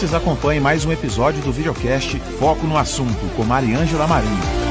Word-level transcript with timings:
instantes, 0.00 0.14
acompanhe 0.14 0.60
mais 0.60 0.84
um 0.84 0.92
episódio 0.92 1.42
do 1.42 1.52
videocast 1.52 2.18
Foco 2.38 2.66
no 2.66 2.76
Assunto, 2.76 3.34
com 3.36 3.44
Mariângela 3.44 4.06
Marinho. 4.06 4.69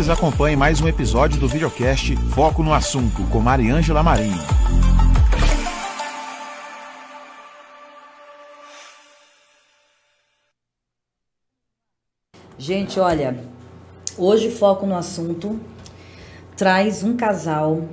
Instantes, 0.00 0.08
acompanhe 0.08 0.56
mais 0.56 0.80
um 0.80 0.88
episódio 0.88 1.38
do 1.38 1.46
videocast 1.46 2.16
Foco 2.34 2.62
no 2.62 2.72
Assunto, 2.72 3.22
com 3.30 3.38
Mariângela 3.38 4.02
Marinho. 4.02 4.38
Gente, 12.58 12.98
olha, 12.98 13.38
hoje 14.16 14.50
Foco 14.50 14.86
no 14.86 14.96
Assunto 14.96 15.60
traz 16.56 17.02
um 17.02 17.16
casal. 17.16 17.84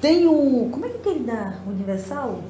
Tem 0.00 0.26
o. 0.26 0.68
Como 0.70 0.86
é 0.86 0.88
que 0.90 1.08
ele 1.08 1.24
dá? 1.24 1.54
Universal? 1.66 2.42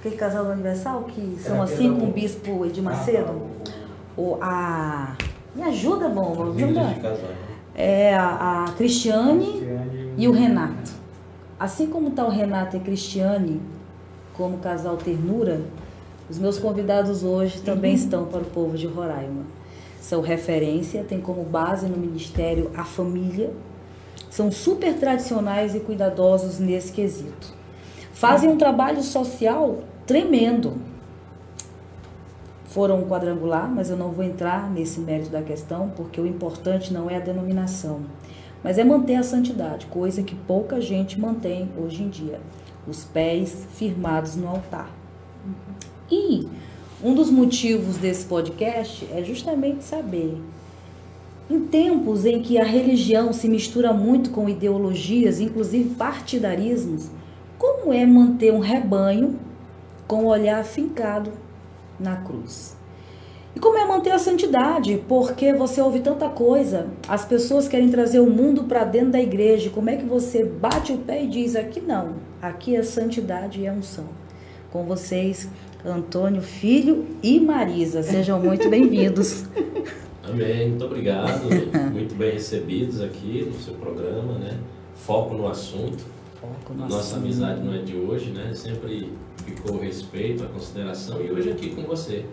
Aquele 0.00 0.16
casal 0.16 0.44
do 0.44 0.50
Universal 0.52 1.04
que 1.04 1.38
são 1.40 1.62
assim 1.62 1.94
com 1.94 2.08
o 2.08 2.12
bispo 2.12 2.66
Edir 2.66 2.82
Macedo? 2.82 3.46
O, 4.16 4.38
a 4.40 5.16
ajuda, 5.76 6.08
bom. 6.08 6.34
É 7.74 8.14
a, 8.14 8.64
a 8.64 8.72
Cristiane, 8.72 9.44
Cristiane 9.44 10.14
e 10.16 10.26
o 10.26 10.32
Renato. 10.32 10.92
Assim 11.58 11.86
como 11.86 12.08
está 12.08 12.24
o 12.24 12.30
Renato 12.30 12.76
e 12.76 12.80
a 12.80 12.82
Cristiane, 12.82 13.60
como 14.34 14.58
casal 14.58 14.96
ternura, 14.96 15.60
os 16.28 16.38
meus 16.38 16.58
convidados 16.58 17.22
hoje 17.22 17.60
também 17.60 17.92
uhum. 17.92 17.96
estão 17.96 18.24
para 18.24 18.40
o 18.40 18.46
povo 18.46 18.76
de 18.76 18.86
Roraima. 18.86 19.44
São 20.00 20.20
referência, 20.20 21.04
tem 21.04 21.20
como 21.20 21.42
base 21.42 21.86
no 21.86 21.96
ministério 21.96 22.70
a 22.76 22.84
família, 22.84 23.52
são 24.30 24.50
super 24.50 24.94
tradicionais 24.94 25.74
e 25.74 25.80
cuidadosos 25.80 26.58
nesse 26.58 26.92
quesito. 26.92 27.54
Fazem 28.12 28.48
um 28.48 28.56
trabalho 28.56 29.02
social 29.02 29.80
tremendo 30.06 30.74
foram 32.76 33.04
quadrangular, 33.04 33.74
mas 33.74 33.88
eu 33.88 33.96
não 33.96 34.10
vou 34.10 34.22
entrar 34.22 34.70
nesse 34.70 35.00
mérito 35.00 35.30
da 35.30 35.40
questão, 35.40 35.90
porque 35.96 36.20
o 36.20 36.26
importante 36.26 36.92
não 36.92 37.08
é 37.08 37.16
a 37.16 37.20
denominação, 37.20 38.02
mas 38.62 38.76
é 38.76 38.84
manter 38.84 39.14
a 39.14 39.22
santidade, 39.22 39.86
coisa 39.86 40.22
que 40.22 40.34
pouca 40.34 40.78
gente 40.78 41.18
mantém 41.18 41.70
hoje 41.78 42.02
em 42.02 42.10
dia. 42.10 42.38
Os 42.86 43.02
pés 43.02 43.66
firmados 43.72 44.36
no 44.36 44.46
altar. 44.46 44.90
E 46.10 46.46
um 47.02 47.14
dos 47.14 47.30
motivos 47.30 47.96
desse 47.96 48.26
podcast 48.26 49.08
é 49.10 49.24
justamente 49.24 49.82
saber 49.82 50.38
em 51.48 51.60
tempos 51.60 52.26
em 52.26 52.42
que 52.42 52.58
a 52.58 52.64
religião 52.64 53.32
se 53.32 53.48
mistura 53.48 53.94
muito 53.94 54.28
com 54.28 54.50
ideologias, 54.50 55.40
inclusive 55.40 55.94
partidarismos, 55.94 57.08
como 57.56 57.90
é 57.90 58.04
manter 58.04 58.52
um 58.52 58.58
rebanho 58.58 59.38
com 60.06 60.24
o 60.24 60.26
olhar 60.26 60.60
afincado 60.60 61.45
na 61.98 62.16
cruz. 62.16 62.76
E 63.56 63.58
como 63.58 63.78
é 63.78 63.86
manter 63.86 64.10
a 64.10 64.18
santidade? 64.18 65.02
Porque 65.08 65.54
você 65.54 65.80
ouve 65.80 66.00
tanta 66.00 66.28
coisa, 66.28 66.88
as 67.08 67.24
pessoas 67.24 67.66
querem 67.66 67.88
trazer 67.88 68.20
o 68.20 68.28
mundo 68.28 68.64
para 68.64 68.84
dentro 68.84 69.12
da 69.12 69.20
igreja. 69.20 69.70
Como 69.70 69.88
é 69.88 69.96
que 69.96 70.04
você 70.04 70.44
bate 70.44 70.92
o 70.92 70.98
pé 70.98 71.24
e 71.24 71.26
diz 71.26 71.56
aqui 71.56 71.80
não? 71.80 72.16
Aqui 72.42 72.76
é 72.76 72.82
santidade 72.82 73.62
e 73.62 73.66
é 73.66 73.72
unção. 73.72 74.04
Com 74.70 74.84
vocês, 74.84 75.48
Antônio 75.82 76.42
Filho 76.42 77.06
e 77.22 77.40
Marisa. 77.40 78.02
Sejam 78.02 78.38
muito 78.38 78.68
bem-vindos. 78.68 79.46
Amém, 80.22 80.68
muito 80.68 80.84
obrigado. 80.84 81.48
muito 81.92 82.14
bem 82.14 82.32
recebidos 82.32 83.00
aqui 83.00 83.50
no 83.50 83.58
seu 83.58 83.72
programa, 83.72 84.34
né? 84.38 84.58
Foco 84.96 85.34
no 85.34 85.48
assunto. 85.48 86.04
Foco 86.46 86.74
no 86.74 86.88
Nossa 86.88 87.16
amizade 87.16 87.62
não 87.62 87.74
é 87.74 87.78
de 87.78 87.96
hoje, 87.96 88.30
né? 88.30 88.52
Sempre 88.54 89.12
ficou 89.44 89.76
o 89.76 89.80
respeito, 89.80 90.44
a 90.44 90.46
consideração 90.46 91.20
e 91.20 91.30
hoje 91.30 91.50
aqui 91.50 91.74
com 91.74 91.82
você 91.82 92.24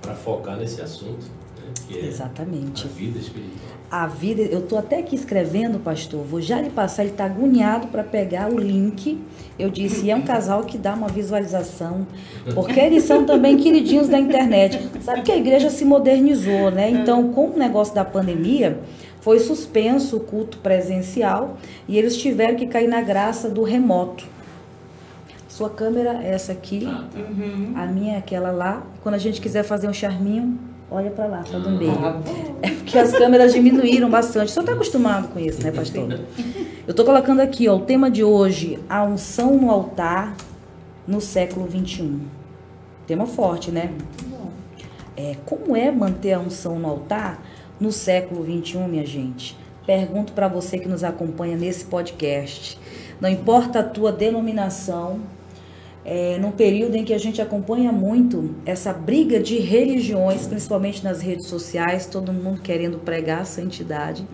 para 0.00 0.14
focar 0.14 0.56
nesse 0.56 0.80
assunto. 0.80 1.26
Né, 1.56 1.72
que 1.86 1.98
é 1.98 2.06
Exatamente. 2.06 2.86
A 2.86 2.88
vida 2.88 3.18
espiritual. 3.18 3.70
A 3.90 4.06
vida, 4.06 4.42
eu 4.42 4.60
estou 4.60 4.78
até 4.78 5.00
aqui 5.00 5.14
escrevendo, 5.14 5.78
pastor, 5.78 6.24
vou 6.24 6.40
já 6.40 6.60
lhe 6.60 6.70
passar, 6.70 7.02
ele 7.02 7.12
está 7.12 7.24
agoniado 7.24 7.88
para 7.88 8.02
pegar 8.02 8.50
o 8.50 8.58
link. 8.58 9.20
Eu 9.58 9.68
disse, 9.68 10.10
é 10.10 10.16
um 10.16 10.22
casal 10.22 10.62
que 10.64 10.78
dá 10.78 10.94
uma 10.94 11.08
visualização, 11.08 12.06
porque 12.54 12.78
eles 12.78 13.02
são 13.02 13.26
também 13.26 13.56
queridinhos 13.56 14.08
da 14.08 14.18
internet. 14.18 14.88
Sabe 15.02 15.22
que 15.22 15.32
a 15.32 15.36
igreja 15.36 15.68
se 15.68 15.84
modernizou, 15.84 16.70
né? 16.70 16.88
Então, 16.88 17.32
com 17.32 17.50
o 17.50 17.58
negócio 17.58 17.94
da 17.94 18.04
pandemia, 18.04 18.80
foi 19.20 19.38
suspenso 19.38 20.16
o 20.16 20.20
culto 20.20 20.58
presencial 20.58 21.56
e 21.86 21.98
eles 21.98 22.16
tiveram 22.16 22.56
que 22.56 22.66
cair 22.66 22.88
na 22.88 23.00
graça 23.02 23.48
do 23.48 23.62
remoto. 23.62 24.24
Sua 25.48 25.68
câmera 25.68 26.20
é 26.22 26.30
essa 26.32 26.52
aqui, 26.52 26.86
ah, 26.86 27.04
tá. 27.12 27.18
uhum. 27.18 27.72
a 27.76 27.86
minha 27.86 28.14
é 28.14 28.18
aquela 28.18 28.50
lá. 28.50 28.82
Quando 29.02 29.16
a 29.16 29.18
gente 29.18 29.40
quiser 29.40 29.62
fazer 29.62 29.88
um 29.88 29.92
charminho, 29.92 30.58
olha 30.90 31.10
para 31.10 31.26
lá, 31.26 31.44
para 31.48 31.58
do 31.58 31.70
meio. 31.70 31.92
É 32.62 32.70
porque 32.70 32.96
as 32.96 33.12
câmeras 33.12 33.52
diminuíram 33.52 34.08
bastante. 34.08 34.50
Você 34.50 34.60
está 34.60 34.72
acostumado 34.72 35.28
com 35.28 35.38
isso, 35.38 35.62
né, 35.62 35.70
pastor? 35.70 36.18
Eu 36.86 36.90
estou 36.90 37.04
colocando 37.04 37.40
aqui, 37.40 37.68
ó, 37.68 37.76
o 37.76 37.80
tema 37.80 38.10
de 38.10 38.24
hoje, 38.24 38.78
a 38.88 39.04
unção 39.04 39.56
no 39.56 39.70
altar 39.70 40.34
no 41.06 41.20
século 41.20 41.66
21. 41.66 42.20
Tema 43.06 43.26
forte, 43.26 43.70
né? 43.70 43.92
É, 45.16 45.36
como 45.44 45.76
é 45.76 45.90
manter 45.90 46.32
a 46.32 46.38
unção 46.38 46.78
no 46.78 46.88
altar 46.88 47.42
no 47.80 47.90
século 47.90 48.42
21, 48.42 48.86
minha 48.86 49.06
gente? 49.06 49.56
Pergunto 49.86 50.34
para 50.34 50.46
você 50.46 50.78
que 50.78 50.86
nos 50.86 51.02
acompanha 51.02 51.56
nesse 51.56 51.86
podcast. 51.86 52.78
Não 53.20 53.28
importa 53.28 53.80
a 53.80 53.82
tua 53.82 54.12
denominação, 54.12 55.20
é, 56.04 56.38
num 56.38 56.50
período 56.50 56.96
em 56.96 57.04
que 57.04 57.14
a 57.14 57.18
gente 57.18 57.40
acompanha 57.40 57.90
muito 57.90 58.54
essa 58.66 58.92
briga 58.92 59.40
de 59.40 59.58
religiões, 59.58 60.46
principalmente 60.46 61.02
nas 61.02 61.20
redes 61.20 61.46
sociais, 61.46 62.06
todo 62.06 62.32
mundo 62.32 62.60
querendo 62.60 62.98
pregar 62.98 63.40
a 63.40 63.44
santidade. 63.44 64.26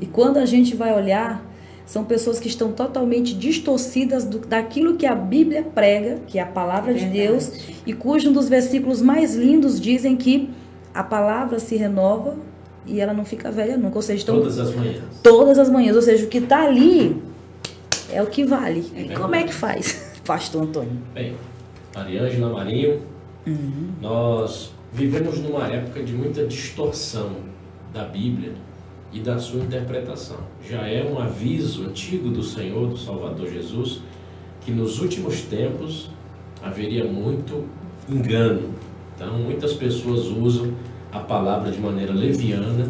E 0.00 0.06
quando 0.06 0.38
a 0.38 0.46
gente 0.46 0.74
vai 0.74 0.94
olhar, 0.94 1.44
são 1.86 2.04
pessoas 2.04 2.38
que 2.38 2.48
estão 2.48 2.72
totalmente 2.72 3.34
distorcidas 3.34 4.24
do, 4.24 4.38
daquilo 4.38 4.96
que 4.96 5.06
a 5.06 5.14
Bíblia 5.14 5.62
prega, 5.62 6.20
que 6.26 6.38
é 6.38 6.42
a 6.42 6.46
palavra 6.46 6.94
de 6.94 7.06
Deus, 7.06 7.52
e 7.86 7.92
cujo 7.92 8.30
um 8.30 8.32
dos 8.32 8.48
versículos 8.48 9.00
mais 9.00 9.34
lindos 9.34 9.80
dizem 9.80 10.16
que 10.16 10.50
a 10.94 11.02
palavra 11.02 11.58
se 11.58 11.76
renova 11.76 12.36
e 12.86 13.00
ela 13.00 13.12
não 13.12 13.24
fica 13.24 13.50
velha 13.50 13.76
nunca. 13.76 13.96
Ou 13.96 14.02
seja, 14.02 14.22
então, 14.22 14.36
todas 14.36 14.58
as 14.58 14.74
manhãs. 14.74 15.02
Todas 15.22 15.58
as 15.58 15.68
manhãs. 15.68 15.96
Ou 15.96 16.02
seja, 16.02 16.24
o 16.24 16.28
que 16.28 16.38
está 16.38 16.62
ali 16.62 17.22
é 18.10 18.22
o 18.22 18.26
que 18.26 18.44
vale. 18.44 18.90
É 18.94 19.02
e 19.02 19.14
como 19.14 19.34
é 19.34 19.44
que 19.44 19.54
faz? 19.54 20.10
Pastor 20.24 20.62
Antônio. 20.62 20.98
Bem, 21.14 21.34
Mariângela 21.94 22.52
Marinho, 22.52 23.02
uhum. 23.46 23.90
nós 24.00 24.72
vivemos 24.92 25.38
numa 25.38 25.66
época 25.66 26.02
de 26.02 26.12
muita 26.12 26.46
distorção 26.46 27.30
da 27.92 28.04
Bíblia 28.04 28.52
e 29.12 29.20
da 29.20 29.38
sua 29.38 29.60
interpretação. 29.60 30.38
Já 30.68 30.86
é 30.86 31.04
um 31.04 31.18
aviso 31.18 31.84
antigo 31.84 32.28
do 32.28 32.42
Senhor, 32.42 32.88
do 32.88 32.96
Salvador 32.96 33.48
Jesus, 33.48 34.02
que 34.60 34.70
nos 34.70 35.00
últimos 35.00 35.42
tempos 35.42 36.10
haveria 36.62 37.04
muito 37.04 37.64
engano. 38.08 38.74
Então, 39.16 39.38
muitas 39.38 39.72
pessoas 39.72 40.26
usam 40.26 40.72
a 41.12 41.18
palavra 41.18 41.70
de 41.70 41.80
maneira 41.80 42.12
leviana 42.12 42.88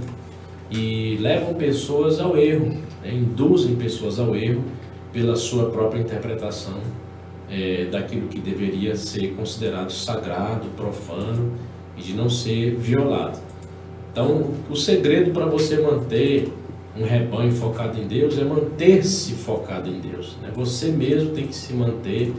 e 0.70 1.16
levam 1.20 1.54
pessoas 1.54 2.20
ao 2.20 2.36
erro, 2.36 2.76
né? 3.02 3.12
induzem 3.12 3.74
pessoas 3.76 4.18
ao 4.18 4.36
erro 4.36 4.62
pela 5.12 5.34
sua 5.34 5.70
própria 5.70 6.00
interpretação 6.00 6.78
é, 7.50 7.86
daquilo 7.90 8.28
que 8.28 8.38
deveria 8.38 8.94
ser 8.94 9.34
considerado 9.34 9.90
sagrado, 9.90 10.68
profano 10.76 11.52
e 11.96 12.02
de 12.02 12.14
não 12.14 12.30
ser 12.30 12.76
violado. 12.76 13.38
Então, 14.12 14.50
o 14.68 14.76
segredo 14.76 15.32
para 15.32 15.46
você 15.46 15.80
manter 15.80 16.52
um 16.96 17.04
rebanho 17.04 17.52
focado 17.52 18.00
em 18.00 18.06
Deus 18.06 18.38
é 18.38 18.44
manter-se 18.44 19.32
focado 19.34 19.88
em 19.88 20.00
Deus. 20.00 20.36
Né? 20.42 20.50
Você 20.54 20.88
mesmo 20.88 21.30
tem 21.30 21.46
que 21.46 21.54
se 21.54 21.72
manter 21.72 22.32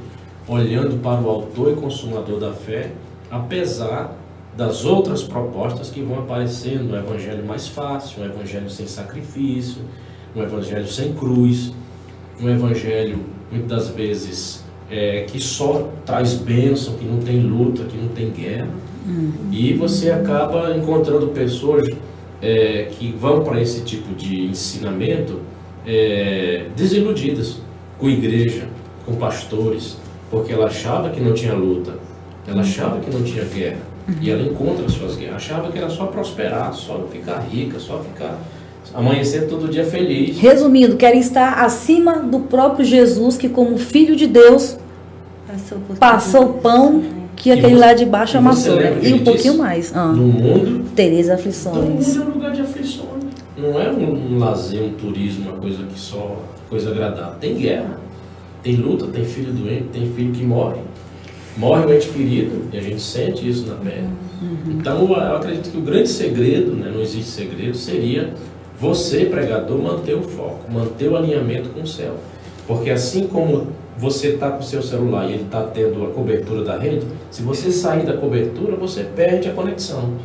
olhando 0.48 1.02
para 1.02 1.22
o 1.22 1.30
autor 1.30 1.74
e 1.74 1.76
consumador 1.76 2.40
da 2.40 2.52
fé, 2.52 2.92
apesar 3.30 4.18
das 4.56 4.84
outras 4.84 5.24
propostas 5.24 5.90
que 5.90 6.02
vão 6.02 6.20
aparecendo, 6.20 6.94
um 6.94 6.98
evangelho 6.98 7.46
mais 7.46 7.68
fácil, 7.68 8.24
um 8.24 8.26
evangelho 8.26 8.70
sem 8.70 8.86
sacrifício, 8.86 9.82
um 10.36 10.44
evangelho 10.44 10.88
sem 10.88 11.14
cruz, 11.14 11.72
um 12.42 12.50
evangelho 12.50 13.20
muitas 13.52 13.90
vezes 13.90 14.64
é, 14.90 15.22
que 15.22 15.40
só 15.40 15.90
traz 16.06 16.34
bênção, 16.34 16.96
que 16.96 17.06
não 17.06 17.20
tem 17.20 17.40
luta, 17.40 17.84
que 17.84 17.98
não 17.98 18.10
tem 18.10 18.30
guerra. 18.30 18.68
Uhum. 19.08 19.32
E 19.52 19.74
você 19.74 20.12
acaba 20.12 20.76
encontrando 20.76 21.28
pessoas 21.30 21.88
é, 22.42 22.90
que 22.92 23.12
vão 23.12 23.44
para 23.44 23.62
esse 23.62 23.82
tipo 23.82 24.14
de 24.14 24.46
ensinamento 24.46 25.40
é, 25.86 26.66
desiludidas 26.76 27.62
com 27.98 28.10
igreja, 28.10 28.68
com 29.06 29.16
pastores, 29.16 29.98
porque 30.30 30.52
ela 30.52 30.68
achava 30.68 31.10
que 31.10 31.20
não 31.20 31.34
tinha 31.34 31.54
luta, 31.54 31.96
ela 32.48 32.62
achava 32.62 33.00
que 33.00 33.10
não 33.10 33.24
tinha 33.24 33.46
guerra. 33.46 33.91
E 34.20 34.30
ela 34.30 34.42
encontra 34.42 34.86
as 34.86 34.94
suas 34.94 35.16
guerras. 35.16 35.36
Achava 35.36 35.72
que 35.72 35.78
era 35.78 35.90
só 35.90 36.08
prosperar, 36.08 36.74
só 36.74 37.08
ficar 37.12 37.40
rica, 37.40 37.80
só 37.80 38.00
ficar 38.00 38.40
amanhecer 38.94 39.48
todo 39.48 39.70
dia 39.70 39.86
feliz. 39.86 40.38
Resumindo, 40.38 40.98
querem 40.98 41.20
estar 41.20 41.64
acima 41.64 42.20
do 42.20 42.42
próprio 42.42 42.84
Jesus, 42.84 43.38
que 43.38 43.48
como 43.48 43.78
filho 43.78 44.16
de 44.16 44.28
Deus 44.28 44.78
passou 46.00 46.46
o 46.46 46.54
pão 46.54 47.04
que 47.36 47.52
aquele 47.52 47.76
lá 47.76 47.94
de 47.94 48.06
baixo 48.06 48.38
amassou. 48.38 48.80
E 49.02 49.14
um 49.14 49.24
pouquinho 49.24 49.58
mais. 49.58 49.92
Ah. 49.96 50.08
No 50.08 50.28
mundo, 50.28 50.86
tereis 50.96 51.30
aflições. 51.30 52.14
Todo 52.14 52.18
mundo 52.18 52.22
é 52.22 52.26
um 52.26 52.34
lugar 52.34 52.52
de 52.52 52.62
aflições. 52.62 53.12
Não 53.58 53.80
é 53.80 53.92
um, 53.92 54.34
um 54.34 54.40
lazer, 54.40 54.84
um 54.84 54.94
turismo, 54.94 55.50
uma 55.50 55.60
coisa 55.60 55.84
que 55.84 56.00
só 56.00 56.38
coisa 56.70 56.92
agradável. 56.92 57.36
Tem 57.40 57.56
guerra, 57.56 58.00
tem 58.64 58.76
luta, 58.76 59.08
tem 59.08 59.26
filho 59.26 59.54
doente, 59.54 59.86
tem 59.92 60.12
filho 60.14 60.32
que 60.32 60.44
morre. 60.44 60.82
Morre 61.58 61.86
um 61.86 61.94
ente 61.94 62.08
querido 62.10 62.70
e 62.72 62.78
a 62.78 62.82
gente 62.82 63.02
sente 63.02 63.48
isso 63.48 63.68
na 63.68 63.76
pele. 63.76 64.08
Uhum. 64.42 64.78
Então 64.80 65.08
eu 65.08 65.36
acredito 65.36 65.72
que 65.72 65.78
o 65.78 65.82
grande 65.82 66.10
segredo, 66.10 66.72
né, 66.72 66.92
não 66.94 67.02
existe 67.02 67.30
segredo, 67.30 67.76
seria 67.76 68.34
você, 68.80 69.26
pregador, 69.26 69.78
manter 69.78 70.16
o 70.16 70.24
foco, 70.24 70.72
manter 70.72 71.10
o 71.10 71.16
alinhamento 71.16 71.70
com 71.70 71.82
o 71.82 71.88
céu. 71.88 72.16
Porque 72.66 72.90
assim 72.90 73.28
como 73.28 73.68
você 73.98 74.30
está 74.30 74.50
com 74.50 74.60
o 74.60 74.64
seu 74.64 74.82
celular 74.82 75.30
e 75.30 75.34
ele 75.34 75.44
está 75.44 75.62
tendo 75.64 76.04
a 76.06 76.10
cobertura 76.10 76.64
da 76.64 76.78
rede, 76.78 77.06
se 77.30 77.44
você 77.44 77.72
sair 77.72 78.06
da 78.06 78.14
cobertura, 78.14 78.76
você 78.76 79.04
perde 79.04 79.48
a 79.48 79.54
conexão. 79.54 80.16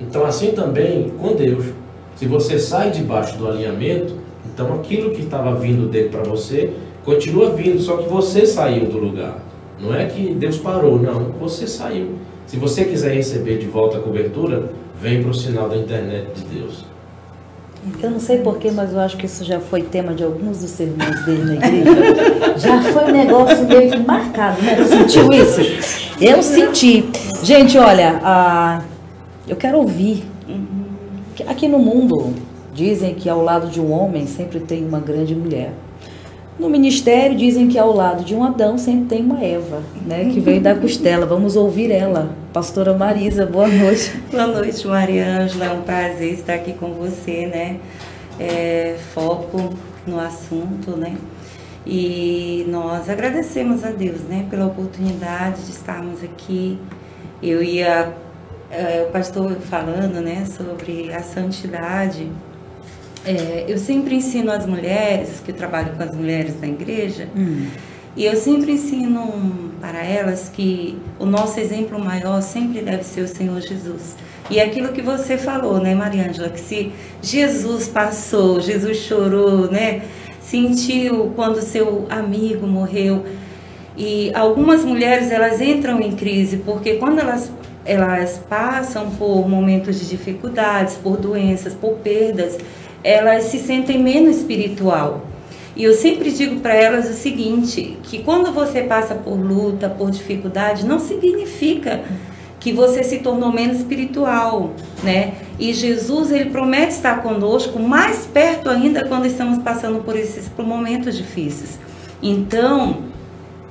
Então, 0.00 0.24
assim 0.24 0.52
também 0.52 1.10
com 1.18 1.34
Deus. 1.34 1.66
Se 2.16 2.26
você 2.26 2.58
sai 2.58 2.90
debaixo 2.90 3.36
do 3.36 3.46
alinhamento, 3.46 4.14
então 4.46 4.74
aquilo 4.74 5.10
que 5.10 5.22
estava 5.22 5.54
vindo 5.54 5.88
dele 5.88 6.08
para 6.08 6.22
você 6.22 6.72
continua 7.04 7.50
vindo, 7.50 7.80
só 7.80 7.96
que 7.96 8.08
você 8.08 8.46
saiu 8.46 8.86
do 8.86 8.98
lugar. 8.98 9.38
Não 9.80 9.94
é 9.94 10.06
que 10.06 10.34
Deus 10.34 10.58
parou, 10.58 10.98
não, 11.00 11.32
você 11.40 11.66
saiu. 11.66 12.16
Se 12.46 12.56
você 12.56 12.84
quiser 12.84 13.14
receber 13.14 13.58
de 13.58 13.66
volta 13.66 13.98
a 13.98 14.00
cobertura, 14.00 14.70
vem 15.00 15.22
para 15.22 15.30
o 15.30 15.34
sinal 15.34 15.68
da 15.68 15.76
internet 15.76 16.28
de 16.34 16.58
Deus. 16.58 16.84
Eu 18.02 18.10
não 18.10 18.20
sei 18.20 18.38
porquê, 18.38 18.70
mas 18.70 18.92
eu 18.92 18.98
acho 18.98 19.16
que 19.16 19.26
isso 19.26 19.44
já 19.44 19.60
foi 19.60 19.82
tema 19.82 20.12
de 20.12 20.24
alguns 20.24 20.58
dos 20.58 20.70
sermões 20.70 21.24
dele 21.24 21.44
na 21.44 21.54
igreja. 21.54 22.58
já 22.58 22.82
foi 22.82 23.04
um 23.04 23.12
negócio 23.12 23.64
meio 23.66 23.90
que 23.90 23.98
marcado, 23.98 24.60
né? 24.62 24.84
Sentiu 24.84 25.32
isso? 25.32 25.60
Eu 26.20 26.42
senti. 26.42 27.08
Gente, 27.42 27.78
olha, 27.78 28.82
eu 29.46 29.56
quero 29.56 29.78
ouvir. 29.78 30.24
Aqui 31.46 31.68
no 31.68 31.78
mundo, 31.78 32.34
dizem 32.74 33.14
que 33.14 33.28
ao 33.28 33.42
lado 33.42 33.68
de 33.68 33.80
um 33.80 33.92
homem 33.92 34.26
sempre 34.26 34.58
tem 34.58 34.84
uma 34.84 34.98
grande 34.98 35.34
mulher. 35.34 35.72
No 36.58 36.68
ministério 36.68 37.36
dizem 37.36 37.68
que 37.68 37.78
ao 37.78 37.92
lado 37.92 38.24
de 38.24 38.34
um 38.34 38.42
Adão 38.42 38.76
sempre 38.76 39.16
tem 39.16 39.24
uma 39.24 39.40
Eva, 39.44 39.80
né, 40.04 40.28
que 40.32 40.40
veio 40.40 40.60
da 40.60 40.74
costela. 40.74 41.24
Vamos 41.24 41.54
ouvir 41.54 41.92
ela. 41.92 42.34
Pastora 42.52 42.92
Marisa, 42.94 43.46
boa 43.46 43.68
noite. 43.68 44.20
Boa 44.28 44.48
noite, 44.48 44.84
Maria 44.84 45.24
Ângela. 45.24 45.66
É 45.66 45.70
um 45.70 45.82
prazer 45.82 46.32
estar 46.32 46.54
aqui 46.54 46.72
com 46.72 46.94
você, 46.94 47.46
né? 47.46 47.78
É, 48.40 48.96
foco 49.14 49.72
no 50.04 50.18
assunto, 50.18 50.96
né? 50.96 51.16
E 51.86 52.66
nós 52.68 53.08
agradecemos 53.08 53.84
a 53.84 53.90
Deus, 53.90 54.22
né, 54.22 54.44
pela 54.50 54.66
oportunidade 54.66 55.62
de 55.64 55.70
estarmos 55.70 56.24
aqui. 56.24 56.76
Eu 57.40 57.62
ia, 57.62 58.12
é, 58.68 59.06
o 59.08 59.12
pastor 59.12 59.52
falando, 59.60 60.20
né, 60.20 60.44
sobre 60.44 61.12
a 61.12 61.22
santidade 61.22 62.28
é, 63.28 63.66
eu 63.68 63.76
sempre 63.76 64.14
ensino 64.14 64.50
as 64.50 64.64
mulheres, 64.64 65.42
que 65.44 65.50
eu 65.50 65.54
trabalho 65.54 65.92
com 65.94 66.02
as 66.02 66.14
mulheres 66.14 66.58
na 66.58 66.66
igreja, 66.66 67.28
hum. 67.36 67.66
e 68.16 68.24
eu 68.24 68.34
sempre 68.36 68.72
ensino 68.72 69.70
para 69.78 70.02
elas 70.02 70.48
que 70.48 70.98
o 71.18 71.26
nosso 71.26 71.60
exemplo 71.60 72.02
maior 72.02 72.40
sempre 72.40 72.80
deve 72.80 73.04
ser 73.04 73.20
o 73.20 73.28
Senhor 73.28 73.60
Jesus. 73.60 74.16
E 74.50 74.58
é 74.58 74.64
aquilo 74.64 74.88
que 74.94 75.02
você 75.02 75.36
falou, 75.36 75.78
né, 75.78 75.94
Mariângela, 75.94 76.48
que 76.48 76.58
se 76.58 76.90
Jesus 77.20 77.86
passou, 77.86 78.62
Jesus 78.62 78.96
chorou, 78.96 79.70
né, 79.70 80.00
sentiu 80.40 81.30
quando 81.36 81.60
seu 81.60 82.06
amigo 82.08 82.66
morreu. 82.66 83.26
E 83.94 84.32
algumas 84.34 84.86
mulheres, 84.86 85.30
elas 85.30 85.60
entram 85.60 86.00
em 86.00 86.12
crise, 86.12 86.58
porque 86.58 86.94
quando 86.94 87.18
elas 87.18 87.50
elas 87.84 88.38
passam 88.50 89.10
por 89.12 89.48
momentos 89.48 89.98
de 89.98 90.06
dificuldades, 90.06 90.96
por 90.96 91.16
doenças, 91.16 91.72
por 91.72 91.94
perdas, 91.94 92.58
elas 93.02 93.44
se 93.44 93.58
sentem 93.58 94.02
menos 94.02 94.38
espiritual. 94.38 95.22
E 95.76 95.84
eu 95.84 95.94
sempre 95.94 96.32
digo 96.32 96.60
para 96.60 96.74
elas 96.74 97.08
o 97.08 97.14
seguinte, 97.14 97.96
que 98.02 98.22
quando 98.22 98.52
você 98.52 98.82
passa 98.82 99.14
por 99.14 99.38
luta, 99.38 99.88
por 99.88 100.10
dificuldade, 100.10 100.84
não 100.84 100.98
significa 100.98 102.02
que 102.58 102.72
você 102.72 103.04
se 103.04 103.18
tornou 103.18 103.52
menos 103.52 103.76
espiritual, 103.78 104.72
né? 105.04 105.34
E 105.58 105.72
Jesus, 105.72 106.32
ele 106.32 106.50
promete 106.50 106.94
estar 106.94 107.22
conosco 107.22 107.78
mais 107.78 108.26
perto 108.26 108.68
ainda 108.68 109.04
quando 109.06 109.26
estamos 109.26 109.62
passando 109.62 110.02
por 110.02 110.16
esses 110.16 110.48
por 110.48 110.66
momentos 110.66 111.16
difíceis. 111.16 111.78
Então, 112.20 113.04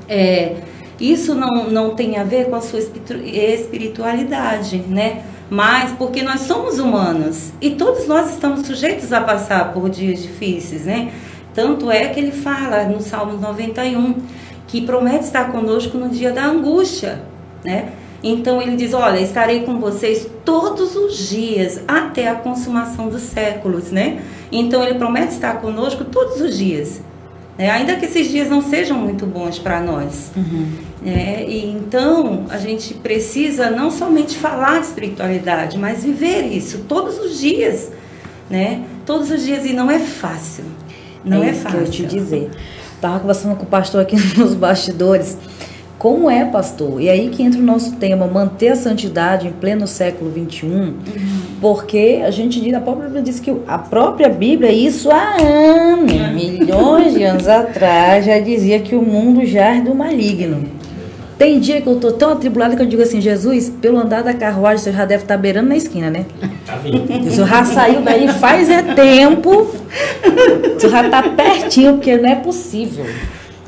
é, 0.08 0.56
isso 1.00 1.36
não, 1.36 1.70
não 1.70 1.94
tem 1.96 2.18
a 2.18 2.24
ver 2.24 2.46
com 2.46 2.56
a 2.56 2.62
sua 2.62 2.80
espiritualidade, 2.80 4.78
né? 4.88 5.24
Mas 5.50 5.92
porque 5.94 6.22
nós 6.24 6.42
somos 6.42 6.80
humanos 6.80 7.52
e 7.62 7.72
todos 7.72 8.08
nós 8.08 8.32
estamos 8.32 8.66
sujeitos 8.66 9.14
a 9.14 9.22
passar 9.22 9.74
por 9.74 9.90
dias 9.90 10.22
difíceis, 10.22 10.86
né? 10.86 11.12
Tanto 11.54 11.90
é 11.90 12.08
que 12.10 12.20
ele 12.20 12.32
fala 12.32 12.84
no 12.84 13.02
Salmo 13.02 13.38
91 13.38 14.16
que 14.68 14.82
promete 14.82 15.24
estar 15.24 15.52
conosco 15.52 15.98
no 15.98 16.10
dia 16.10 16.32
da 16.32 16.46
angústia, 16.46 17.22
né? 17.64 17.94
Então 18.24 18.62
ele 18.62 18.76
diz: 18.76 18.94
Olha, 18.94 19.20
estarei 19.20 19.62
com 19.62 19.80
vocês 19.80 20.30
todos 20.44 20.96
os 20.96 21.30
dias 21.30 21.82
até 21.88 22.28
a 22.28 22.36
consumação 22.36 23.08
dos 23.08 23.22
séculos, 23.22 23.92
né? 23.92 24.22
Então 24.52 24.84
ele 24.84 24.96
promete 24.96 25.34
estar 25.34 25.62
conosco 25.62 26.04
todos 26.06 26.42
os 26.42 26.58
dias, 26.58 27.02
né? 27.58 27.70
ainda 27.70 27.96
que 27.96 28.06
esses 28.06 28.30
dias 28.30 28.50
não 28.50 28.62
sejam 28.62 28.98
muito 28.98 29.26
bons 29.26 29.58
para 29.58 29.82
nós. 29.82 30.32
Uhum. 30.36 30.68
É, 31.06 31.46
e 31.48 31.66
então 31.66 32.46
a 32.50 32.58
gente 32.58 32.94
precisa 32.96 33.70
não 33.70 33.90
somente 33.90 34.38
falar 34.38 34.80
de 34.80 34.88
espiritualidade, 34.88 35.78
mas 35.78 36.04
viver 36.04 36.44
isso 36.44 36.86
todos 36.88 37.18
os 37.18 37.40
dias, 37.40 37.92
né? 38.50 38.84
Todos 39.06 39.32
os 39.32 39.44
dias 39.44 39.66
e 39.66 39.74
não 39.74 39.90
é 39.90 40.00
fácil. 40.00 40.66
Não 41.24 41.44
é, 41.44 41.50
é 41.50 41.54
fácil. 41.54 41.80
Que 41.80 41.86
eu 41.86 41.92
te 41.92 42.06
dizer. 42.06 42.52
Estava 42.96 43.20
conversando 43.20 43.56
com 43.56 43.64
o 43.64 43.68
pastor 43.68 44.02
aqui 44.02 44.16
nos 44.38 44.54
bastidores. 44.54 45.38
Como 45.98 46.30
é, 46.30 46.46
pastor? 46.46 47.02
E 47.02 47.10
aí 47.10 47.30
que 47.30 47.42
entra 47.42 47.60
o 47.60 47.64
nosso 47.64 47.94
tema, 47.94 48.28
manter 48.28 48.70
a 48.70 48.76
santidade 48.76 49.48
em 49.48 49.52
pleno 49.52 49.88
século 49.88 50.32
XXI, 50.32 50.66
uhum. 50.68 50.94
porque 51.60 52.22
a 52.24 52.30
gente 52.30 52.62
diz, 52.62 52.72
a 52.76 52.80
própria 52.80 53.06
Bíblia 53.06 53.24
diz 53.24 53.40
que 53.40 53.52
a 53.68 53.80
própria 53.80 54.30
Bíblia, 54.30 54.72
isso 54.72 55.10
há 55.10 55.38
anos, 55.42 56.14
uhum. 56.14 56.34
milhões 56.36 57.14
de 57.16 57.24
anos 57.24 57.48
atrás, 57.48 58.26
já 58.26 58.38
dizia 58.40 58.80
que 58.80 58.96
o 58.96 59.02
mundo 59.02 59.44
já 59.44 59.76
é 59.76 59.82
do 59.82 59.96
maligno. 59.96 60.66
Tem 61.36 61.60
dia 61.60 61.82
que 61.82 61.88
eu 61.88 62.00
tô 62.00 62.12
tão 62.12 62.32
atribulada 62.32 62.76
que 62.76 62.82
eu 62.82 62.88
digo 62.88 63.02
assim, 63.02 63.22
Jesus, 63.22 63.70
pelo 63.82 63.98
andar 63.98 64.24
da 64.24 64.34
carruagem, 64.34 64.84
você 64.84 64.92
já 64.92 65.06
deve 65.06 65.24
estar 65.24 65.36
tá 65.36 65.42
beirando 65.42 65.70
na 65.70 65.78
esquina, 65.78 66.10
né? 66.10 66.26
Tá 66.66 66.76
vindo. 66.78 67.30
Já 67.32 67.64
saiu 67.64 68.02
daí 68.02 68.28
faz 68.28 68.70
é 68.70 68.82
tempo. 68.82 69.68
Você 70.74 70.90
já 70.90 71.08
tá 71.10 71.22
pertinho, 71.24 71.94
porque 71.94 72.18
não 72.18 72.30
é 72.30 72.36
possível. 72.36 73.06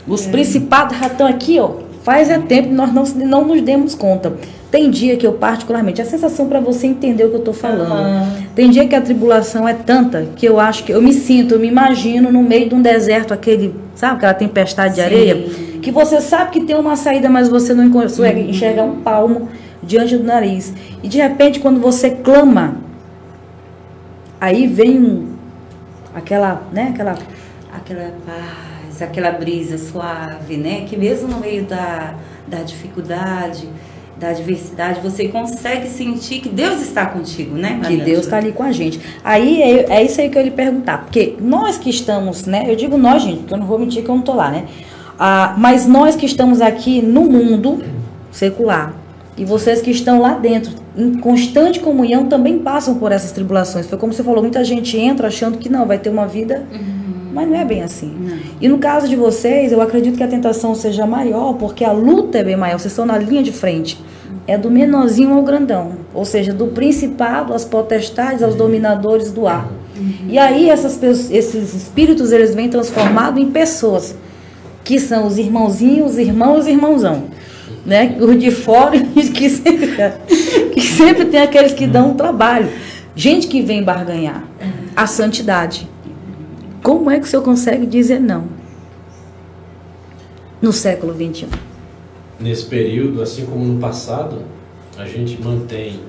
Os 0.08 0.28
é. 0.28 0.32
principados 0.32 0.98
já 0.98 1.08
estão 1.08 1.28
aqui, 1.28 1.60
ó. 1.60 1.89
Faz 2.10 2.28
é 2.28 2.40
tempo 2.40 2.74
nós 2.74 2.92
não, 2.92 3.04
não 3.24 3.46
nos 3.46 3.62
demos 3.62 3.94
conta. 3.94 4.34
Tem 4.72 4.90
dia 4.90 5.16
que 5.16 5.28
eu, 5.28 5.34
particularmente, 5.34 6.02
a 6.02 6.06
sensação 6.06 6.48
para 6.48 6.60
você 6.60 6.88
entender 6.88 7.24
o 7.26 7.30
que 7.30 7.36
eu 7.36 7.40
estou 7.40 7.54
falando. 7.54 7.92
Uhum. 7.92 8.48
Tem 8.56 8.68
dia 8.68 8.88
que 8.88 8.96
a 8.96 9.02
tribulação 9.02 9.68
é 9.68 9.76
tanta 9.76 10.26
que 10.36 10.44
eu 10.44 10.60
acho 10.60 10.86
que 10.86 10.92
eu 10.92 11.04
me 11.04 11.14
sinto, 11.14 11.54
eu 11.54 11.60
me 11.60 11.68
imagino 11.68 12.32
no 12.32 12.42
meio 12.42 12.68
de 12.68 12.74
um 12.74 12.82
deserto, 12.82 13.32
aquele, 13.32 13.76
sabe, 13.94 14.16
aquela 14.16 14.34
tempestade 14.34 14.96
de 14.96 15.02
Sim. 15.02 15.06
areia 15.06 15.36
que 15.84 15.92
você 15.92 16.20
sabe 16.20 16.50
que 16.50 16.62
tem 16.62 16.76
uma 16.76 16.96
saída, 16.96 17.30
mas 17.30 17.48
você 17.48 17.76
não 17.76 17.92
consegue 17.92 18.42
uhum. 18.42 18.50
enxergar 18.50 18.86
um 18.86 19.02
palmo 19.02 19.48
diante 19.84 20.18
do 20.18 20.24
nariz. 20.24 20.74
E 21.04 21.08
de 21.08 21.20
repente, 21.20 21.60
quando 21.60 21.80
você 21.80 22.10
clama, 22.10 22.78
aí 24.42 24.66
vem 24.66 24.98
um, 24.98 25.28
aquela, 26.16 26.64
né, 26.74 26.90
aquela, 26.92 27.16
aquela 27.72 28.12
paz, 28.26 28.69
aquela 29.04 29.32
brisa 29.32 29.78
suave, 29.78 30.58
né, 30.58 30.86
que 30.88 30.98
mesmo 30.98 31.28
no 31.28 31.40
meio 31.40 31.66
da, 31.66 32.16
da 32.48 32.60
dificuldade, 32.60 33.68
da 34.20 34.30
adversidade, 34.30 35.00
você 35.02 35.30
consegue 35.30 35.88
sentir 35.88 36.42
que 36.42 36.50
Deus 36.50 36.82
está 36.82 37.06
contigo, 37.06 37.56
né? 37.56 37.80
Que 37.88 37.96
Deus 37.96 38.26
está 38.26 38.38
ali 38.38 38.52
com 38.52 38.64
a 38.64 38.72
gente. 38.72 39.00
Aí 39.24 39.62
é, 39.62 39.86
é, 39.90 40.04
isso 40.04 40.20
aí 40.20 40.30
que 40.30 40.38
eu 40.38 40.44
lhe 40.44 40.52
perguntar, 40.52 41.00
porque 41.00 41.36
nós 41.40 41.78
que 41.78 41.90
estamos, 41.90 42.46
né? 42.46 42.66
Eu 42.68 42.76
digo 42.76 42.98
nós, 42.98 43.24
gente, 43.24 43.40
porque 43.40 43.54
eu 43.54 43.58
não 43.58 43.66
vou 43.66 43.80
mentir 43.80 44.04
que 44.04 44.10
eu 44.10 44.14
não 44.14 44.20
estou 44.20 44.36
lá, 44.36 44.52
né? 44.52 44.66
Ah, 45.18 45.56
mas 45.58 45.88
nós 45.88 46.16
que 46.16 46.26
estamos 46.26 46.62
aqui 46.62 47.02
no 47.02 47.22
mundo 47.22 47.82
secular 48.32 48.94
e 49.38 49.46
vocês 49.46 49.82
que 49.82 49.90
estão 49.90 50.20
lá 50.20 50.34
dentro, 50.34 50.74
em 50.98 51.14
constante 51.18 51.80
comunhão, 51.80 52.26
também 52.26 52.60
passam 52.60 52.96
por 52.96 53.12
essas 53.12 53.32
tribulações. 53.32 53.88
Foi 53.88 53.98
como 53.98 54.12
você 54.12 54.22
falou, 54.22 54.42
muita 54.42 54.64
gente 54.66 54.98
entra 54.98 55.28
achando 55.28 55.58
que 55.58 55.70
não, 55.70 55.86
vai 55.86 55.98
ter 55.98 56.10
uma 56.10 56.28
vida. 56.28 56.66
Uhum. 56.72 56.99
Mas 57.32 57.48
não 57.48 57.56
é 57.56 57.66
bem 57.66 57.84
assim. 57.84 58.16
Não. 58.20 58.38
E 58.60 58.68
no 58.68 58.78
caso 58.78 59.08
de 59.08 59.16
vocês, 59.16 59.72
eu 59.72 59.82
acredito 59.82 60.18
que 60.18 60.24
a 60.24 60.28
tentação 60.28 60.74
seja 60.74 61.06
maior, 61.06 61.54
porque 61.54 61.84
a 61.84 61.92
luta 61.92 62.40
é 62.40 62.44
bem 62.44 62.56
maior, 62.56 62.80
vocês 62.80 62.92
estão 62.92 63.06
na 63.06 63.18
linha 63.18 63.44
de 63.44 63.52
frente 63.52 64.02
é 64.50 64.58
do 64.58 64.72
menorzinho 64.72 65.34
ao 65.36 65.44
grandão, 65.44 65.92
ou 66.12 66.26
seja, 66.26 66.52
do 66.52 66.68
principado 66.68 67.54
às 67.54 67.64
potestades, 67.64 68.42
aos 68.42 68.56
dominadores 68.56 69.32
do 69.32 69.48
ar. 69.48 69.70
Uhum. 69.96 70.28
E 70.28 70.40
aí 70.40 70.70
essas, 70.70 71.02
esses 71.30 71.76
espíritos 71.76 72.32
eles 72.32 72.56
vêm 72.56 72.68
transformados 72.68 73.40
em 73.40 73.52
pessoas, 73.52 74.16
que 74.84 75.00
são 75.00 75.28
os 75.28 75.38
irmãozinhos, 75.38 76.14
os 76.14 76.18
irmãos 76.18 76.66
e 76.66 76.72
irmãozão. 76.72 77.26
Né? 77.86 78.18
Os 78.20 78.40
de 78.40 78.50
fora 78.50 78.98
que 79.34 79.50
sempre, 79.52 79.96
que 80.74 80.82
sempre 80.82 81.26
tem 81.26 81.42
aqueles 81.42 81.74
que 81.74 81.86
dão 81.86 82.12
um 82.12 82.14
trabalho. 82.16 82.70
Gente 83.16 83.48
que 83.48 83.62
vem 83.62 83.84
barganhar 83.84 84.44
a 84.96 85.06
santidade. 85.06 85.88
Como 86.82 87.10
é 87.10 87.20
que 87.20 87.26
o 87.26 87.30
senhor 87.30 87.44
consegue 87.44 87.86
dizer 87.86 88.20
não? 88.20 88.46
No 90.62 90.74
século 90.74 91.14
XXI 91.14 91.48
nesse 92.40 92.66
período, 92.66 93.22
assim 93.22 93.46
como 93.46 93.66
no 93.66 93.80
passado, 93.80 94.38
a 94.98 95.06
gente 95.06 95.42
mantém 95.42 96.00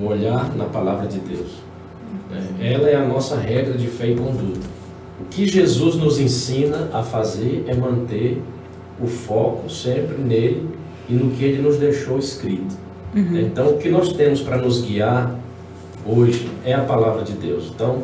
o 0.00 0.06
olhar 0.06 0.54
na 0.54 0.64
palavra 0.64 1.06
de 1.06 1.18
Deus. 1.18 1.62
Né? 2.30 2.72
Ela 2.72 2.88
é 2.88 2.96
a 2.96 3.04
nossa 3.04 3.36
regra 3.36 3.74
de 3.74 3.88
fé 3.88 4.08
e 4.08 4.14
conduta. 4.14 4.66
O 5.20 5.24
que 5.24 5.46
Jesus 5.46 5.96
nos 5.96 6.18
ensina 6.18 6.90
a 6.92 7.02
fazer 7.02 7.64
é 7.66 7.74
manter 7.74 8.40
o 9.00 9.06
foco 9.06 9.68
sempre 9.68 10.16
nele 10.18 10.68
e 11.08 11.14
no 11.14 11.30
que 11.30 11.44
ele 11.44 11.62
nos 11.62 11.76
deixou 11.76 12.18
escrito. 12.18 12.76
Uhum. 13.14 13.38
Então, 13.38 13.70
o 13.70 13.78
que 13.78 13.88
nós 13.88 14.12
temos 14.12 14.40
para 14.40 14.56
nos 14.56 14.82
guiar 14.82 15.38
hoje 16.06 16.50
é 16.64 16.74
a 16.74 16.80
palavra 16.80 17.22
de 17.22 17.32
Deus. 17.32 17.70
Então, 17.72 18.02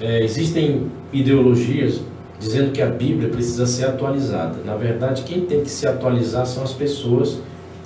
é, 0.00 0.22
existem 0.22 0.90
ideologias 1.12 2.00
dizendo 2.38 2.70
que 2.70 2.80
a 2.80 2.86
Bíblia 2.86 3.28
precisa 3.28 3.66
ser 3.66 3.86
atualizada. 3.86 4.56
Na 4.64 4.76
verdade, 4.76 5.22
quem 5.22 5.40
tem 5.40 5.62
que 5.62 5.70
se 5.70 5.86
atualizar 5.86 6.46
são 6.46 6.62
as 6.62 6.72
pessoas. 6.72 7.38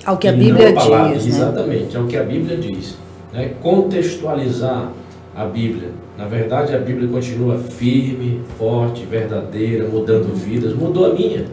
Ao 0.05 0.17
que 0.17 0.27
a 0.27 0.33
Bíblia 0.33 0.69
a 0.69 0.73
palavra, 0.73 1.13
diz. 1.13 1.25
Né? 1.25 1.29
Exatamente, 1.31 1.97
ao 1.97 2.05
que 2.05 2.17
a 2.17 2.23
Bíblia 2.23 2.57
diz. 2.57 2.95
Né? 3.31 3.53
Contextualizar 3.61 4.91
a 5.35 5.45
Bíblia. 5.45 5.89
Na 6.17 6.25
verdade, 6.25 6.75
a 6.75 6.77
Bíblia 6.77 7.07
continua 7.07 7.57
firme, 7.57 8.41
forte, 8.57 9.05
verdadeira, 9.05 9.87
mudando 9.87 10.33
vidas. 10.35 10.73
Mudou 10.73 11.07
a 11.07 11.13
minha. 11.13 11.45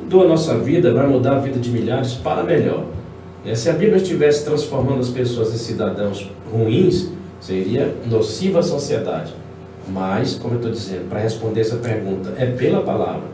Mudou 0.00 0.24
a 0.24 0.28
nossa 0.28 0.56
vida, 0.58 0.92
vai 0.94 1.06
mudar 1.06 1.36
a 1.36 1.38
vida 1.38 1.58
de 1.58 1.70
milhares 1.70 2.14
para 2.14 2.42
melhor. 2.42 2.86
Né? 3.44 3.54
Se 3.54 3.68
a 3.68 3.74
Bíblia 3.74 3.98
estivesse 3.98 4.44
transformando 4.44 5.00
as 5.00 5.10
pessoas 5.10 5.52
em 5.52 5.58
cidadãos 5.58 6.30
ruins, 6.50 7.10
seria 7.40 7.94
nociva 8.06 8.60
à 8.60 8.62
sociedade. 8.62 9.41
Mas, 9.88 10.34
como 10.34 10.54
eu 10.54 10.58
estou 10.58 10.70
dizendo, 10.70 11.08
para 11.08 11.20
responder 11.20 11.60
essa 11.60 11.76
pergunta, 11.76 12.34
é 12.36 12.46
pela 12.46 12.82
palavra. 12.82 13.24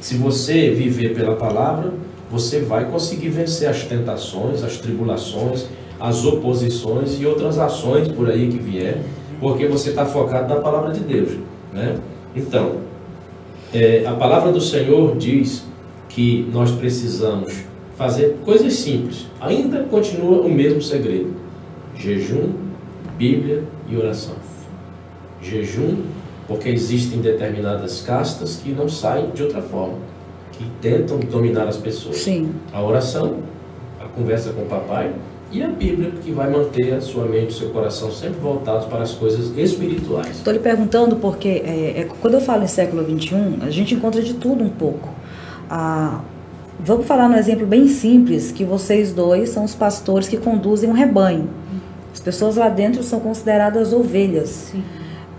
Se 0.00 0.16
você 0.16 0.70
viver 0.70 1.14
pela 1.14 1.36
palavra, 1.36 1.92
você 2.30 2.60
vai 2.60 2.86
conseguir 2.86 3.28
vencer 3.28 3.68
as 3.68 3.84
tentações, 3.84 4.64
as 4.64 4.78
tribulações, 4.78 5.66
as 6.00 6.24
oposições 6.24 7.20
e 7.20 7.26
outras 7.26 7.58
ações 7.58 8.08
por 8.08 8.28
aí 8.28 8.48
que 8.48 8.58
vier, 8.58 9.02
porque 9.38 9.66
você 9.66 9.90
está 9.90 10.04
focado 10.06 10.52
na 10.52 10.60
palavra 10.60 10.92
de 10.92 11.00
Deus. 11.00 11.32
Né? 11.72 11.96
Então, 12.34 12.76
é, 13.72 14.04
a 14.06 14.12
palavra 14.12 14.50
do 14.50 14.60
Senhor 14.60 15.16
diz 15.16 15.64
que 16.08 16.48
nós 16.52 16.70
precisamos 16.72 17.64
fazer 17.96 18.38
coisas 18.44 18.72
simples. 18.74 19.26
Ainda 19.40 19.84
continua 19.84 20.40
o 20.40 20.50
mesmo 20.50 20.82
segredo: 20.82 21.34
jejum, 21.96 22.50
Bíblia 23.16 23.62
e 23.88 23.96
oração 23.96 24.41
jejum, 25.42 25.96
porque 26.46 26.68
existem 26.68 27.20
determinadas 27.20 28.02
castas 28.02 28.60
que 28.62 28.70
não 28.70 28.88
saem 28.88 29.30
de 29.30 29.42
outra 29.42 29.60
forma, 29.60 29.98
que 30.52 30.64
tentam 30.80 31.18
dominar 31.18 31.66
as 31.66 31.76
pessoas. 31.76 32.16
Sim. 32.16 32.54
A 32.72 32.82
oração, 32.82 33.38
a 34.00 34.04
conversa 34.04 34.52
com 34.52 34.62
o 34.62 34.66
papai 34.66 35.12
e 35.50 35.62
a 35.62 35.68
Bíblia, 35.68 36.12
que 36.22 36.32
vai 36.32 36.50
manter 36.50 36.94
a 36.94 37.00
sua 37.00 37.26
mente 37.26 37.44
e 37.44 37.48
o 37.48 37.52
seu 37.52 37.70
coração 37.70 38.10
sempre 38.10 38.40
voltados 38.40 38.86
para 38.86 39.02
as 39.02 39.12
coisas 39.12 39.56
espirituais. 39.56 40.36
Estou 40.36 40.52
lhe 40.52 40.58
perguntando 40.58 41.16
porque 41.16 41.48
é, 41.48 42.00
é, 42.00 42.08
quando 42.20 42.34
eu 42.34 42.40
falo 42.40 42.64
em 42.64 42.66
século 42.68 43.04
XXI, 43.04 43.58
a 43.60 43.70
gente 43.70 43.94
encontra 43.94 44.22
de 44.22 44.34
tudo 44.34 44.64
um 44.64 44.70
pouco. 44.70 45.10
Ah, 45.68 46.20
vamos 46.80 47.06
falar 47.06 47.28
um 47.28 47.34
exemplo 47.34 47.66
bem 47.66 47.86
simples, 47.86 48.50
que 48.50 48.64
vocês 48.64 49.12
dois 49.12 49.50
são 49.50 49.64
os 49.64 49.74
pastores 49.74 50.26
que 50.26 50.38
conduzem 50.38 50.88
um 50.88 50.94
rebanho. 50.94 51.50
As 52.12 52.20
pessoas 52.20 52.56
lá 52.56 52.68
dentro 52.68 53.02
são 53.02 53.20
consideradas 53.20 53.92
ovelhas. 53.92 54.48
Sim. 54.48 54.82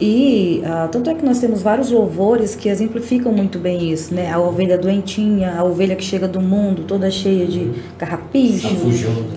E 0.02 0.64
uh, 0.66 0.90
tanto 0.90 1.10
é 1.10 1.14
que 1.14 1.24
nós 1.24 1.40
temos 1.40 1.62
vários 1.62 1.92
louvores 1.92 2.56
que 2.56 2.68
exemplificam 2.68 3.32
muito 3.32 3.60
bem 3.60 3.92
isso, 3.92 4.14
né? 4.14 4.32
A 4.32 4.40
ovelha 4.40 4.76
doentinha, 4.76 5.54
a 5.56 5.64
ovelha 5.64 5.96
que 5.96 6.04
chega 6.04 6.28
do 6.28 6.42
mundo 6.42 6.84
toda 6.88 7.12
cheia 7.12 7.46
de 7.46 7.72
carrapicho, 7.98 8.68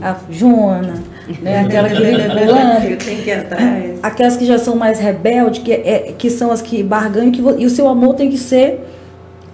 a 0.00 0.16
jona, 0.30 0.94
né? 1.42 1.60
aquela 1.60 1.90
que 1.90 2.00
vem 2.00 2.16
pulando, 2.16 4.00
aquelas 4.02 4.36
que 4.36 4.46
já 4.46 4.58
são 4.58 4.76
mais 4.76 4.98
rebeldes, 4.98 5.62
que, 5.62 5.72
é, 5.72 6.14
que 6.16 6.30
são 6.30 6.50
as 6.50 6.62
que 6.62 6.82
barganham, 6.82 7.30
que, 7.30 7.42
e 7.58 7.66
o 7.66 7.70
seu 7.70 7.86
amor 7.86 8.14
tem 8.14 8.30
que 8.30 8.38
ser 8.38 8.80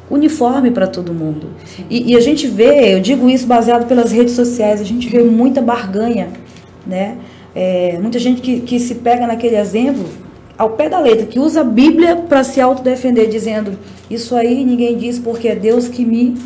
uniforme 0.08 0.70
para 0.70 0.86
todo 0.86 1.12
mundo. 1.12 1.48
E, 1.90 2.12
e, 2.12 2.16
a 2.16 2.20
gente 2.20 2.46
vê, 2.46 2.94
eu 2.94 3.00
digo 3.00 3.28
isso 3.28 3.46
baseado 3.46 3.88
pelas 3.88 4.12
redes 4.12 4.34
sociais, 4.34 4.80
a 4.80 4.84
gente 4.84 5.08
vê 5.08 5.22
muita 5.22 5.60
barganha, 5.60 6.28
né? 6.86 7.16
É, 7.54 7.98
muita 8.00 8.18
gente 8.18 8.40
que, 8.40 8.60
que 8.60 8.78
se 8.78 8.94
pega 8.94 9.26
naquele 9.26 9.56
exemplo 9.56 10.21
ao 10.56 10.70
pé 10.70 10.88
da 10.88 10.98
letra, 11.00 11.26
que 11.26 11.38
usa 11.38 11.62
a 11.62 11.64
Bíblia 11.64 12.16
para 12.16 12.44
se 12.44 12.60
autodefender, 12.60 13.28
dizendo 13.28 13.78
isso 14.10 14.36
aí 14.36 14.64
ninguém 14.64 14.96
diz 14.96 15.18
porque 15.18 15.48
é 15.48 15.54
Deus 15.54 15.88
que 15.88 16.04
me 16.04 16.36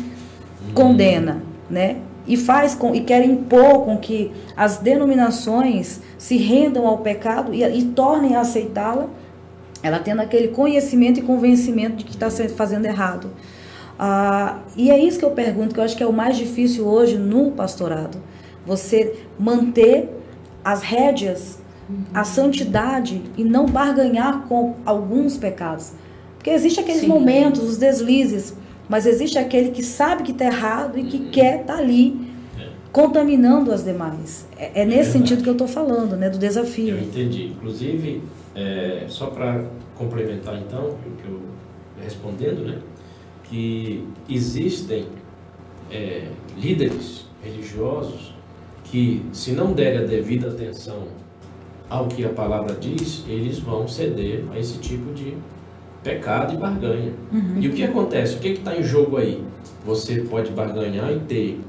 condena, 0.73 1.41
né? 1.69 1.97
E 2.25 2.35
faz 2.35 2.75
com 2.75 2.93
e 2.93 3.01
quer 3.01 3.25
impor 3.25 3.85
com 3.85 3.97
que 3.97 4.31
as 4.55 4.77
denominações 4.77 6.01
se 6.17 6.37
rendam 6.37 6.85
ao 6.87 6.97
pecado 6.99 7.53
e, 7.53 7.63
e 7.63 7.83
tornem 7.83 8.35
a 8.35 8.41
aceitá-la, 8.41 9.07
ela 9.81 9.99
tendo 9.99 10.21
aquele 10.21 10.49
conhecimento 10.49 11.19
e 11.19 11.23
convencimento 11.23 11.97
de 11.97 12.03
que 12.03 12.11
está 12.11 12.29
fazendo 12.29 12.85
errado. 12.85 13.29
Ah, 13.99 14.59
e 14.75 14.91
é 14.91 14.99
isso 14.99 15.17
que 15.17 15.25
eu 15.25 15.31
pergunto, 15.31 15.73
que 15.73 15.79
eu 15.79 15.83
acho 15.83 15.95
que 15.95 16.03
é 16.03 16.07
o 16.07 16.13
mais 16.13 16.37
difícil 16.37 16.85
hoje 16.85 17.17
no 17.17 17.51
pastorado. 17.51 18.17
Você 18.65 19.15
manter 19.39 20.09
as 20.63 20.81
rédeas 20.81 21.59
a 22.13 22.23
santidade 22.23 23.21
e 23.37 23.43
não 23.43 23.65
barganhar 23.65 24.47
com 24.47 24.75
alguns 24.85 25.37
pecados. 25.37 25.93
Porque 26.35 26.49
existe 26.49 26.79
aqueles 26.79 27.01
Sim. 27.01 27.07
momentos, 27.07 27.63
os 27.63 27.77
deslizes, 27.77 28.55
mas 28.89 29.05
existe 29.05 29.37
aquele 29.37 29.71
que 29.71 29.83
sabe 29.83 30.23
que 30.23 30.31
está 30.31 30.45
errado 30.45 30.97
e 30.97 31.03
que 31.03 31.29
quer 31.29 31.61
estar 31.61 31.75
tá 31.75 31.79
ali 31.79 32.29
é. 32.59 32.67
contaminando 32.91 33.71
as 33.71 33.83
demais. 33.83 34.47
É, 34.57 34.81
é 34.81 34.85
nesse 34.85 35.09
é 35.09 35.13
sentido 35.13 35.43
que 35.43 35.49
eu 35.49 35.53
estou 35.53 35.67
falando, 35.67 36.15
né, 36.15 36.29
do 36.29 36.37
desafio. 36.37 36.95
Eu 36.95 37.03
entendi. 37.03 37.47
Inclusive, 37.47 38.21
é, 38.55 39.05
só 39.07 39.27
para 39.27 39.65
complementar 39.95 40.57
então, 40.57 40.89
o 40.89 41.21
que 41.21 41.27
eu 41.27 41.41
respondendo, 42.01 42.65
né, 42.65 42.79
que 43.43 44.07
existem 44.29 45.05
é, 45.89 46.27
líderes 46.57 47.25
religiosos 47.43 48.35
que, 48.83 49.25
se 49.31 49.51
não 49.51 49.73
derem 49.73 49.99
a 49.99 50.03
devida 50.03 50.49
atenção 50.49 51.07
ao 51.89 52.07
que 52.07 52.25
a 52.25 52.29
palavra 52.29 52.75
diz, 52.75 53.23
eles 53.27 53.59
vão 53.59 53.87
ceder 53.87 54.43
a 54.51 54.59
esse 54.59 54.77
tipo 54.79 55.13
de 55.13 55.37
pecado 56.03 56.53
e 56.53 56.57
barganha. 56.57 57.13
Uhum. 57.31 57.59
E 57.59 57.67
o 57.67 57.73
que 57.73 57.83
acontece? 57.83 58.35
O 58.35 58.39
que 58.39 58.49
está 58.49 58.75
em 58.75 58.83
jogo 58.83 59.17
aí? 59.17 59.41
Você 59.85 60.21
pode 60.21 60.51
barganhar 60.51 61.11
e 61.11 61.19
ter 61.19 61.61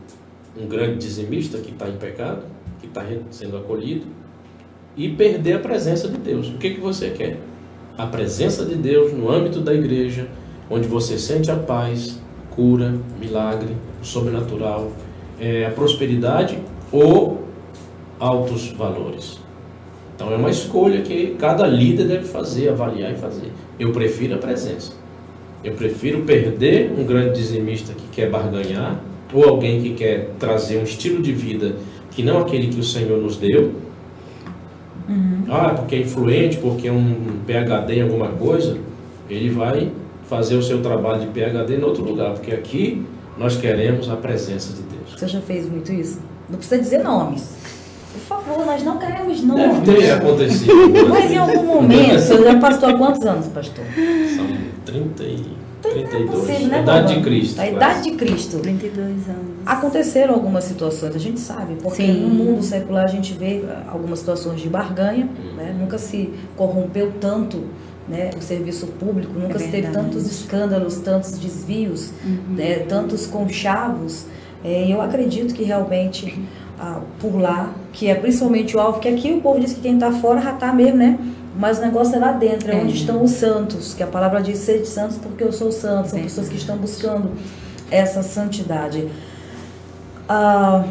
um 0.60 0.66
grande 0.66 0.98
dizimista 0.98 1.58
que 1.58 1.70
está 1.70 1.88
em 1.88 1.96
pecado, 1.96 2.42
que 2.80 2.86
está 2.86 3.04
sendo 3.30 3.56
acolhido, 3.56 4.06
e 4.96 5.08
perder 5.08 5.54
a 5.54 5.58
presença 5.60 6.08
de 6.08 6.18
Deus. 6.18 6.48
O 6.48 6.58
que, 6.58 6.70
que 6.70 6.80
você 6.80 7.10
quer? 7.10 7.38
A 7.96 8.06
presença 8.06 8.64
de 8.64 8.74
Deus 8.74 9.12
no 9.12 9.30
âmbito 9.30 9.60
da 9.60 9.72
igreja, 9.72 10.28
onde 10.68 10.88
você 10.88 11.18
sente 11.18 11.50
a 11.50 11.56
paz, 11.56 12.20
cura, 12.50 12.94
milagre, 13.20 13.76
sobrenatural, 14.02 14.90
é, 15.40 15.66
a 15.66 15.70
prosperidade 15.70 16.58
ou 16.90 17.44
altos 18.18 18.72
valores. 18.72 19.38
Então 20.18 20.32
é 20.32 20.36
uma 20.36 20.50
escolha 20.50 21.00
que 21.02 21.36
cada 21.38 21.64
líder 21.64 22.08
deve 22.08 22.24
fazer, 22.24 22.68
avaliar 22.70 23.12
e 23.12 23.14
fazer. 23.14 23.52
Eu 23.78 23.92
prefiro 23.92 24.34
a 24.34 24.38
presença. 24.38 24.92
Eu 25.62 25.74
prefiro 25.74 26.22
perder 26.22 26.90
um 26.90 27.04
grande 27.04 27.38
dizimista 27.38 27.92
que 27.92 28.02
quer 28.10 28.28
barganhar 28.28 29.00
ou 29.32 29.44
alguém 29.44 29.80
que 29.80 29.94
quer 29.94 30.30
trazer 30.36 30.78
um 30.78 30.82
estilo 30.82 31.22
de 31.22 31.32
vida 31.32 31.76
que 32.10 32.24
não 32.24 32.38
aquele 32.38 32.66
que 32.66 32.80
o 32.80 32.82
Senhor 32.82 33.22
nos 33.22 33.36
deu. 33.36 33.74
Uhum. 35.08 35.44
Ah, 35.48 35.70
porque 35.76 35.94
é 35.94 36.00
influente, 36.00 36.56
porque 36.56 36.88
é 36.88 36.92
um 36.92 37.38
PhD 37.46 38.00
em 38.00 38.02
alguma 38.02 38.30
coisa, 38.30 38.76
ele 39.30 39.50
vai 39.50 39.92
fazer 40.28 40.56
o 40.56 40.62
seu 40.62 40.82
trabalho 40.82 41.20
de 41.20 41.26
PhD 41.28 41.76
em 41.76 41.84
outro 41.84 42.02
lugar, 42.02 42.32
porque 42.32 42.50
aqui 42.50 43.06
nós 43.38 43.56
queremos 43.56 44.10
a 44.10 44.16
presença 44.16 44.72
de 44.72 44.82
Deus. 44.82 45.16
Você 45.16 45.28
já 45.28 45.40
fez 45.40 45.68
muito 45.68 45.92
isso? 45.92 46.18
Não 46.50 46.58
precisa 46.58 46.80
dizer 46.80 47.04
nomes. 47.04 47.57
Por 48.28 48.42
favor, 48.42 48.66
nós 48.66 48.82
não 48.82 48.98
queremos 48.98 49.42
nomes. 49.42 49.78
Deve 49.80 49.98
ter 49.98 50.10
acontecido. 50.12 51.08
Mas 51.08 51.30
em 51.32 51.38
algum 51.38 51.64
momento, 51.64 52.20
você 52.20 52.42
já 52.44 52.58
pastor 52.58 52.90
há 52.90 52.98
quantos 52.98 53.26
anos, 53.26 53.46
pastor? 53.46 53.84
São 54.36 54.46
30 54.84 55.22
e... 55.24 55.58
32. 55.80 56.12
É 56.12 56.26
possível, 56.26 56.66
né, 56.68 56.78
a 56.78 56.82
idade 56.82 57.14
de 57.14 57.22
Cristo. 57.22 57.52
A 57.52 57.62
quase. 57.62 57.76
idade 57.76 58.02
de 58.02 58.10
Cristo. 58.16 58.58
32 58.58 59.06
anos. 59.06 59.48
Aconteceram 59.64 60.34
algumas 60.34 60.64
situações, 60.64 61.14
a 61.14 61.18
gente 61.18 61.40
sabe, 61.40 61.76
porque 61.82 62.04
Sim. 62.04 62.20
no 62.20 62.28
mundo 62.28 62.62
secular 62.62 63.04
a 63.04 63.08
gente 63.08 63.32
vê 63.32 63.64
algumas 63.86 64.18
situações 64.18 64.60
de 64.60 64.68
barganha, 64.68 65.26
hum. 65.26 65.54
né? 65.56 65.74
nunca 65.78 65.96
se 65.96 66.34
corrompeu 66.56 67.12
tanto 67.20 67.64
né, 68.08 68.30
o 68.36 68.42
serviço 68.42 68.86
público, 68.86 69.38
nunca 69.38 69.56
é 69.56 69.58
se 69.58 69.68
teve 69.68 69.88
tantos 69.88 70.26
escândalos, 70.26 70.96
tantos 70.96 71.38
desvios, 71.38 72.10
uhum. 72.24 72.56
né, 72.56 72.80
tantos 72.80 73.26
conchavos. 73.26 74.24
É, 74.64 74.92
eu 74.92 75.00
acredito 75.00 75.54
que 75.54 75.62
realmente 75.62 76.42
ah, 76.78 77.00
por 77.20 77.40
lá, 77.40 77.72
que 77.92 78.08
é 78.08 78.14
principalmente 78.14 78.76
o 78.76 78.80
alvo, 78.80 79.00
que 79.00 79.08
aqui 79.08 79.32
o 79.32 79.40
povo 79.40 79.60
diz 79.60 79.72
que 79.72 79.80
quem 79.80 79.94
está 79.94 80.12
fora 80.12 80.40
já 80.40 80.52
está 80.52 80.72
mesmo, 80.72 80.98
né? 80.98 81.18
Mas 81.56 81.78
o 81.78 81.82
negócio 81.82 82.14
é 82.14 82.18
lá 82.18 82.32
dentro, 82.32 82.70
é, 82.70 82.74
é, 82.78 82.82
onde 82.82 82.94
estão 82.94 83.22
os 83.22 83.32
santos, 83.32 83.94
que 83.94 84.02
a 84.02 84.06
palavra 84.06 84.40
diz 84.40 84.58
ser 84.58 84.80
de 84.80 84.86
santos 84.86 85.18
porque 85.18 85.42
eu 85.42 85.52
sou 85.52 85.72
santo, 85.72 86.10
são 86.10 86.20
pessoas 86.20 86.48
que 86.48 86.56
estão 86.56 86.76
buscando 86.76 87.32
essa 87.90 88.22
santidade. 88.22 89.08
Ah, 90.28 90.84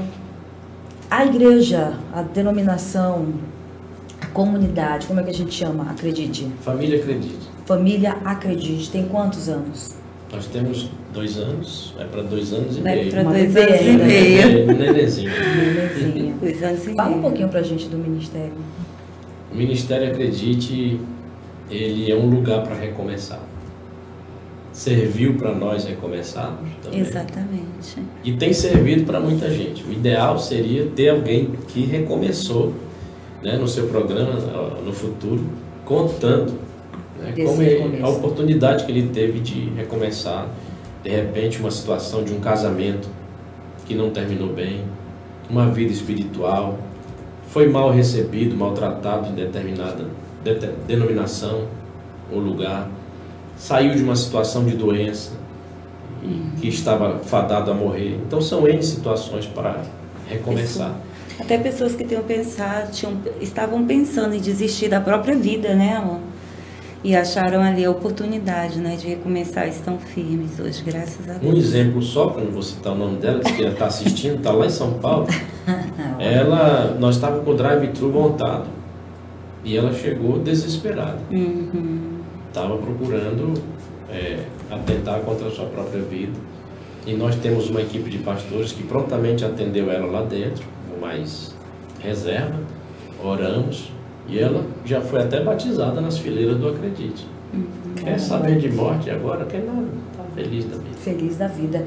a 1.09 1.25
igreja, 1.25 1.93
a 2.13 2.21
denominação, 2.21 3.33
Comunidade, 4.33 5.07
como 5.07 5.19
é 5.19 5.23
que 5.23 5.31
a 5.31 5.33
gente 5.33 5.51
chama? 5.51 5.89
Acredite. 5.89 6.47
Família 6.61 6.99
Acredite. 6.99 7.49
Família 7.65 8.17
Acredite. 8.23 8.91
Tem 8.91 9.07
quantos 9.07 9.49
anos? 9.49 9.95
Nós 10.31 10.45
temos 10.47 10.89
dois 11.13 11.37
anos, 11.37 11.93
vai 11.95 12.05
para 12.05 12.21
dois 12.21 12.51
anos 12.51 12.77
e 12.77 12.81
vai 12.81 12.95
meio. 12.95 13.11
Para 13.11 13.23
dois 13.31 13.55
anos 13.55 13.81
e 13.81 13.97
meio. 13.97 14.67
Nenenzinho. 14.67 15.31
Nenenzinho. 15.31 16.35
dois 16.39 16.63
anos 16.63 16.81
e 16.81 16.85
meio. 16.85 16.97
Fala 16.97 17.15
um 17.15 17.21
pouquinho 17.21 17.49
para 17.49 17.59
a 17.61 17.63
gente 17.63 17.87
do 17.87 17.97
Ministério. 17.97 18.53
O 19.51 19.55
Ministério 19.55 20.11
Acredite, 20.11 20.99
ele 21.71 22.11
é 22.11 22.15
um 22.15 22.29
lugar 22.29 22.63
para 22.63 22.75
recomeçar. 22.75 23.41
Serviu 24.73 25.35
para 25.35 25.55
nós 25.55 25.85
recomeçarmos 25.85 26.69
também. 26.83 26.99
Exatamente. 26.99 27.97
E 28.23 28.33
tem 28.33 28.53
servido 28.53 29.05
para 29.05 29.19
muita 29.19 29.49
gente. 29.49 29.83
O 29.83 29.91
ideal 29.91 30.37
seria 30.37 30.85
ter 30.87 31.09
alguém 31.09 31.51
que 31.69 31.85
recomeçou 31.85 32.73
né, 33.41 33.55
no 33.57 33.67
seu 33.67 33.87
programa 33.87 34.33
no 34.85 34.91
futuro, 34.91 35.43
contando 35.85 36.66
né, 37.19 37.33
como 37.45 37.61
ele, 37.61 38.01
a 38.01 38.07
oportunidade 38.07 38.85
que 38.85 38.91
ele 38.91 39.09
teve 39.09 39.39
de 39.39 39.69
recomeçar, 39.75 40.47
de 41.03 41.09
repente, 41.09 41.59
uma 41.59 41.71
situação 41.71 42.23
de 42.23 42.33
um 42.33 42.39
casamento 42.39 43.07
que 43.85 43.95
não 43.95 44.09
terminou 44.09 44.49
bem, 44.49 44.83
uma 45.49 45.69
vida 45.69 45.91
espiritual, 45.91 46.77
foi 47.49 47.69
mal 47.69 47.89
recebido, 47.89 48.55
maltratado 48.55 49.29
em 49.29 49.33
determinada 49.33 50.05
de, 50.43 50.53
denominação 50.85 51.67
ou 52.31 52.39
lugar, 52.39 52.89
saiu 53.55 53.95
de 53.95 54.03
uma 54.03 54.15
situação 54.15 54.65
de 54.65 54.75
doença 54.75 55.31
que 56.59 56.67
estava 56.67 57.19
fadado 57.19 57.71
a 57.71 57.73
morrer. 57.73 58.19
Então 58.25 58.41
são 58.41 58.67
N 58.67 58.81
situações 58.83 59.45
para 59.45 59.81
recomeçar. 60.27 60.93
Até 61.39 61.57
pessoas 61.57 61.95
que 61.95 62.03
tinham 62.03 62.23
pensado, 62.23 62.91
tinham, 62.91 63.13
estavam 63.39 63.85
pensando 63.85 64.33
em 64.33 64.41
desistir 64.41 64.89
da 64.89 64.99
própria 64.99 65.35
vida, 65.35 65.73
né, 65.75 65.95
amor? 65.95 66.19
E 67.03 67.15
acharam 67.15 67.61
ali 67.61 67.85
a 67.85 67.91
oportunidade, 67.91 68.79
né, 68.79 68.95
de 68.95 69.07
recomeçar, 69.07 69.67
estão 69.67 69.99
firmes 69.99 70.59
hoje, 70.59 70.83
graças 70.83 71.29
a 71.29 71.33
Deus. 71.33 71.53
Um 71.53 71.57
exemplo 71.57 72.01
só, 72.01 72.27
para 72.27 72.43
não 72.43 72.51
vou 72.51 72.61
citar 72.61 72.93
o 72.93 72.95
nome 72.97 73.17
dela, 73.17 73.39
que 73.39 73.61
ela 73.61 73.71
está 73.71 73.85
assistindo, 73.85 74.37
está 74.37 74.51
lá 74.51 74.65
em 74.65 74.69
São 74.69 74.93
Paulo. 74.93 75.27
ela, 76.19 76.97
nós 76.99 77.15
estávamos 77.15 77.45
com 77.45 77.51
o 77.51 77.55
drive-thru 77.55 78.09
montado. 78.09 78.65
E 79.63 79.77
ela 79.77 79.93
chegou 79.93 80.39
desesperada. 80.39 81.19
Estava 82.47 82.73
uhum. 82.73 82.81
procurando 82.81 83.53
é, 84.09 84.39
atentar 84.71 85.19
contra 85.21 85.47
a 85.47 85.51
sua 85.51 85.65
própria 85.65 86.01
vida. 86.01 86.33
E 87.05 87.13
nós 87.13 87.35
temos 87.35 87.69
uma 87.69 87.81
equipe 87.81 88.09
de 88.09 88.17
pastores 88.17 88.71
que 88.71 88.83
prontamente 88.83 89.45
atendeu 89.45 89.91
ela 89.91 90.07
lá 90.07 90.23
dentro 90.23 90.65
mais 90.99 91.55
reserva, 91.99 92.59
oramos 93.23 93.91
e 94.27 94.39
ela 94.39 94.65
já 94.85 95.01
foi 95.01 95.21
até 95.21 95.41
batizada 95.41 96.01
nas 96.01 96.17
fileiras 96.17 96.57
do 96.57 96.69
Acredite. 96.69 97.27
Uhum. 97.53 97.65
Quer 97.95 98.19
saber 98.19 98.59
de 98.59 98.69
morte 98.69 99.09
agora? 99.09 99.45
Quer 99.45 99.63
nada, 99.63 99.87
está 100.11 100.23
feliz 100.35 100.65
da 100.65 100.77
vida. 100.77 100.97
Feliz 100.97 101.37
da 101.37 101.47
vida. 101.47 101.85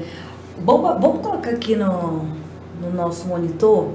Vamos, 0.63 1.01
vamos 1.01 1.21
colocar 1.21 1.51
aqui 1.51 1.75
no, 1.75 2.25
no 2.81 2.91
nosso 2.93 3.27
monitor. 3.27 3.89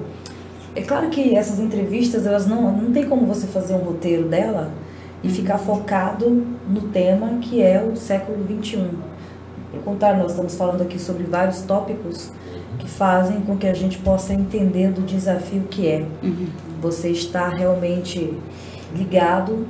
É 0.74 0.82
claro 0.82 1.08
que 1.08 1.34
essas 1.34 1.58
entrevistas, 1.58 2.26
elas 2.26 2.46
não, 2.46 2.70
não 2.70 2.92
tem 2.92 3.08
como 3.08 3.26
você 3.26 3.46
fazer 3.46 3.74
um 3.74 3.78
roteiro 3.78 4.28
dela 4.28 4.70
e 5.22 5.28
ficar 5.28 5.58
focado 5.58 6.30
no 6.68 6.82
tema 6.92 7.38
que 7.40 7.62
é 7.62 7.82
o 7.82 7.96
século 7.96 8.44
XXI. 8.44 8.88
Pelo 9.70 9.82
contrário, 9.82 10.20
nós 10.20 10.32
estamos 10.32 10.54
falando 10.54 10.82
aqui 10.82 10.98
sobre 10.98 11.24
vários 11.24 11.62
tópicos 11.62 12.30
que 12.78 12.88
fazem 12.88 13.40
com 13.40 13.56
que 13.56 13.66
a 13.66 13.74
gente 13.74 13.98
possa 13.98 14.32
entender 14.32 14.90
do 14.92 15.00
desafio 15.02 15.62
que 15.62 15.88
é. 15.88 16.04
Uhum. 16.22 16.46
Você 16.80 17.10
está 17.10 17.48
realmente 17.48 18.34
ligado 18.94 19.66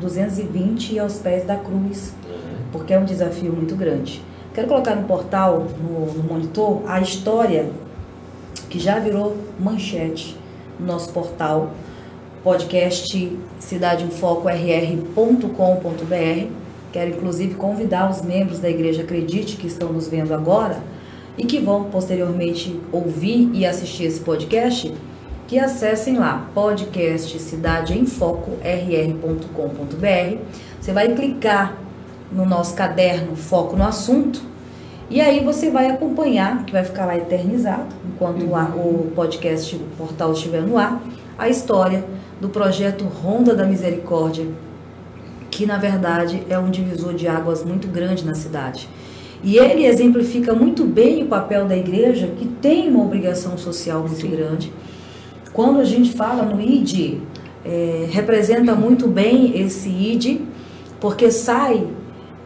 220 0.00 0.94
e 0.94 0.98
aos 0.98 1.14
pés 1.14 1.44
da 1.44 1.56
cruz, 1.56 2.12
porque 2.72 2.92
é 2.92 2.98
um 2.98 3.04
desafio 3.04 3.52
muito 3.52 3.74
grande. 3.76 4.22
Quero 4.52 4.68
colocar 4.68 4.94
no 4.96 5.06
portal, 5.06 5.66
no, 5.80 6.12
no 6.12 6.22
monitor, 6.24 6.82
a 6.86 7.00
história 7.00 7.70
que 8.68 8.78
já 8.78 8.98
virou 8.98 9.36
manchete 9.58 10.36
no 10.78 10.86
nosso 10.86 11.12
portal, 11.12 11.70
podcast 12.42 13.38
Cidade 13.58 14.04
em 14.04 14.10
Foco 14.10 14.48
rr.com.br. 14.48 15.46
Quero 16.92 17.10
inclusive 17.10 17.54
convidar 17.54 18.10
os 18.10 18.22
membros 18.22 18.58
da 18.58 18.68
Igreja 18.68 19.02
Acredite 19.02 19.56
que 19.56 19.66
estão 19.66 19.92
nos 19.92 20.08
vendo 20.08 20.32
agora 20.32 20.82
e 21.36 21.44
que 21.44 21.60
vão 21.60 21.84
posteriormente 21.84 22.80
ouvir 22.90 23.50
e 23.52 23.64
assistir 23.64 24.04
esse 24.04 24.20
podcast, 24.20 24.92
que 25.48 25.58
acessem 25.58 26.18
lá 26.18 26.46
podcast 26.54 27.40
Cidade 27.40 27.98
em 27.98 28.04
Foco 28.04 28.58
rr.com.br. 28.62 30.36
Você 30.78 30.92
vai 30.92 31.08
clicar 31.14 31.74
no 32.30 32.44
nosso 32.44 32.74
caderno 32.74 33.34
Foco 33.34 33.74
no 33.74 33.82
Assunto 33.82 34.42
e 35.08 35.22
aí 35.22 35.42
você 35.42 35.70
vai 35.70 35.90
acompanhar, 35.90 36.66
que 36.66 36.72
vai 36.72 36.84
ficar 36.84 37.06
lá 37.06 37.16
eternizado, 37.16 37.86
enquanto 38.06 38.42
uhum. 38.42 39.06
o 39.06 39.12
podcast, 39.16 39.74
o 39.74 39.78
portal 39.96 40.32
estiver 40.32 40.60
no 40.60 40.76
ar, 40.76 41.02
a 41.38 41.48
história 41.48 42.04
do 42.38 42.50
projeto 42.50 43.04
Ronda 43.06 43.54
da 43.54 43.64
Misericórdia, 43.64 44.46
que 45.50 45.64
na 45.64 45.78
verdade 45.78 46.42
é 46.50 46.58
um 46.58 46.70
divisor 46.70 47.14
de 47.14 47.26
águas 47.26 47.64
muito 47.64 47.88
grande 47.88 48.22
na 48.22 48.34
cidade. 48.34 48.86
E 49.42 49.56
ele 49.56 49.86
exemplifica 49.86 50.52
muito 50.52 50.84
bem 50.84 51.22
o 51.22 51.26
papel 51.26 51.64
da 51.66 51.76
igreja, 51.76 52.26
que 52.38 52.44
tem 52.44 52.90
uma 52.90 53.02
obrigação 53.02 53.56
social 53.56 54.00
muito 54.00 54.20
Sim. 54.20 54.30
grande. 54.30 54.72
Quando 55.52 55.80
a 55.80 55.84
gente 55.84 56.12
fala 56.12 56.44
no 56.44 56.60
ID, 56.60 57.18
é, 57.64 58.06
representa 58.10 58.74
muito 58.74 59.06
bem 59.08 59.60
esse 59.60 59.88
ID, 59.88 60.40
porque 61.00 61.30
sai 61.30 61.86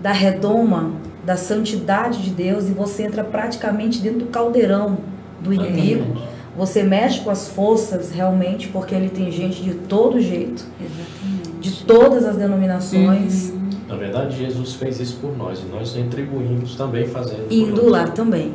da 0.01 0.13
redoma 0.13 0.93
da 1.25 1.37
santidade 1.37 2.23
de 2.23 2.31
Deus 2.31 2.69
e 2.69 2.73
você 2.73 3.05
entra 3.05 3.23
praticamente 3.23 4.01
dentro 4.01 4.21
do 4.21 4.27
caldeirão 4.27 4.99
do 5.41 5.53
inimigo. 5.53 6.17
Você 6.57 6.83
mexe 6.83 7.21
com 7.21 7.31
as 7.31 7.49
forças 7.49 8.11
realmente, 8.11 8.69
porque 8.69 8.95
ele 8.95 9.09
tem 9.09 9.31
gente 9.31 9.63
de 9.63 9.75
todo 9.75 10.21
jeito, 10.21 10.65
Exatamente. 10.79 11.51
de 11.61 11.85
todas 11.85 12.27
as 12.27 12.37
denominações. 12.37 13.51
Uhum. 13.51 13.63
Na 13.89 13.97
verdade, 13.97 14.37
Jesus 14.37 14.75
fez 14.75 15.01
isso 15.01 15.17
por 15.17 15.37
nós 15.37 15.61
e 15.61 15.75
nós 15.75 15.95
retribuímos 15.95 16.75
também 16.75 17.07
fazendo. 17.07 17.47
Indo 17.51 17.89
lá 17.89 18.05
também. 18.09 18.53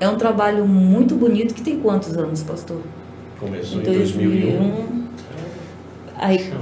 É 0.00 0.08
um 0.08 0.16
trabalho 0.16 0.66
muito 0.66 1.14
bonito 1.14 1.54
que 1.54 1.62
tem 1.62 1.78
quantos 1.80 2.16
anos, 2.16 2.42
pastor? 2.42 2.80
Começou 3.44 3.78
em, 3.78 3.82
em 3.82 3.98
2001. 3.98 4.58
2001. 4.58 5.04
Aí, 6.16 6.52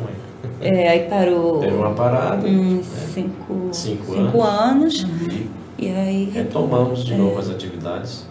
é, 0.60 0.88
aí 0.88 1.08
parou. 1.08 1.60
Teve 1.60 1.76
uma 1.76 1.90
parada. 1.90 2.46
Uns 2.46 2.76
né? 2.76 2.82
cinco, 3.14 3.68
cinco, 3.72 4.14
cinco, 4.14 4.42
anos. 4.42 5.04
anos 5.04 5.04
uhum. 5.04 5.46
E 5.78 5.88
aí 5.88 6.30
retomamos 6.32 7.04
de 7.04 7.14
novo 7.14 7.38
as 7.38 7.48
atividades. 7.48 8.26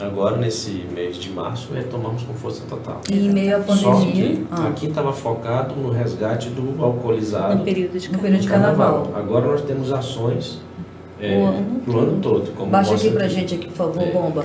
Agora, 0.00 0.36
nesse 0.36 0.84
mês 0.92 1.16
de 1.16 1.30
março, 1.30 1.72
retomamos 1.72 2.22
com 2.22 2.34
força 2.34 2.64
total. 2.68 3.00
E 3.08 3.26
em 3.26 3.30
meio 3.30 3.56
à 3.56 3.62
Só 3.62 3.92
pandemia. 3.92 4.36
que 4.36 4.46
ah, 4.50 4.68
aqui 4.68 4.86
estava 4.86 5.12
focado 5.12 5.76
no 5.76 5.90
resgate 5.90 6.48
do 6.48 6.82
alcoolizado 6.82 7.56
no 7.56 7.64
período 7.64 7.98
de 7.98 8.10
No 8.10 8.18
período 8.18 8.40
de 8.40 8.48
carnaval. 8.48 9.12
Agora 9.14 9.46
nós 9.46 9.62
temos 9.62 9.92
ações 9.92 10.60
é, 11.22 11.36
O 11.36 11.46
ano 11.46 11.80
pro 11.84 11.98
ano 12.00 12.20
todo. 12.20 12.52
Como 12.56 12.70
Baixa 12.70 12.94
aqui 12.94 13.10
pra 13.12 13.28
gente 13.28 13.54
aqui, 13.54 13.66
por 13.66 13.76
favor, 13.76 14.02
É. 14.02 14.10
bomba. 14.10 14.44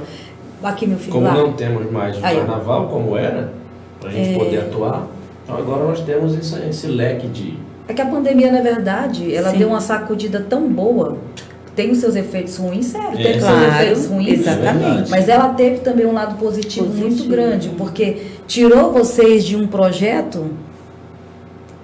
Aqui, 0.63 0.87
meu 0.87 0.97
filho, 0.97 1.11
Como 1.11 1.25
lá. 1.27 1.33
não 1.35 1.53
temos 1.53 1.91
mais 1.91 2.17
o 2.17 2.25
Aí, 2.25 2.35
carnaval 2.37 2.87
como 2.87 3.15
era, 3.15 3.53
para 3.99 4.09
a 4.09 4.13
gente 4.13 4.29
É. 4.35 4.37
poder 4.37 4.57
atuar, 4.61 5.07
então 5.43 5.55
agora 5.57 5.83
nós 5.85 5.99
temos 6.01 6.35
esse, 6.35 6.59
esse 6.67 6.87
leque 6.87 7.27
de. 7.27 7.53
É 7.87 7.93
que 7.93 8.01
a 8.01 8.05
pandemia, 8.07 8.51
na 8.51 8.61
verdade, 8.61 9.33
ela 9.33 9.51
Sim. 9.51 9.59
deu 9.59 9.69
uma 9.69 9.79
sacudida 9.81 10.45
tão 10.49 10.67
boa. 10.67 11.17
Tem 11.75 11.91
os 11.91 11.99
seus 11.99 12.15
efeitos 12.15 12.57
ruins, 12.57 12.87
sério, 12.87 13.19
É. 13.19 13.23
teve 13.23 13.39
Claro, 13.39 13.59
seus 13.59 13.73
efeitos 13.75 14.05
ruins. 14.07 14.39
exatamente. 14.39 15.09
Mas 15.11 15.29
ela 15.29 15.49
teve 15.49 15.77
também 15.81 16.07
um 16.07 16.11
lado 16.13 16.35
positivo, 16.37 16.87
Positivo. 16.87 17.07
muito 17.09 17.29
grande, 17.29 17.69
porque 17.77 18.23
tirou 18.47 18.91
vocês 18.91 19.45
de 19.45 19.55
um 19.55 19.67
projeto 19.67 20.47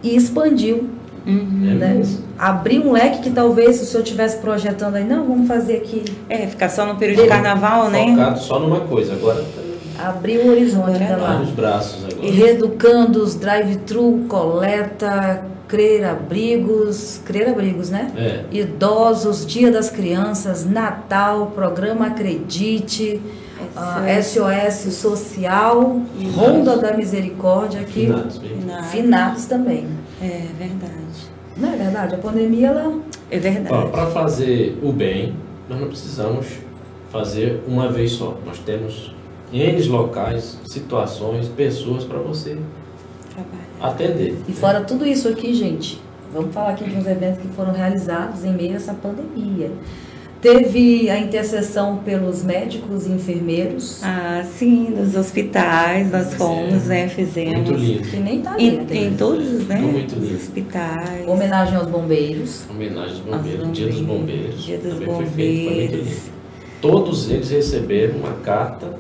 e 0.02 0.16
expandiu. 0.16 0.90
Uhum. 1.26 1.70
É 1.72 1.74
né? 1.76 2.02
Abriu 2.38 2.84
um 2.88 2.92
leque 2.92 3.20
que 3.22 3.30
talvez 3.30 3.78
se 3.78 3.84
o 3.84 3.86
senhor 3.86 4.04
estivesse 4.04 4.38
projetando 4.40 4.96
aí, 4.96 5.04
não, 5.06 5.26
vamos 5.28 5.48
fazer 5.48 5.78
aqui. 5.78 6.04
É, 6.30 6.48
ficar 6.48 6.70
só 6.70 6.86
no 6.86 6.96
período 6.96 7.24
de 7.24 7.28
carnaval, 7.30 7.90
né? 7.90 8.08
Focado 8.10 8.40
só 8.40 8.60
numa 8.60 8.82
coisa. 8.82 9.14
Agora 9.14 9.44
Abriu 9.98 10.42
o 10.48 10.50
horizonte 10.50 11.02
Agora 11.02 11.06
da 11.06 11.18
lá. 11.18 11.34
vários 11.34 11.50
braços 11.52 12.04
E 12.04 12.14
agora. 12.14 12.32
reeducandos, 12.32 13.36
drive-thru, 13.36 14.26
coleta, 14.28 15.46
crer 15.68 16.04
abrigos, 16.04 17.22
crer 17.24 17.50
abrigos, 17.50 17.90
né? 17.90 18.12
É. 18.18 18.44
Idosos, 18.52 19.46
Dia 19.46 19.72
das 19.72 19.90
Crianças, 19.90 20.66
Natal, 20.66 21.52
Programa 21.56 22.08
Acredite, 22.08 23.22
ah, 23.78 24.02
SOS 24.22 24.94
Social, 24.94 26.02
Ronda 26.36 26.76
da 26.78 26.94
Misericórdia 26.98 27.82
aqui. 27.82 28.08
Finados. 28.08 28.42
finados 28.92 29.46
também. 29.46 29.88
É 30.24 30.48
verdade. 30.58 31.34
Não 31.58 31.74
é 31.74 31.76
verdade? 31.76 32.16
A 32.16 32.18
pandemia, 32.18 32.68
ela... 32.68 33.00
É 33.30 33.38
verdade. 33.38 33.92
Para 33.92 34.08
fazer 34.08 34.80
o 34.82 34.94
bem, 34.94 35.36
nós 35.70 35.80
não 35.82 35.88
precisamos 35.90 36.48
fazer 37.12 37.62
uma 37.68 37.92
vez 37.92 38.14
só. 38.14 38.38
Nós 38.46 38.58
temos 38.60 39.14
N 39.52 39.84
locais, 39.90 40.58
situações, 40.66 41.48
pessoas 41.50 42.06
para 42.06 42.20
você 42.20 42.58
Trabalho. 43.30 43.58
atender. 43.82 44.38
E 44.48 44.54
fora 44.54 44.82
tudo 44.82 45.06
isso 45.06 45.28
aqui, 45.28 45.54
gente, 45.54 46.02
vamos 46.34 46.54
falar 46.54 46.70
aqui 46.72 46.90
de 46.90 46.96
uns 46.96 47.06
eventos 47.06 47.42
que 47.42 47.48
foram 47.50 47.74
realizados 47.74 48.46
em 48.46 48.54
meio 48.54 48.74
a 48.74 48.76
essa 48.78 48.94
pandemia. 48.94 49.72
Teve 50.44 51.10
a 51.10 51.18
intercessão 51.18 52.00
pelos 52.04 52.44
médicos 52.44 53.08
e 53.08 53.12
enfermeiros, 53.12 54.02
Ah, 54.04 54.44
sim, 54.44 54.90
nos 54.90 55.16
hospitais 55.16 56.12
nós 56.12 56.34
fomos, 56.34 56.84
né? 56.88 57.08
Fizemos. 57.08 57.54
Muito 57.70 57.74
lindo. 57.74 58.02
que 58.10 58.18
nem 58.18 58.42
tá 58.42 58.54
ali, 58.54 58.68
Em, 58.92 59.06
em 59.08 59.16
todos, 59.16 59.66
né? 59.68 59.78
Muito 59.78 60.16
lindo. 60.16 60.36
Hospitais. 60.36 61.26
Homenagem 61.28 61.76
aos 61.78 61.88
bombeiros. 61.88 62.66
Homenagem 62.70 63.16
aos 63.16 63.20
bombeiros, 63.22 63.72
Dia 63.72 63.88
dos 63.88 64.02
Bombeiros. 64.02 64.64
Dia 64.66 64.78
dos 64.80 64.94
também 64.96 65.16
foi 65.16 65.26
feito, 65.28 65.34
foi 65.34 65.46
muito 65.46 65.70
Bombeiros. 65.70 66.08
lindo. 66.10 66.34
Todos 66.82 67.32
eles 67.32 67.50
receberam 67.50 68.18
uma 68.18 68.34
carta, 68.44 68.94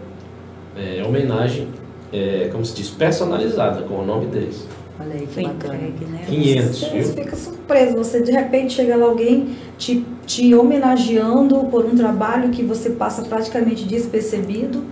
é, 0.77 1.03
homenagem, 1.06 1.67
é, 2.13 2.47
como 2.53 2.63
se 2.63 2.73
diz, 2.73 2.89
personalizada 2.89 3.82
com 3.82 3.95
o 3.95 4.06
nome 4.06 4.27
deles. 4.27 4.65
Olha 5.03 5.13
aí 5.15 5.27
que 5.27 5.33
Foi 5.33 5.43
bacana. 5.43 5.75
entregue, 5.75 6.05
né? 6.05 6.21
500, 6.27 6.79
Você 6.79 6.89
viu? 6.89 7.03
fica 7.13 7.35
surpreso, 7.35 7.97
você 7.97 8.21
de 8.21 8.31
repente 8.31 8.73
chega 8.73 8.95
lá 8.95 9.05
alguém 9.05 9.49
te, 9.77 10.05
te 10.25 10.53
homenageando 10.55 11.55
por 11.65 11.85
um 11.85 11.95
trabalho 11.95 12.49
que 12.49 12.63
você 12.63 12.91
passa 12.91 13.23
praticamente 13.23 13.85
despercebido 13.85 14.83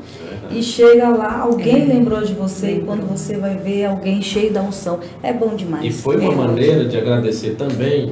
e 0.52 0.62
chega 0.62 1.10
lá, 1.10 1.40
alguém 1.40 1.84
É. 1.84 1.86
lembrou 1.86 2.22
de 2.22 2.34
você 2.34 2.78
e 2.78 2.80
quando 2.82 3.08
você 3.08 3.38
vai 3.38 3.56
ver 3.58 3.86
alguém 3.86 4.22
cheio 4.22 4.52
da 4.52 4.62
unção. 4.62 5.00
É 5.24 5.32
bom 5.32 5.56
demais. 5.56 5.86
E 5.86 5.92
foi 5.92 6.18
uma 6.18 6.34
É. 6.34 6.36
maneira 6.36 6.86
de 6.86 6.98
agradecer 6.98 7.52
também 7.52 8.12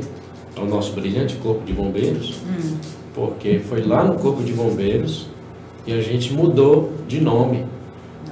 ao 0.55 0.65
nosso 0.65 0.93
brilhante 0.93 1.35
Corpo 1.35 1.65
de 1.65 1.73
Bombeiros, 1.73 2.39
Hum. 2.47 2.75
porque 3.13 3.59
foi 3.59 3.83
lá 3.83 4.03
no 4.03 4.15
Corpo 4.15 4.41
de 4.43 4.53
Bombeiros 4.53 5.27
que 5.85 5.91
a 5.93 6.01
gente 6.01 6.31
mudou 6.33 6.91
de 7.07 7.19
nome. 7.21 7.65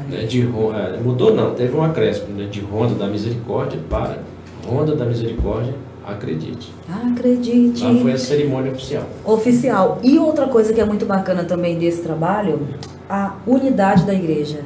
Né, 0.09 0.23
de, 0.23 0.41
eh, 0.41 0.99
mudou 1.03 1.33
não, 1.35 1.53
teve 1.53 1.75
um 1.75 1.83
acréscimo 1.83 2.35
né, 2.37 2.47
de 2.49 2.61
Ronda 2.61 2.95
da 2.95 3.07
Misericórdia 3.07 3.79
para 3.89 4.19
Ronda 4.65 4.95
da 4.95 5.05
Misericórdia, 5.05 5.73
acredite. 6.05 6.73
Acredite. 6.89 7.83
Lá 7.83 7.95
foi 7.95 8.11
a 8.13 8.17
cerimônia 8.17 8.71
oficial. 8.71 9.03
Oficial. 9.25 9.99
E 10.03 10.17
outra 10.17 10.47
coisa 10.47 10.73
que 10.73 10.79
é 10.79 10.85
muito 10.85 11.05
bacana 11.05 11.43
também 11.43 11.77
desse 11.77 12.01
trabalho, 12.01 12.67
a 13.09 13.35
unidade 13.45 14.05
da 14.05 14.13
igreja. 14.13 14.61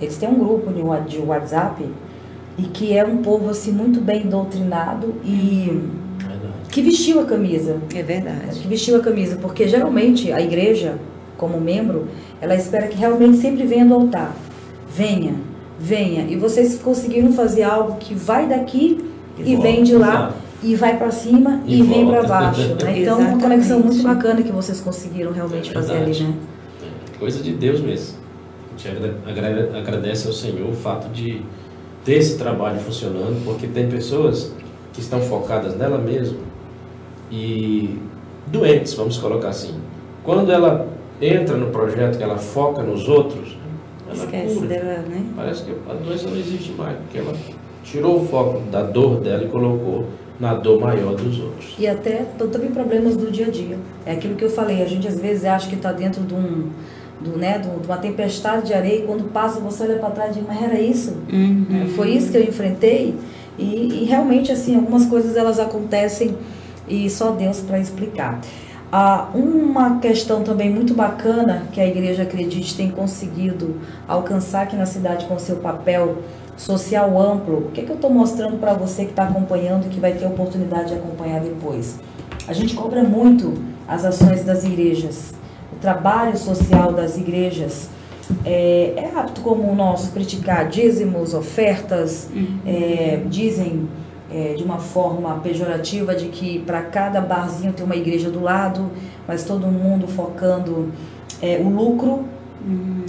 Eles 0.00 0.16
têm 0.16 0.28
um 0.28 0.38
grupo 0.38 0.70
de 1.06 1.18
WhatsApp 1.18 1.84
e 2.58 2.62
que 2.62 2.96
é 2.96 3.04
um 3.04 3.18
povo 3.18 3.50
assim 3.50 3.72
muito 3.72 4.00
bem 4.00 4.22
doutrinado 4.26 5.14
e 5.24 5.82
Verdade. 6.18 6.52
que 6.70 6.82
vestiu 6.82 7.20
a 7.20 7.24
camisa. 7.24 7.78
É 7.94 8.02
verdade. 8.02 8.60
Que 8.60 8.68
vestiu 8.68 8.96
a 8.96 9.00
camisa, 9.00 9.36
porque 9.40 9.66
geralmente 9.66 10.32
a 10.32 10.40
igreja, 10.40 10.96
como 11.36 11.60
membro, 11.60 12.08
ela 12.40 12.54
espera 12.54 12.86
que 12.88 12.96
realmente 12.96 13.38
sempre 13.38 13.64
venha 13.66 13.84
do 13.84 13.94
altar. 13.94 14.34
Venha, 14.94 15.34
venha. 15.78 16.22
E 16.28 16.36
vocês 16.36 16.78
conseguiram 16.78 17.32
fazer 17.32 17.62
algo 17.64 17.96
que 17.98 18.14
vai 18.14 18.48
daqui 18.48 19.04
e, 19.38 19.52
E 19.52 19.56
vem 19.56 19.82
de 19.82 19.94
lá 19.96 20.08
exato. 20.14 20.34
e 20.62 20.76
vai 20.76 20.96
para 20.96 21.10
cima 21.10 21.60
e, 21.66 21.80
E 21.80 21.82
vem 21.82 22.06
para 22.06 22.22
baixo. 22.22 22.60
né? 22.82 22.98
Então, 23.02 23.18
uma 23.18 23.38
conexão 23.40 23.80
muito 23.80 24.02
bacana 24.02 24.42
que 24.42 24.52
vocês 24.52 24.80
conseguiram 24.80 25.32
realmente 25.32 25.70
É 25.70 25.72
fazer 25.72 25.96
ali, 25.96 26.18
né? 26.22 26.34
É, 26.82 27.18
coisa 27.18 27.42
de 27.42 27.52
Deus 27.52 27.80
mesmo. 27.80 28.18
A 28.74 28.76
gente 28.78 28.96
agra- 28.96 29.16
agra- 29.26 29.78
agradece 29.78 30.26
ao 30.26 30.32
Senhor 30.32 30.68
o 30.68 30.74
fato 30.74 31.08
de 31.12 31.42
ter 32.04 32.14
esse 32.14 32.36
trabalho 32.38 32.78
funcionando, 32.80 33.42
porque 33.44 33.66
tem 33.66 33.88
pessoas 33.88 34.52
que 34.92 35.00
estão 35.00 35.20
focadas 35.20 35.76
nela 35.76 35.98
mesma 35.98 36.38
e 37.30 37.98
doentes, 38.46 38.94
vamos 38.94 39.16
colocar 39.18 39.48
assim. 39.48 39.74
Quando 40.22 40.50
ela 40.52 40.86
entra 41.20 41.56
no 41.56 41.66
projeto, 41.70 42.16
que 42.18 42.22
ela 42.22 42.36
foca 42.36 42.82
nos 42.82 43.08
outros, 43.08 43.53
ela 44.14 44.24
Esquece 44.24 44.54
cura. 44.54 44.66
dela, 44.68 44.98
né? 45.08 45.24
Parece 45.36 45.64
que 45.64 45.72
a 45.88 45.94
doença 45.94 46.28
não 46.28 46.36
existe 46.36 46.72
mais, 46.72 46.96
porque 46.98 47.18
ela 47.18 47.34
tirou 47.82 48.22
o 48.22 48.26
foco 48.26 48.60
da 48.70 48.82
dor 48.82 49.20
dela 49.20 49.44
e 49.44 49.48
colocou 49.48 50.06
na 50.40 50.54
dor 50.54 50.80
maior 50.80 51.14
dos 51.14 51.38
outros. 51.40 51.74
E 51.78 51.86
até 51.86 52.24
também 52.38 52.70
problemas 52.70 53.16
do 53.16 53.30
dia 53.30 53.46
a 53.46 53.50
dia. 53.50 53.78
É 54.04 54.12
aquilo 54.12 54.34
que 54.34 54.44
eu 54.44 54.50
falei, 54.50 54.82
a 54.82 54.86
gente 54.86 55.06
às 55.06 55.18
vezes 55.20 55.44
acha 55.44 55.68
que 55.68 55.76
está 55.76 55.92
dentro 55.92 56.22
de, 56.22 56.34
um, 56.34 56.70
do, 57.20 57.38
né, 57.38 57.58
um- 57.64 57.80
de 57.80 57.86
uma 57.86 57.96
tempestade 57.98 58.66
de 58.66 58.74
areia 58.74 59.00
e 59.00 59.06
quando 59.06 59.30
passa 59.32 59.60
você 59.60 59.84
olha 59.84 59.98
para 59.98 60.10
trás 60.10 60.30
e 60.36 60.40
diz, 60.40 60.48
mas 60.48 60.62
era 60.62 60.80
isso? 60.80 61.16
Uhum. 61.32 61.86
Foi 61.94 62.10
isso 62.10 62.30
que 62.32 62.36
eu 62.38 62.42
enfrentei 62.42 63.14
e, 63.58 64.02
e 64.02 64.04
realmente 64.04 64.50
assim 64.50 64.74
algumas 64.74 65.06
coisas 65.06 65.36
elas 65.36 65.60
acontecem 65.60 66.36
e 66.88 67.08
só 67.08 67.30
Deus 67.30 67.60
para 67.60 67.78
explicar. 67.78 68.40
Ah, 68.96 69.28
uma 69.34 69.98
questão 69.98 70.44
também 70.44 70.70
muito 70.70 70.94
bacana 70.94 71.64
que 71.72 71.80
a 71.80 71.84
Igreja 71.84 72.22
Acredite 72.22 72.76
tem 72.76 72.92
conseguido 72.92 73.80
alcançar 74.06 74.62
aqui 74.62 74.76
na 74.76 74.86
cidade 74.86 75.26
com 75.26 75.36
seu 75.36 75.56
papel 75.56 76.18
social 76.56 77.20
amplo. 77.20 77.56
O 77.56 77.70
que, 77.72 77.82
que 77.82 77.90
eu 77.90 77.96
estou 77.96 78.08
mostrando 78.08 78.56
para 78.56 78.72
você 78.72 79.04
que 79.04 79.10
está 79.10 79.24
acompanhando 79.24 79.86
e 79.86 79.88
que 79.88 79.98
vai 79.98 80.12
ter 80.12 80.24
oportunidade 80.26 80.90
de 80.90 80.94
acompanhar 80.94 81.40
depois? 81.40 81.98
A 82.46 82.52
gente 82.52 82.76
cobra 82.76 83.02
muito 83.02 83.54
as 83.88 84.04
ações 84.04 84.44
das 84.44 84.62
igrejas, 84.62 85.34
o 85.72 85.76
trabalho 85.80 86.38
social 86.38 86.92
das 86.92 87.16
igrejas. 87.16 87.88
É, 88.44 88.92
é 88.96 89.18
apto 89.18 89.40
como 89.40 89.72
o 89.72 89.74
nosso 89.74 90.12
criticar 90.12 90.68
dízimos, 90.68 91.34
ofertas, 91.34 92.28
é, 92.64 93.22
dizem 93.26 93.88
é, 94.34 94.54
de 94.54 94.64
uma 94.64 94.78
forma 94.78 95.36
pejorativa 95.36 96.12
de 96.12 96.26
que 96.26 96.58
para 96.58 96.82
cada 96.82 97.20
barzinho 97.20 97.72
tem 97.72 97.86
uma 97.86 97.94
igreja 97.94 98.30
do 98.30 98.40
lado, 98.40 98.90
mas 99.28 99.44
todo 99.44 99.68
mundo 99.68 100.08
focando 100.08 100.92
é, 101.40 101.58
o 101.58 101.68
lucro. 101.68 102.24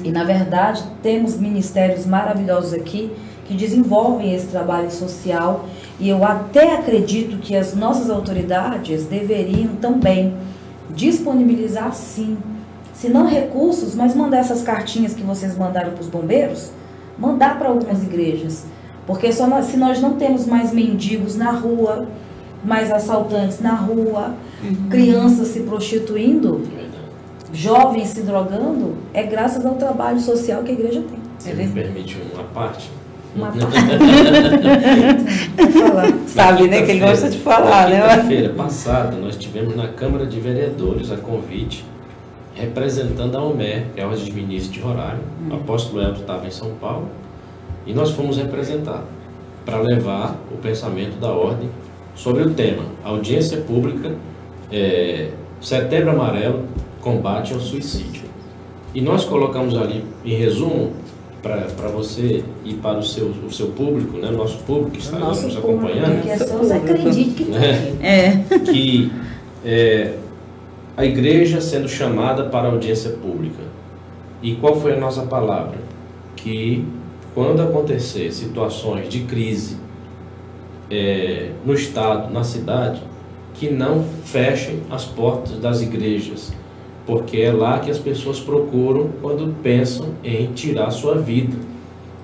E 0.03 0.11
na 0.11 0.23
verdade 0.23 0.83
temos 1.01 1.37
ministérios 1.39 2.05
maravilhosos 2.05 2.73
aqui 2.73 3.11
que 3.45 3.55
desenvolvem 3.55 4.35
esse 4.35 4.47
trabalho 4.47 4.91
social 4.91 5.65
e 5.99 6.09
eu 6.09 6.23
até 6.23 6.75
acredito 6.75 7.37
que 7.37 7.55
as 7.55 7.73
nossas 7.73 8.09
autoridades 8.09 9.05
deveriam 9.05 9.75
também 9.77 10.35
disponibilizar 10.89 11.93
sim, 11.93 12.37
se 12.93 13.09
não 13.09 13.27
recursos, 13.27 13.95
mas 13.95 14.13
mandar 14.13 14.39
essas 14.39 14.61
cartinhas 14.61 15.13
que 15.13 15.23
vocês 15.23 15.57
mandaram 15.57 15.91
para 15.91 16.01
os 16.01 16.07
bombeiros, 16.07 16.71
mandar 17.17 17.57
para 17.57 17.69
algumas 17.69 18.03
igrejas, 18.03 18.65
porque 19.07 19.31
só 19.31 19.47
nós- 19.47 19.65
se 19.65 19.77
nós 19.77 20.01
não 20.01 20.13
temos 20.13 20.45
mais 20.45 20.71
mendigos 20.73 21.35
na 21.35 21.51
rua, 21.51 22.07
mais 22.63 22.91
assaltantes 22.91 23.59
na 23.61 23.75
rua, 23.75 24.33
crianças 24.89 25.49
se 25.49 25.59
prostituindo, 25.61 26.61
jovens 27.53 28.09
se 28.09 28.21
drogando, 28.21 28.95
é 29.13 29.23
graças 29.23 29.65
ao 29.65 29.75
trabalho 29.75 30.19
social 30.19 30.63
que 30.63 30.71
a 30.71 30.73
igreja 30.73 31.01
tem. 31.01 31.19
Você 31.37 31.53
me 31.53 31.67
permite 31.67 32.17
uma 32.33 32.43
parte? 32.45 32.89
Uma 33.35 33.51
falar. 35.71 36.13
Sabe, 36.27 36.67
né? 36.67 36.81
Que 36.83 36.91
ele 36.91 36.99
gosta 37.01 37.29
de 37.29 37.37
falar, 37.37 37.89
na 37.89 37.95
né? 37.95 38.09
quinta-feira 38.15 38.49
passada, 38.49 39.17
nós 39.17 39.35
tivemos 39.35 39.75
na 39.75 39.89
Câmara 39.89 40.25
de 40.25 40.39
Vereadores 40.39 41.11
a 41.11 41.17
convite 41.17 41.85
representando 42.53 43.35
a 43.37 43.43
OMER, 43.43 43.87
que 43.93 43.99
é 43.99 44.03
a 44.03 44.07
Ordem 44.07 44.47
de 44.47 44.79
Roraima. 44.79 45.19
O 45.51 45.55
apóstolo 45.55 46.01
Elton 46.01 46.21
estava 46.21 46.47
em 46.47 46.51
São 46.51 46.69
Paulo 46.79 47.09
e 47.85 47.93
nós 47.93 48.11
fomos 48.11 48.37
representar 48.37 49.03
para 49.65 49.79
levar 49.79 50.35
o 50.51 50.57
pensamento 50.57 51.19
da 51.19 51.29
Ordem 51.29 51.69
sobre 52.15 52.43
o 52.43 52.51
tema 52.51 52.83
Audiência 53.03 53.57
Pública, 53.61 54.13
é, 54.71 55.29
Setembro 55.59 56.11
Amarelo, 56.11 56.65
Combate 57.01 57.53
ao 57.53 57.59
Suicídio. 57.59 58.23
E 58.93 59.01
nós 59.01 59.25
colocamos 59.25 59.75
ali, 59.75 60.03
em 60.23 60.35
resumo, 60.35 60.93
para 61.41 61.89
você 61.89 62.43
e 62.63 62.73
para 62.73 62.97
o 62.97 63.03
seu, 63.03 63.27
o 63.27 63.51
seu 63.51 63.67
público, 63.67 64.17
né, 64.17 64.29
o 64.29 64.37
nosso 64.37 64.57
público 64.59 64.91
que 64.91 64.99
está 64.99 65.19
Nosso 65.19 65.45
nos 65.45 65.57
acompanhando, 65.57 66.23
que 66.23 66.31
as 66.31 66.39
pessoas 66.39 66.71
acreditem 66.71 67.45
que 67.45 67.55
É. 67.55 67.71
aqui. 67.71 67.97
É. 68.01 68.59
que 68.71 69.11
é, 69.63 70.13
a 70.97 71.05
igreja 71.05 71.61
sendo 71.61 71.87
chamada 71.87 72.45
para 72.45 72.69
audiência 72.69 73.11
pública. 73.11 73.61
E 74.41 74.55
qual 74.55 74.79
foi 74.79 74.93
a 74.93 74.99
nossa 74.99 75.23
palavra? 75.23 75.77
Que 76.35 76.85
quando 77.35 77.61
acontecer 77.61 78.31
situações 78.31 79.09
de 79.09 79.19
crise 79.19 79.75
é, 80.89 81.51
no 81.65 81.73
estado, 81.73 82.33
na 82.33 82.43
cidade, 82.43 83.01
que 83.53 83.69
não 83.69 84.03
fechem 84.23 84.79
as 84.89 85.03
portas 85.03 85.59
das 85.59 85.81
igrejas, 85.81 86.53
porque 87.05 87.37
é 87.37 87.51
lá 87.51 87.79
que 87.79 87.91
as 87.91 87.99
pessoas 87.99 88.39
procuram 88.39 89.09
quando 89.21 89.53
pensam 89.61 90.07
em 90.23 90.47
tirar 90.47 90.89
sua 90.91 91.15
vida. 91.15 91.57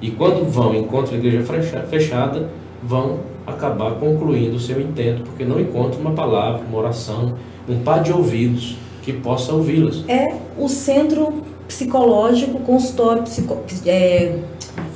E 0.02 0.10
quando 0.10 0.50
vão 0.50 0.74
encontram 0.74 1.16
a 1.16 1.18
igreja 1.18 1.44
fecha- 1.44 1.82
fechada, 1.84 2.50
vão 2.82 3.20
acabar 3.46 3.96
concluindo 3.96 4.56
o 4.56 4.60
seu 4.60 4.80
intento, 4.82 5.24
porque 5.24 5.44
não 5.44 5.60
encontram 5.60 6.00
uma 6.00 6.12
palavra, 6.12 6.62
uma 6.68 6.80
oração, 6.80 7.36
um 7.68 7.80
par 7.80 8.02
de 8.02 8.12
ouvidos 8.12 8.78
que 9.04 9.14
possa 9.14 9.54
ouvi-las. 9.54 10.04
É 10.08 10.36
o 10.58 10.68
centro 10.68 11.44
psicológico, 11.68 12.60
consultório 12.60 13.24
psico... 13.24 13.58
É... 13.86 14.40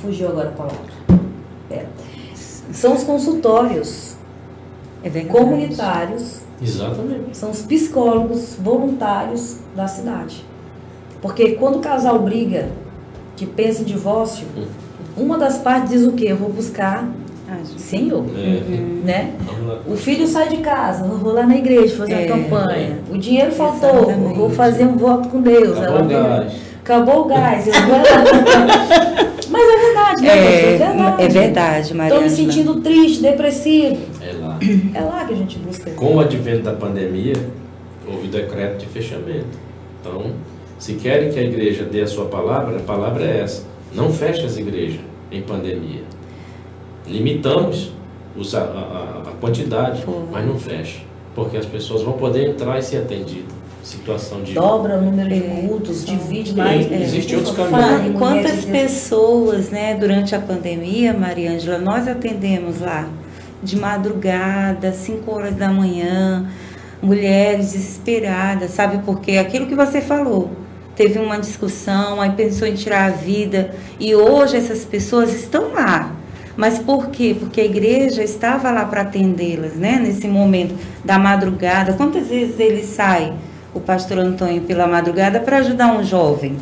Fugiu 0.06 0.28
agora 0.28 0.50
a 0.50 0.52
palavra. 0.52 0.78
Pera. 1.68 1.86
São 2.72 2.94
os 2.94 3.02
consultórios 3.02 4.14
É 5.02 5.10
comunitários, 5.24 6.40
Exatamente. 6.62 7.36
são 7.36 7.50
os 7.50 7.62
psicólogos 7.62 8.56
voluntários 8.60 9.56
da 9.74 9.88
cidade. 9.88 10.44
Porque 11.20 11.52
quando 11.52 11.76
o 11.76 11.80
casal 11.80 12.20
briga, 12.20 12.68
que 13.36 13.46
pensa 13.46 13.82
em 13.82 13.84
divórcio, 13.84 14.46
uma 15.16 15.36
das 15.38 15.58
partes 15.58 15.90
diz 15.90 16.02
o 16.06 16.12
quê? 16.12 16.26
Eu 16.28 16.36
vou 16.36 16.50
buscar 16.50 17.04
Ah. 17.48 17.58
Senhor, 17.76 18.24
É, 18.36 19.04
né? 19.04 19.32
vamos 19.44 19.66
lá. 19.68 19.78
O 19.86 19.96
filho 19.96 20.26
sai 20.26 20.48
de 20.48 20.56
casa, 20.58 21.04
eu 21.06 21.16
vou 21.18 21.32
lá 21.32 21.46
na 21.46 21.56
igreja 21.56 21.96
fazer 21.96 22.12
É, 22.12 22.24
a 22.24 22.28
campanha. 22.28 22.98
O 23.08 23.16
dinheiro 23.18 23.52
faltou, 23.52 23.88
eu 23.88 24.02
Exatamente. 24.02 24.36
vou 24.38 24.50
fazer 24.50 24.84
um 24.84 24.96
voto 24.96 25.28
com 25.28 25.40
Deus. 25.40 25.76
Ela 25.78 26.02
o 26.02 26.08
vem- 26.08 26.16
gás. 26.22 26.52
Acabou 26.86 27.22
o 27.22 27.24
gás. 27.24 27.66
eu. 27.66 27.72
Mas 29.50 29.68
é 29.68 29.76
verdade, 29.86 30.22
né? 30.22 30.74
É, 30.74 30.78
pastor? 30.78 31.20
é 31.20 31.28
verdade, 31.28 31.94
Maria. 31.94 32.14
Estou 32.14 32.22
me 32.22 32.30
sentindo 32.30 32.80
triste, 32.80 33.22
depressivo. 33.22 33.98
É 34.22 34.32
lá. 34.32 34.58
É 34.94 35.00
lá 35.00 35.24
que 35.24 35.32
a 35.34 35.36
gente 35.36 35.58
busca. 35.58 35.90
Com 35.90 36.14
o 36.14 36.20
advento 36.20 36.62
da 36.62 36.72
pandemia, 36.74 37.34
houve 38.06 38.28
decreto 38.28 38.78
de 38.78 38.86
fechamento. 38.86 39.46
Então, 40.00 40.30
se 40.78 40.94
querem 40.94 41.30
que 41.32 41.38
a 41.40 41.42
igreja 41.42 41.82
dê 41.82 42.02
a 42.02 42.06
sua 42.06 42.26
palavra, 42.26 42.76
a 42.76 42.80
palavra 42.82 43.24
é 43.24 43.40
essa. 43.40 43.64
Não 43.92 44.12
feche 44.12 44.44
as 44.46 44.56
igrejas 44.56 45.00
em 45.32 45.42
pandemia. 45.42 46.02
Limitamos 47.06 47.90
os- 48.36 48.54
a, 48.54 48.60
a- 48.60 49.22
a 49.28 49.32
quantidade, 49.40 50.04
mas 50.30 50.46
não 50.46 50.56
feche. 50.56 51.04
Porque 51.34 51.56
as 51.56 51.66
pessoas 51.66 52.02
vão 52.02 52.12
poder 52.14 52.48
entrar 52.48 52.78
e 52.78 52.82
ser 52.82 52.98
atendidas. 52.98 53.55
Situação 53.86 54.42
de. 54.42 54.52
Dobra 54.52 54.98
o 54.98 55.00
número 55.00 55.28
de 55.28 55.36
É, 55.36 55.66
cultos, 55.68 55.98
são- 55.98 56.16
divide 56.16 56.56
mais. 56.56 56.90
existem 56.90 57.36
outros 57.36 57.54
caminhos. 57.54 57.80
mulher 58.02 58.18
Quantas 58.18 58.64
pessoas, 58.64 59.70
né, 59.70 59.94
durante 59.94 60.34
a 60.34 60.40
pandemia, 60.40 61.14
Maria 61.14 61.52
Ângela, 61.52 61.78
nós 61.78 62.08
atendemos 62.08 62.80
lá 62.80 63.08
de 63.62 63.76
madrugada, 63.76 64.92
5 64.92 65.30
horas 65.32 65.54
da 65.54 65.68
manhã, 65.68 66.46
mulheres 67.00 67.72
desesperadas, 67.72 68.72
sabe 68.72 68.98
por 69.04 69.20
quê? 69.20 69.38
Aquilo 69.38 69.66
que 69.66 69.74
você 69.76 70.00
falou. 70.00 70.50
Teve 70.96 71.20
uma 71.20 71.38
discussão, 71.38 72.20
aí 72.20 72.30
pensou 72.30 72.66
em 72.66 72.74
tirar 72.74 73.04
a 73.06 73.10
vida, 73.10 73.70
e 74.00 74.16
hoje 74.16 74.56
essas 74.56 74.84
pessoas 74.84 75.32
estão 75.32 75.72
lá. 75.72 76.10
Mas 76.56 76.78
por 76.80 77.08
quê? 77.10 77.36
Porque 77.38 77.60
a 77.60 77.64
igreja 77.64 78.24
estava 78.24 78.70
lá 78.72 78.84
para 78.86 79.02
atendê-las, 79.02 79.74
né? 79.74 80.00
Nesse 80.02 80.26
momento 80.26 80.74
da 81.04 81.18
madrugada. 81.18 81.92
Quantas 81.92 82.28
vezes 82.28 82.58
ele 82.58 82.82
sai, 82.82 83.32
o 83.76 83.80
pastor 83.80 84.18
Antônio, 84.18 84.62
pela 84.62 84.86
madrugada 84.86 85.40
para 85.40 85.58
ajudar 85.58 85.96
um 85.96 86.02
jovem? 86.04 86.56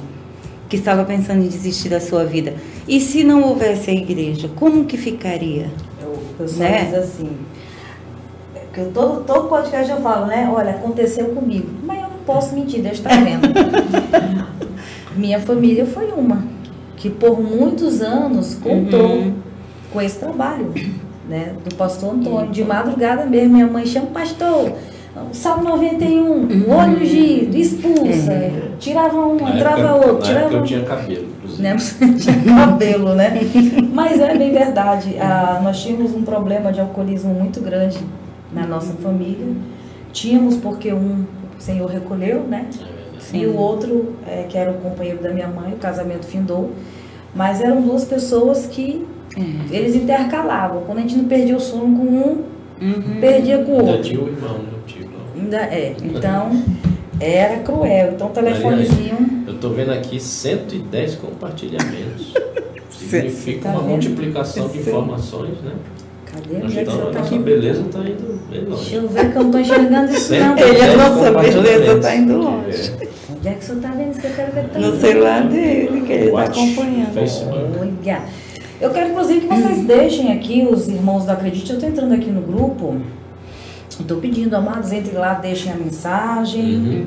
que 0.66 0.76
estava 0.76 1.04
pensando 1.04 1.44
em 1.44 1.46
desistir 1.48 1.90
da 1.90 2.00
sua 2.00 2.24
vida. 2.24 2.54
E 2.88 2.98
se 2.98 3.22
não 3.22 3.42
houvesse 3.44 3.90
a 3.90 3.94
igreja, 3.94 4.48
como 4.56 4.86
que 4.86 4.96
ficaria? 4.96 5.66
O 6.02 6.34
pessoal 6.42 6.70
Né? 6.70 6.84
diz 6.86 6.94
assim. 6.94 7.30
Que 8.72 8.80
eu, 8.80 8.90
todo, 8.92 9.22
todo 9.24 9.46
podcast 9.48 9.88
eu 9.92 10.00
falo, 10.00 10.26
né? 10.26 10.50
Olha, 10.52 10.70
aconteceu 10.70 11.26
comigo. 11.26 11.68
Mas 11.84 11.98
eu 11.98 12.08
não 12.08 12.18
posso 12.26 12.54
mentir, 12.54 12.80
Deus 12.82 12.94
está 12.94 13.10
vendo. 13.10 13.46
Minha 15.14 15.38
família 15.38 15.86
foi 15.86 16.06
uma 16.06 16.42
que 16.96 17.10
por 17.10 17.40
muitos 17.40 18.00
anos 18.00 18.54
contou 18.54 19.06
Uhum. 19.10 19.34
com 19.92 20.00
esse 20.00 20.18
trabalho, 20.18 20.72
né? 21.28 21.52
Do 21.62 21.74
pastor 21.76 22.14
Antônio. 22.14 22.50
De 22.50 22.64
madrugada 22.64 23.26
mesmo, 23.26 23.52
minha 23.54 23.66
mãe 23.66 23.84
chama 23.86 24.06
pastor. 24.06 24.72
Salmo 25.32 25.64
91, 25.68 26.24
Uhum. 26.32 26.64
olho 26.70 26.96
ungido, 27.00 27.56
expulsa, 27.56 28.32
tirava 28.78 29.16
um, 29.26 29.36
Na 29.36 29.50
entrava 29.54 29.80
época, 29.80 29.94
outro, 29.94 30.14
na 30.14 30.20
tirava 30.22 30.40
época 30.40 30.56
eu 30.56 30.60
um 30.60 30.64
tinha 30.64 30.80
cabelo, 30.82 31.26
inclusive. 31.38 31.62
né? 31.62 31.78
Você 31.78 32.12
tinha 32.18 32.54
cabelo, 32.56 33.14
né? 33.14 33.40
Mas 33.92 34.20
é 34.20 34.36
bem 34.36 34.52
verdade. 34.52 35.16
Ah, 35.20 35.60
nós 35.62 35.80
tínhamos 35.82 36.12
um 36.14 36.22
problema 36.22 36.72
de 36.72 36.80
alcoolismo 36.80 37.32
muito 37.32 37.60
grande 37.60 37.98
na 38.52 38.66
nossa 38.66 38.92
família. 38.94 39.46
Tínhamos 40.12 40.56
porque 40.56 40.92
um 40.92 41.24
o 41.56 41.62
senhor 41.62 41.88
recolheu, 41.88 42.40
né? 42.42 42.66
É. 42.80 43.20
Sim. 43.20 43.40
E 43.42 43.46
o 43.46 43.56
outro, 43.56 44.14
é, 44.26 44.44
que 44.48 44.58
era 44.58 44.70
o 44.70 44.74
companheiro 44.74 45.22
da 45.22 45.30
minha 45.30 45.48
mãe, 45.48 45.72
o 45.72 45.76
casamento 45.76 46.26
findou. 46.26 46.72
Mas 47.34 47.60
eram 47.60 47.80
duas 47.80 48.04
pessoas 48.04 48.66
que 48.66 49.06
É. 49.36 49.74
eles 49.76 49.94
intercalavam. 49.94 50.82
Quando 50.84 50.98
a 50.98 51.00
gente 51.02 51.16
não 51.16 51.24
perdia 51.24 51.56
o 51.56 51.60
sono 51.60 51.96
com 51.96 52.04
um, 52.04 52.42
Uhum. 52.82 53.20
perdia 53.20 53.58
com 53.64 53.72
o 53.72 53.78
Ainda 53.78 53.90
outro. 53.92 54.02
tinha 54.02 54.20
o 54.20 54.26
irmão, 54.28 54.54
né? 54.58 54.73
O. 55.44 55.54
Ainda 55.56 55.56
é. 55.58 55.94
Então, 56.02 56.62
era 57.20 57.58
cruel. 57.58 58.12
Então, 58.14 58.28
o 58.28 58.30
telefonezinho. 58.30 59.44
Eu 59.46 59.54
tô 59.54 59.70
vendo 59.70 59.92
aqui 59.92 60.18
110 60.20 61.14
compartilhamentos. 61.16 62.32
Significa 62.90 63.68
Tá 63.68 63.70
uma 63.70 63.80
vendo? 63.80 63.90
multiplicação 63.90 64.68
de 64.68 64.78
informações, 64.78 65.54
né? 65.62 65.72
Cadê? 66.26 66.54
Nós 66.54 66.64
Onde 66.64 66.78
é 66.78 66.84
que 66.84 66.90
estamos- 66.90 67.04
você 67.06 67.12
tá? 67.12 67.20
nossa 67.20 67.38
beleza 67.38 67.80
está 67.82 67.98
indo 68.00 68.40
bem 68.50 68.60
longe. 68.64 68.76
Deixa 68.82 68.96
eu 68.96 69.08
ver 69.08 69.30
que 69.32 69.36
eu 69.38 69.42
não 69.44 69.50
tô 69.50 69.58
enxergando 69.58 70.12
isso 70.12 70.32
não. 70.34 70.56
110 70.56 70.70
Ele, 70.70 70.82
a 70.82 70.96
nossa 70.96 71.30
beleza 71.32 72.00
tá 72.00 72.16
indo 72.16 72.36
longe. 72.38 72.92
É. 73.00 73.08
Onde 73.36 73.48
é 73.48 73.52
que 73.54 73.64
você 73.64 73.74
tá 73.76 73.88
vendo 73.90 74.10
isso 74.10 74.20
que 74.20 74.26
eu 74.26 74.30
quero 74.32 74.52
ver 74.52 74.64
também? 74.68 74.90
No 74.90 75.00
celular 75.00 75.48
dele, 75.48 76.00
que 76.06 76.12
ele 76.12 76.24
está 76.28 76.42
acompanhando. 76.44 77.12
Facebook. 77.14 77.58
Olha. 77.80 78.22
Eu 78.80 78.90
quero, 78.90 79.10
inclusive, 79.10 79.40
que 79.42 79.46
vocês 79.46 79.84
deixem 79.84 80.32
aqui, 80.32 80.66
os 80.68 80.88
irmãos 80.88 81.24
do 81.24 81.30
Acredite. 81.30 81.72
Eu 81.72 81.78
tô 81.78 81.86
entrando 81.86 82.14
aqui 82.14 82.30
no 82.30 82.40
grupo. 82.40 82.96
Estou 84.00 84.18
pedindo, 84.18 84.54
amados, 84.54 84.92
entrem 84.92 85.16
lá, 85.16 85.34
deixem 85.34 85.72
a 85.72 85.76
mensagem. 85.76 86.76
Uhum. 86.76 87.06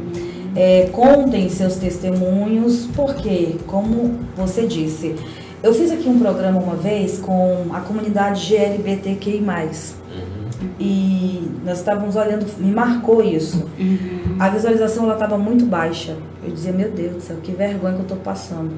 É, 0.56 0.90
contem 0.92 1.50
seus 1.50 1.76
testemunhos, 1.76 2.88
porque, 2.96 3.58
como 3.68 4.20
você 4.36 4.66
disse, 4.66 5.16
eu 5.62 5.74
fiz 5.74 5.92
aqui 5.92 6.08
um 6.08 6.18
programa 6.18 6.60
uma 6.60 6.76
vez 6.76 7.20
com 7.20 7.68
a 7.72 7.80
comunidade 7.82 8.48
GLBTQI. 8.48 9.40
Uhum. 9.40 10.70
E 10.80 11.52
nós 11.64 11.80
estávamos 11.80 12.16
olhando, 12.16 12.46
me 12.58 12.72
marcou 12.72 13.24
isso. 13.24 13.70
Uhum. 13.78 14.36
A 14.40 14.50
visualização 14.50 15.04
ela 15.04 15.14
estava 15.14 15.38
muito 15.38 15.66
baixa. 15.66 16.16
Eu 16.44 16.52
dizia, 16.52 16.72
meu 16.72 16.90
Deus 16.90 17.14
do 17.16 17.22
céu, 17.22 17.38
que 17.44 17.52
vergonha 17.52 17.94
que 17.94 18.00
eu 18.00 18.04
estou 18.04 18.18
passando. 18.18 18.72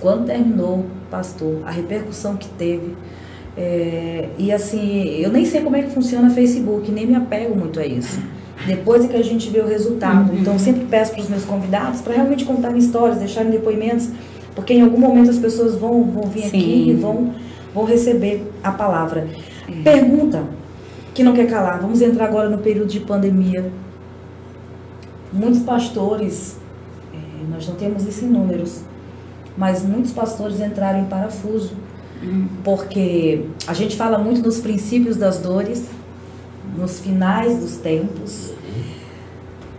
Quando 0.00 0.26
terminou, 0.26 0.84
pastor, 1.10 1.62
a 1.64 1.70
repercussão 1.70 2.36
que 2.36 2.48
teve. 2.48 2.96
É, 3.56 4.28
e 4.38 4.50
assim, 4.50 5.16
eu 5.18 5.30
nem 5.30 5.44
sei 5.44 5.60
como 5.60 5.76
é 5.76 5.82
que 5.82 5.90
funciona 5.90 6.28
o 6.28 6.30
Facebook, 6.30 6.90
nem 6.90 7.06
me 7.06 7.14
apego 7.14 7.54
muito 7.54 7.78
a 7.78 7.86
isso. 7.86 8.20
Depois 8.66 9.04
é 9.04 9.08
que 9.08 9.16
a 9.16 9.22
gente 9.22 9.50
vê 9.50 9.60
o 9.60 9.66
resultado. 9.66 10.32
Então, 10.34 10.52
eu 10.54 10.58
sempre 10.58 10.84
peço 10.84 11.12
para 11.12 11.20
os 11.22 11.28
meus 11.28 11.44
convidados 11.44 12.00
para 12.00 12.14
realmente 12.14 12.44
contarem 12.44 12.78
histórias, 12.78 13.18
deixarem 13.18 13.50
depoimentos, 13.50 14.08
porque 14.54 14.72
em 14.72 14.82
algum 14.82 14.98
momento 14.98 15.30
as 15.30 15.38
pessoas 15.38 15.74
vão, 15.74 16.04
vão 16.04 16.24
vir 16.24 16.44
aqui 16.44 16.60
Sim. 16.60 16.90
e 16.90 16.94
vão, 16.94 17.34
vão 17.74 17.84
receber 17.84 18.46
a 18.62 18.70
palavra. 18.70 19.26
Pergunta 19.82 20.44
que 21.12 21.22
não 21.22 21.32
quer 21.32 21.48
calar. 21.48 21.80
Vamos 21.80 22.00
entrar 22.00 22.26
agora 22.26 22.48
no 22.48 22.58
período 22.58 22.88
de 22.88 23.00
pandemia. 23.00 23.70
Muitos 25.32 25.60
pastores, 25.60 26.58
eh, 27.12 27.16
nós 27.50 27.66
não 27.66 27.74
temos 27.74 28.06
isso 28.06 28.24
em 28.24 28.28
números, 28.28 28.82
mas 29.56 29.82
muitos 29.82 30.12
pastores 30.12 30.60
entraram 30.60 31.00
em 31.00 31.04
parafuso, 31.06 31.72
porque 32.62 33.46
a 33.66 33.74
gente 33.74 33.96
fala 33.96 34.18
muito 34.18 34.42
dos 34.42 34.60
princípios 34.60 35.16
das 35.16 35.38
dores, 35.38 35.84
nos 36.76 37.00
finais 37.00 37.58
dos 37.58 37.76
tempos, 37.76 38.52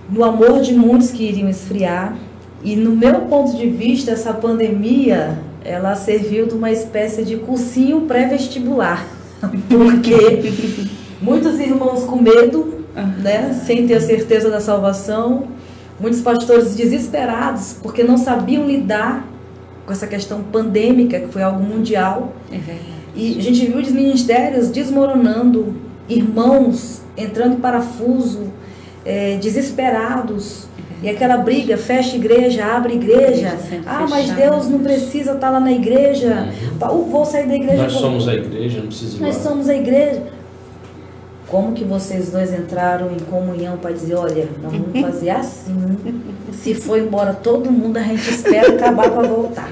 no 0.10 0.24
amor 0.24 0.62
de 0.62 0.74
muitos 0.74 1.12
que 1.12 1.24
iriam 1.24 1.50
esfriar. 1.50 2.16
E 2.64 2.76
no 2.76 2.96
meu 2.96 3.22
ponto 3.22 3.58
de 3.58 3.70
vista, 3.70 4.12
essa 4.12 4.34
pandemia, 4.34 5.38
ela 5.66 5.96
serviu 5.96 6.48
de 6.48 6.54
uma 6.54 6.72
espécie 6.72 7.24
de 7.24 7.38
cursinho 7.38 8.02
pré-vestibular. 8.02 9.06
Porque 9.68 10.44
muitos 11.22 11.60
irmãos 11.60 12.04
com 12.04 12.22
medo, 12.22 12.86
né, 13.22 13.60
sem 13.66 13.88
ter 13.88 13.96
a 13.96 14.02
certeza 14.02 14.50
da 14.50 14.62
salvação, 14.62 15.48
muitos 16.00 16.22
pastores 16.22 16.76
desesperados, 16.76 17.78
porque 17.82 18.04
não 18.04 18.18
sabiam 18.18 18.66
lidar 18.66 19.26
com 19.86 19.92
essa 19.92 20.08
questão 20.08 20.42
pandêmica, 20.44 21.20
que 21.20 21.28
foi 21.28 21.42
algo 21.44 21.62
mundial. 21.64 22.34
É. 22.52 22.58
E 23.16 23.38
a 23.38 23.42
gente 23.42 23.66
viu 23.66 23.78
os 23.80 23.92
ministérios 23.92 24.70
desmoronando, 24.70 25.76
irmãos 26.10 27.02
entrando 27.16 27.54
em 27.54 27.60
parafuso, 27.60 28.52
é, 29.06 29.38
desesperados. 29.38 30.68
E 31.04 31.10
aquela 31.10 31.36
briga, 31.38 31.76
fecha 31.78 32.16
igreja, 32.16 32.66
abre 32.66 32.94
igreja. 32.94 33.50
Igreja 33.58 33.82
Ah, 33.86 34.08
mas 34.10 34.30
fechada. 34.30 34.42
Deus 34.52 34.70
não 34.70 34.80
precisa 34.80 35.34
estar 35.34 35.50
lá 35.50 35.60
na 35.60 35.72
igreja. 35.72 36.48
Eu 36.82 37.04
vou 37.06 37.26
sair 37.26 37.46
da 37.46 37.56
igreja. 37.56 37.84
Nós 37.84 37.92
vou- 37.94 38.02
somos 38.02 38.28
a 38.28 38.34
igreja, 38.34 38.80
não 38.80 38.88
precisa 38.88 39.18
ir 39.18 39.22
Nós 39.22 39.36
lá. 39.38 39.44
somos 39.44 39.68
a 39.70 39.76
igreja. 39.76 40.24
Como 41.54 41.74
que 41.74 41.84
vocês 41.84 42.32
dois 42.32 42.52
entraram 42.52 43.12
em 43.12 43.20
comunhão 43.20 43.78
para 43.78 43.92
dizer, 43.92 44.16
olha, 44.16 44.50
nós 44.60 44.72
vamos 44.72 44.90
fazer 45.00 45.30
assim. 45.30 45.76
Se 46.52 46.74
for 46.74 46.98
embora 46.98 47.32
todo 47.32 47.72
mundo, 47.72 47.96
a 47.98 48.02
gente 48.02 48.28
espera 48.28 48.74
acabar 48.74 49.12
para 49.12 49.28
voltar. 49.28 49.70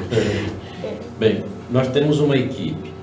Bem, 1.18 1.44
nós 1.72 1.88
temos 1.88 2.20
uma 2.20 2.38
equipe 2.38 2.94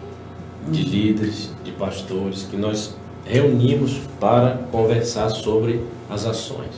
de 0.68 0.84
líderes, 0.84 1.50
de 1.64 1.72
pastores, 1.72 2.46
que 2.48 2.56
nós 2.56 2.94
reunimos 3.24 3.98
para 4.20 4.60
conversar 4.70 5.28
sobre 5.30 5.80
as 6.08 6.24
ações. 6.24 6.70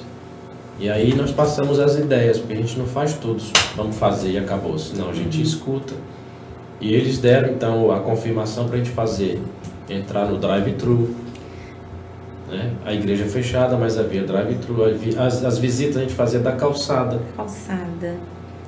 E 0.79 0.89
aí 0.89 1.15
nós 1.15 1.31
passamos 1.31 1.79
as 1.79 1.97
ideias, 1.97 2.39
porque 2.39 2.55
a 2.55 2.57
gente 2.57 2.79
não 2.79 2.87
faz 2.87 3.13
tudo, 3.13 3.43
vamos 3.77 3.97
fazer 3.97 4.31
e 4.31 4.39
acabou. 4.39 4.79
Senão 4.79 5.11
a 5.11 5.13
gente 5.13 5.43
escuta. 5.43 5.93
E 6.81 6.95
eles 6.95 7.19
deram 7.19 7.51
então 7.51 7.93
a 7.93 8.01
confirmação 8.01 8.69
para 8.69 8.77
a 8.77 8.79
gente 8.79 8.91
fazer, 8.91 9.39
entrar 9.91 10.25
no 10.25 10.39
drive-thru. 10.39 11.29
Né? 12.51 12.71
A 12.85 12.93
igreja 12.93 13.25
fechada, 13.27 13.77
mas 13.77 13.97
havia 13.99 14.23
drive-thru. 14.25 14.85
As, 15.19 15.45
as 15.45 15.59
visitas 15.59 15.97
a 15.97 16.01
gente 16.01 16.15
fazia 16.15 16.41
da 16.41 16.53
calçada. 16.53 17.21
Calçada. 17.37 18.15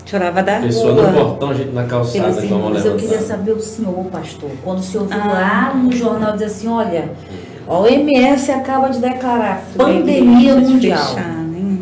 Chorava 0.04 0.42
da 0.42 0.60
Pessoa 0.60 0.92
rua. 0.94 1.10
no 1.10 1.12
portão, 1.24 1.50
a 1.50 1.54
gente 1.54 1.70
na 1.72 1.84
calçada, 1.84 2.34
Pelos 2.42 2.84
eu 2.84 2.96
queria 2.96 3.20
saber 3.20 3.52
o 3.52 3.60
senhor, 3.60 4.04
pastor, 4.06 4.50
quando 4.64 4.78
o 4.78 4.82
senhor 4.82 5.06
viu 5.06 5.16
Ah. 5.20 5.28
lá 5.28 5.74
no 5.74 5.92
jornal 5.92 6.32
dizer 6.32 6.46
assim, 6.46 6.66
olha, 6.68 7.10
a 7.68 7.78
OMS 7.78 8.50
acaba 8.50 8.88
de 8.88 8.98
declarar 8.98 9.62
pandemia 9.76 10.56
mundial. 10.56 10.98
fechar, 11.06 11.44
né? 11.44 11.78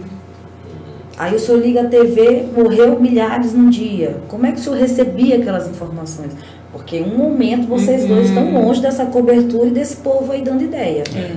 Aí 1.19 1.35
o 1.35 1.39
senhor 1.39 1.61
liga 1.63 1.81
a 1.83 1.85
TV, 1.87 2.47
morreu 2.55 3.01
milhares 3.01 3.55
num 3.55 3.71
dia. 3.71 4.17
Como 4.29 4.45
é 4.47 4.53
que 4.53 4.59
o 4.59 4.61
senhor 4.63 4.79
recebia 4.79 5.37
aquelas 5.37 5.67
informações? 5.69 6.33
Porque 6.73 6.99
em 6.99 7.05
um 7.13 7.17
momento 7.17 7.67
vocês 7.67 8.07
dois 8.07 8.29
estão 8.29 8.53
longe 8.53 8.81
dessa 8.83 9.07
cobertura 9.07 9.67
e 9.67 9.71
desse 9.71 9.97
povo 9.97 10.31
aí 10.31 10.43
dando 10.43 10.63
ideia. 10.63 11.05
É. 11.15 11.33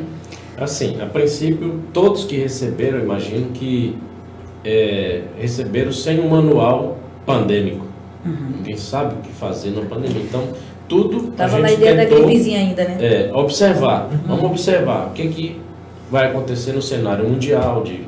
Assim, 0.57 1.01
a 1.01 1.05
princípio, 1.05 1.79
todos 1.91 2.25
que 2.25 2.37
receberam, 2.37 2.99
imagino 2.99 3.47
que 3.51 3.97
é, 4.63 5.23
receberam 5.39 5.91
sem 5.91 6.19
um 6.19 6.29
manual 6.29 6.97
pandêmico. 7.25 7.85
Ninguém 8.25 8.77
sabe 8.77 9.15
o 9.15 9.17
que 9.17 9.31
fazer 9.31 9.71
na 9.71 9.81
pandemia. 9.81 10.21
Então, 10.21 10.47
tudo 10.87 11.31
Tava 11.31 11.57
a 11.57 11.59
na 11.59 11.71
ideia 11.71 11.95
da 11.95 12.05
tentou 12.05 12.25
gripezinha 12.25 12.59
ainda, 12.59 12.83
né? 12.85 12.97
é, 12.99 13.31
observar. 13.33 14.09
Vamos 14.25 14.43
observar 14.43 15.07
o 15.07 15.11
que, 15.11 15.27
que 15.27 15.61
vai 16.09 16.27
acontecer 16.27 16.73
no 16.73 16.81
cenário 16.81 17.27
mundial 17.27 17.83
de 17.83 18.05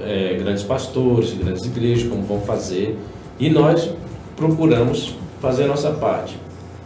é, 0.00 0.36
grandes 0.38 0.62
pastores, 0.62 1.32
grandes 1.32 1.64
igrejas, 1.64 2.08
como 2.08 2.22
vão 2.22 2.40
fazer. 2.40 2.96
E 3.40 3.50
nós 3.50 3.90
procuramos 4.36 5.16
fazer 5.40 5.64
a 5.64 5.68
nossa 5.68 5.90
parte. 5.90 6.36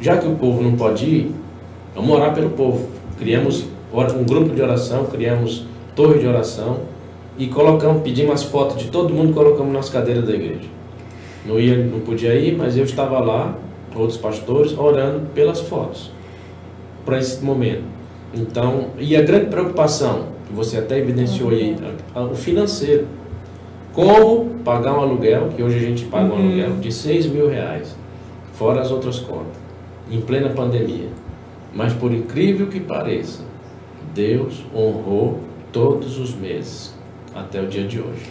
Já 0.00 0.16
que 0.16 0.26
o 0.26 0.34
povo 0.36 0.62
não 0.62 0.76
pode 0.76 1.04
ir, 1.04 1.34
vamos 1.94 2.10
orar 2.10 2.34
pelo 2.34 2.50
povo. 2.50 2.88
Criamos 3.18 3.66
um 3.92 4.24
grupo 4.24 4.54
de 4.54 4.62
oração, 4.62 5.06
criamos 5.06 5.66
torre 5.94 6.18
de 6.18 6.26
oração 6.26 6.80
e 7.36 7.46
colocamos, 7.48 8.02
pedimos 8.02 8.34
as 8.34 8.42
fotos 8.44 8.82
de 8.82 8.90
todo 8.90 9.12
mundo 9.12 9.30
e 9.30 9.34
colocamos 9.34 9.72
nas 9.72 9.88
cadeiras 9.88 10.24
da 10.24 10.32
igreja. 10.32 10.68
Não, 11.44 11.58
ia, 11.58 11.76
não 11.76 12.00
podia 12.00 12.34
ir, 12.34 12.56
mas 12.56 12.76
eu 12.76 12.84
estava 12.84 13.18
lá, 13.18 13.56
outros 13.94 14.18
pastores, 14.18 14.76
orando 14.76 15.26
pelas 15.34 15.60
fotos 15.60 16.10
para 17.04 17.18
esse 17.18 17.42
momento. 17.42 17.82
Então, 18.32 18.90
e 18.98 19.16
a 19.16 19.22
grande 19.22 19.46
preocupação, 19.46 20.26
que 20.46 20.52
você 20.52 20.78
até 20.78 20.98
evidenciou 20.98 21.50
aí, 21.50 21.76
o 22.14 22.34
financeiro. 22.34 23.06
Como 23.92 24.60
pagar 24.64 24.92
um 24.92 25.00
aluguel, 25.00 25.48
que 25.56 25.62
hoje 25.62 25.78
a 25.78 25.80
gente 25.80 26.04
paga 26.04 26.32
um 26.32 26.36
aluguel 26.36 26.76
de 26.76 26.92
6 26.92 27.26
mil 27.26 27.48
reais, 27.48 27.96
fora 28.52 28.80
as 28.80 28.90
outras 28.90 29.18
contas, 29.18 29.56
em 30.10 30.20
plena 30.20 30.50
pandemia. 30.50 31.08
Mas 31.74 31.92
por 31.92 32.12
incrível 32.12 32.68
que 32.68 32.78
pareça, 32.78 33.49
Deus 34.14 34.64
honrou 34.74 35.40
todos 35.72 36.18
os 36.18 36.34
meses, 36.34 36.94
até 37.34 37.60
o 37.60 37.66
dia 37.66 37.86
de 37.86 38.00
hoje. 38.00 38.22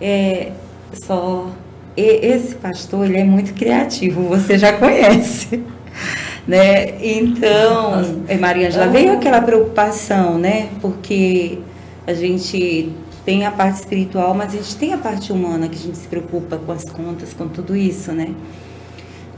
É, 0.00 0.52
só 0.92 1.50
e- 1.96 2.26
esse 2.26 2.54
pastor 2.56 3.06
ele 3.06 3.18
é 3.18 3.24
muito 3.24 3.54
criativo, 3.54 4.22
você 4.28 4.58
já 4.58 4.72
conhece, 4.74 5.62
né? 6.46 6.94
Então, 7.04 8.02
é, 8.28 8.36
Maria 8.36 8.68
Angela, 8.68 8.88
veio 8.88 9.12
aquela 9.12 9.40
preocupação, 9.40 10.38
né? 10.38 10.68
Porque 10.80 11.58
a 12.06 12.12
gente 12.14 12.92
tem 13.24 13.44
a 13.44 13.50
parte 13.50 13.80
espiritual, 13.80 14.34
mas 14.34 14.54
a 14.54 14.56
gente 14.58 14.76
tem 14.76 14.92
a 14.92 14.98
parte 14.98 15.32
humana 15.32 15.68
que 15.68 15.74
a 15.74 15.78
gente 15.80 15.98
se 15.98 16.06
preocupa 16.06 16.56
com 16.58 16.72
as 16.72 16.84
contas, 16.84 17.32
com 17.32 17.48
tudo 17.48 17.74
isso, 17.76 18.12
né? 18.12 18.32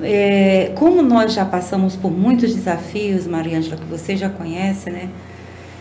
É, 0.00 0.70
como 0.76 1.02
nós 1.02 1.32
já 1.32 1.44
passamos 1.44 1.96
por 1.96 2.10
muitos 2.10 2.54
desafios, 2.54 3.26
Maria 3.26 3.58
Angela, 3.58 3.76
que 3.76 3.86
você 3.86 4.16
já 4.16 4.28
conhece, 4.28 4.90
né? 4.90 5.08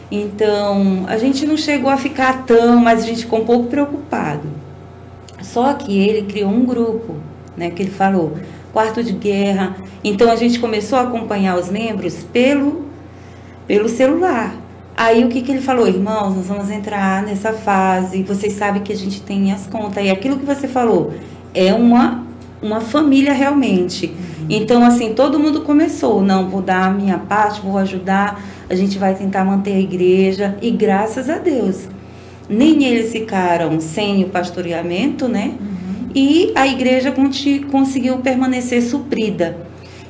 Então, 0.10 1.06
a 1.08 1.18
gente 1.18 1.46
não 1.46 1.58
chegou 1.58 1.90
a 1.90 1.98
ficar 1.98 2.46
tão, 2.46 2.78
mas 2.78 3.04
a 3.04 3.06
gente 3.06 3.22
ficou 3.22 3.42
um 3.42 3.46
pouco 3.46 3.68
preocupado. 3.68 4.48
Só 5.42 5.74
que 5.74 5.98
ele 5.98 6.24
criou 6.24 6.50
um 6.50 6.66
grupo, 6.66 7.16
né, 7.56 7.70
que 7.70 7.82
ele 7.82 7.92
falou, 7.92 8.38
quarto 8.74 9.04
de 9.04 9.14
guerra. 9.14 9.76
Então 10.04 10.32
a 10.32 10.36
gente 10.36 10.60
começou 10.60 11.00
a 11.00 11.04
acompanhar 11.04 11.58
os 11.58 11.70
membros 11.70 12.24
pelo 12.32 12.86
pelo 13.66 13.90
celular. 13.90 14.56
Aí 14.96 15.24
o 15.24 15.30
que 15.30 15.42
que 15.42 15.52
ele 15.52 15.62
falou, 15.62 15.88
irmãos, 15.88 16.36
nós 16.36 16.48
vamos 16.48 16.70
entrar 16.70 17.22
nessa 17.22 17.54
fase. 17.54 18.24
Vocês 18.24 18.54
sabem 18.54 18.82
que 18.82 18.94
a 18.94 18.96
gente 18.96 19.22
tem 19.22 19.52
as 19.52 19.68
contas. 19.68 20.04
E 20.04 20.10
aquilo 20.10 20.38
que 20.38 20.46
você 20.46 20.68
falou 20.68 21.14
é 21.54 21.74
uma 21.74 22.24
uma 22.62 22.82
família 22.82 23.34
realmente. 23.34 24.14
Então 24.50 24.84
assim, 24.84 25.14
todo 25.14 25.40
mundo 25.40 25.62
começou, 25.62 26.22
não, 26.22 26.50
vou 26.50 26.62
dar 26.62 26.86
a 26.86 26.90
minha 26.90 27.18
parte, 27.18 27.62
vou 27.62 27.78
ajudar. 27.78 28.42
A 28.70 28.76
gente 28.76 28.98
vai 28.98 29.16
tentar 29.16 29.46
manter 29.46 29.74
a 29.74 29.80
igreja 29.80 30.58
e 30.62 30.72
graças 30.72 31.30
a 31.30 31.38
Deus 31.38 31.88
nem 32.50 32.86
eles 32.86 33.12
ficaram 33.12 33.80
sem 33.80 34.24
o 34.24 34.30
pastoreamento, 34.30 35.28
né? 35.28 35.54
E 36.16 36.52
a 36.56 36.66
igreja 36.66 37.14
conseguiu 37.72 38.18
permanecer 38.20 38.82
suprida. 38.82 39.58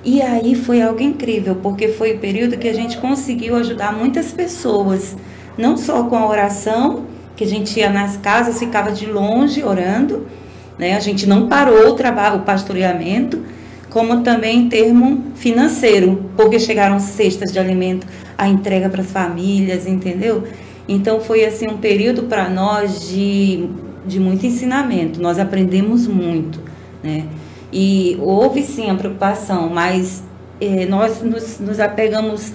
E 0.06 0.22
aí 0.22 0.56
foi 0.56 0.82
algo 0.82 1.02
incrível, 1.02 1.56
porque 1.56 1.90
foi 1.90 2.14
o 2.14 2.20
período 2.20 2.58
que 2.58 2.68
a 2.68 2.74
gente 2.74 2.98
conseguiu 2.98 3.56
ajudar 3.56 3.92
muitas 3.92 4.32
pessoas, 4.32 5.18
não 5.58 5.76
só 5.76 6.04
com 6.04 6.16
a 6.16 6.28
oração, 6.28 7.06
que 7.36 7.44
a 7.44 7.48
gente 7.48 7.78
ia 7.80 7.90
nas 7.90 8.16
casas, 8.18 8.60
ficava 8.60 8.92
de 8.92 9.06
longe 9.06 9.64
orando, 9.64 10.28
né? 10.78 10.96
A 10.96 11.00
gente 11.00 11.28
não 11.28 11.48
parou 11.48 11.90
o 11.90 11.94
trabalho, 11.94 12.38
o 12.38 12.44
pastoreamento, 12.44 13.44
como 13.90 14.22
também 14.22 14.60
em 14.60 14.70
termo 14.70 15.26
financeiro, 15.36 16.30
porque 16.38 16.60
chegaram 16.60 17.00
cestas 17.00 17.52
de 17.52 17.60
alimento, 17.60 18.08
a 18.38 18.48
entrega 18.48 18.90
para 18.90 19.02
as 19.02 19.12
famílias, 19.12 19.88
entendeu? 19.88 20.44
Então 20.88 21.20
foi 21.20 21.44
assim 21.46 21.68
um 21.70 21.78
período 21.78 22.24
para 22.24 22.48
nós 22.50 23.10
de, 23.10 23.68
de 24.06 24.20
muito 24.20 24.46
ensinamento. 24.46 25.22
Nós 25.22 25.40
aprendemos 25.40 26.08
muito, 26.08 26.60
né? 27.04 27.24
E 27.74 28.18
houve 28.22 28.64
sim 28.64 28.90
a 28.90 28.96
preocupação, 28.96 29.70
mas 29.70 30.24
eh, 30.62 30.86
nós 30.86 31.22
nos, 31.22 31.60
nos 31.60 31.80
apegamos, 31.82 32.54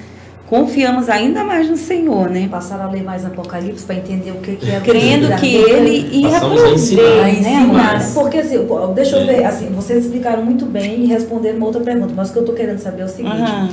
confiamos 0.49 1.11
ainda 1.11 1.45
mais 1.45 1.68
no 1.68 1.76
Senhor, 1.76 2.30
né? 2.30 2.49
Passaram 2.51 2.85
a 2.85 2.91
ler 2.91 3.03
mais 3.03 3.24
Apocalipse 3.26 3.85
para 3.85 3.97
entender 3.97 4.30
o 4.30 4.37
que, 4.37 4.57
que 4.57 4.70
é 4.70 4.80
Crendo 4.80 5.26
vida. 5.26 5.37
que 5.37 5.55
Ele 5.55 6.16
ia 6.16 6.30
Passamos 6.30 6.62
a 6.64 6.70
ensinar. 6.70 7.03
Né, 7.03 7.30
ensinar. 7.39 7.61
amados? 7.64 8.07
Porque 8.14 8.39
assim, 8.39 8.59
deixa 8.95 9.16
eu 9.16 9.22
É. 9.22 9.26
ver, 9.26 9.45
assim, 9.45 9.66
vocês 9.66 10.05
explicaram 10.07 10.43
muito 10.43 10.64
bem 10.64 11.03
e 11.05 11.07
responderam 11.07 11.59
uma 11.59 11.66
outra 11.66 11.83
pergunta, 11.83 12.14
mas 12.16 12.30
o 12.30 12.33
que 12.33 12.39
eu 12.39 12.43
estou 12.45 12.55
querendo 12.57 12.78
saber 12.78 13.03
é 13.03 13.05
o 13.05 13.09
seguinte. 13.09 13.37
Aham. 13.37 13.68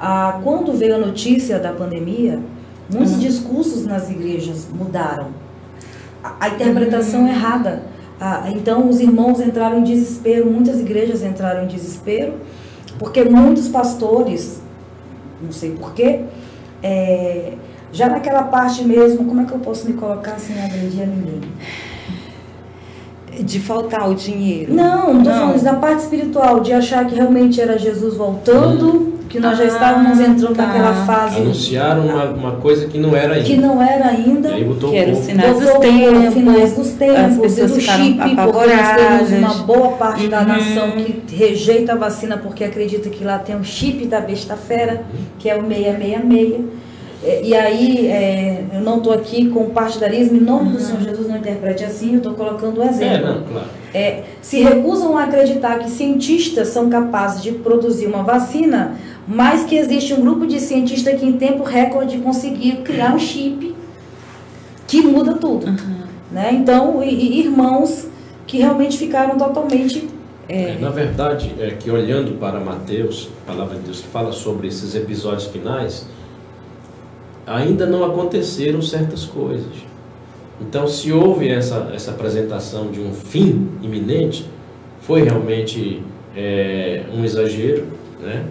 Ah, 0.00 0.40
quando 0.42 0.72
veio 0.72 0.94
a 0.94 0.98
notícia 0.98 1.58
da 1.58 1.72
pandemia, 1.72 2.40
muitos 2.92 3.12
Uhum. 3.12 3.18
discursos 3.18 3.84
nas 3.86 4.08
igrejas 4.10 4.66
mudaram. 4.72 5.28
A, 6.24 6.46
a 6.46 6.48
interpretação 6.48 7.20
Uhum. 7.22 7.28
errada. 7.28 7.82
Ah, 8.20 8.44
então 8.50 8.88
os 8.88 8.98
irmãos 9.00 9.40
entraram 9.40 9.78
em 9.80 9.84
desespero, 9.84 10.50
muitas 10.50 10.80
igrejas 10.80 11.22
entraram 11.22 11.64
em 11.64 11.66
desespero, 11.66 12.34
porque 12.98 13.24
muitos 13.24 13.68
pastores, 13.68 14.60
não 15.42 15.52
sei 15.52 15.70
porquê, 15.72 16.20
é, 16.82 17.52
já 17.92 18.08
naquela 18.08 18.42
parte 18.44 18.84
mesmo, 18.84 19.24
como 19.24 19.40
é 19.42 19.44
que 19.44 19.52
eu 19.52 19.58
posso 19.58 19.86
me 19.86 19.94
colocar 19.94 20.38
sem 20.38 20.58
agredir 20.62 21.02
a 21.02 21.06
ninguém? 21.06 21.40
De 23.42 23.58
faltar 23.60 24.08
o 24.10 24.14
dinheiro. 24.14 24.74
Não, 24.74 25.14
não 25.14 25.22
tô 25.24 25.30
falando 25.30 25.56
isso 25.56 25.64
da 25.64 25.74
parte 25.74 26.00
espiritual, 26.00 26.60
de 26.60 26.72
achar 26.72 27.04
que 27.06 27.14
realmente 27.14 27.60
era 27.60 27.78
Jesus 27.78 28.14
voltando, 28.16 29.14
que 29.28 29.38
nós 29.38 29.56
já 29.56 29.64
Ah, 29.64 29.66
estávamos 29.68 30.18
entrando 30.20 30.54
tá. 30.56 30.66
naquela 30.66 30.92
fase 31.06 31.36
Anunciaram 31.36 32.04
uma, 32.06 32.24
uma 32.24 32.52
coisa 32.52 32.86
que 32.88 32.98
não 32.98 33.14
era 33.14 33.34
ainda. 33.34 33.46
que 33.46 33.56
não 33.56 33.80
era 33.80 34.08
ainda. 34.08 34.48
E 34.50 34.54
aí 34.54 34.64
botou 34.64 34.90
Que 34.90 34.96
o 34.96 34.98
era 34.98 35.10
o 35.10 35.14
povo. 35.14 35.24
sinal. 35.26 35.46
Finais 35.54 35.60
dos 35.70 35.78
tempos, 35.80 36.26
os 36.28 36.34
finais 36.34 36.72
dos 36.76 36.88
tempos, 36.90 37.18
as 37.24 37.38
pessoas 37.38 37.70
do 37.72 37.80
chip, 37.80 38.14
porque 38.18 38.34
nós 38.34 38.56
temos 38.56 38.56
apavoradas. 38.56 39.30
uma 39.38 39.54
boa 39.64 39.88
parte 39.92 40.26
da 40.28 40.40
Uhum. 40.40 40.46
nação 40.46 40.90
que 40.92 41.34
rejeita 41.36 41.92
a 41.92 41.96
vacina 41.96 42.36
porque 42.38 42.64
acredita 42.64 43.08
que 43.08 43.22
lá 43.24 43.38
tem 43.38 43.54
um 43.56 43.62
chip 43.64 44.04
da 44.06 44.20
besta 44.20 44.56
fera, 44.56 45.02
que 45.38 45.48
é 45.48 45.56
o 45.56 45.62
666. 45.66 46.60
É, 47.22 47.42
E 47.44 47.54
aí, 47.54 48.06
é, 48.06 48.64
eu 48.74 48.80
não 48.80 48.96
estou 48.98 49.12
aqui 49.12 49.48
com 49.50 49.70
partidarismo, 49.70 50.36
em 50.38 50.40
nome 50.40 50.70
do 50.72 50.80
Senhor 50.80 51.00
Jesus, 51.02 51.28
não 51.28 51.36
interprete 51.36 51.84
assim, 51.84 52.12
eu 52.12 52.18
estou 52.18 52.34
colocando 52.34 52.80
um 52.80 52.84
É, 52.84 52.88
exemplo. 52.88 53.26
não, 53.26 53.42
claro. 53.42 53.66
É, 53.92 54.22
se 54.40 54.62
recusam 54.62 55.16
a 55.18 55.24
acreditar 55.24 55.78
que 55.80 55.90
cientistas 55.90 56.68
são 56.68 56.88
capazes 56.88 57.42
de 57.42 57.52
produzir 57.52 58.06
uma 58.06 58.22
vacina, 58.22 58.94
mas 59.26 59.64
que 59.64 59.76
existe 59.76 60.14
um 60.14 60.20
grupo 60.20 60.46
de 60.46 60.60
cientistas 60.60 61.18
que 61.20 61.26
em 61.26 61.32
tempo 61.32 61.62
recorde 61.64 62.18
conseguiu 62.18 62.76
criar 62.82 63.14
um 63.14 63.18
chip 63.18 63.74
que 64.86 65.02
muda 65.02 65.34
tudo. 65.34 65.66
Né? 66.32 66.50
Então, 66.52 67.02
e- 67.02 67.08
e 67.14 67.40
irmãos 67.40 68.06
que 68.46 68.58
realmente 68.58 68.96
ficaram 68.96 69.36
totalmente. 69.36 70.08
É, 70.48 70.76
na 70.80 70.90
verdade, 70.90 71.52
é 71.60 71.70
que 71.70 71.90
olhando 71.90 72.38
para 72.38 72.58
Mateus, 72.60 73.28
a 73.46 73.52
palavra 73.52 73.76
de 73.76 73.82
Deus 73.82 74.00
que 74.00 74.08
fala 74.08 74.32
sobre 74.32 74.66
esses 74.68 74.94
episódios 74.96 75.46
finais, 75.46 76.06
ainda 77.50 77.84
não 77.84 78.04
aconteceram 78.04 78.80
certas 78.80 79.24
coisas. 79.24 79.90
Então, 80.60 80.86
se 80.86 81.12
houve 81.12 81.48
essa, 81.48 81.90
essa 81.92 82.12
apresentação 82.12 82.90
de 82.90 83.00
um 83.00 83.12
fim 83.12 83.68
iminente, 83.82 84.46
foi 85.00 85.22
realmente 85.22 86.02
é, 86.36 87.02
um 87.12 87.24
exagero, 87.24 87.86
né? 88.20 88.44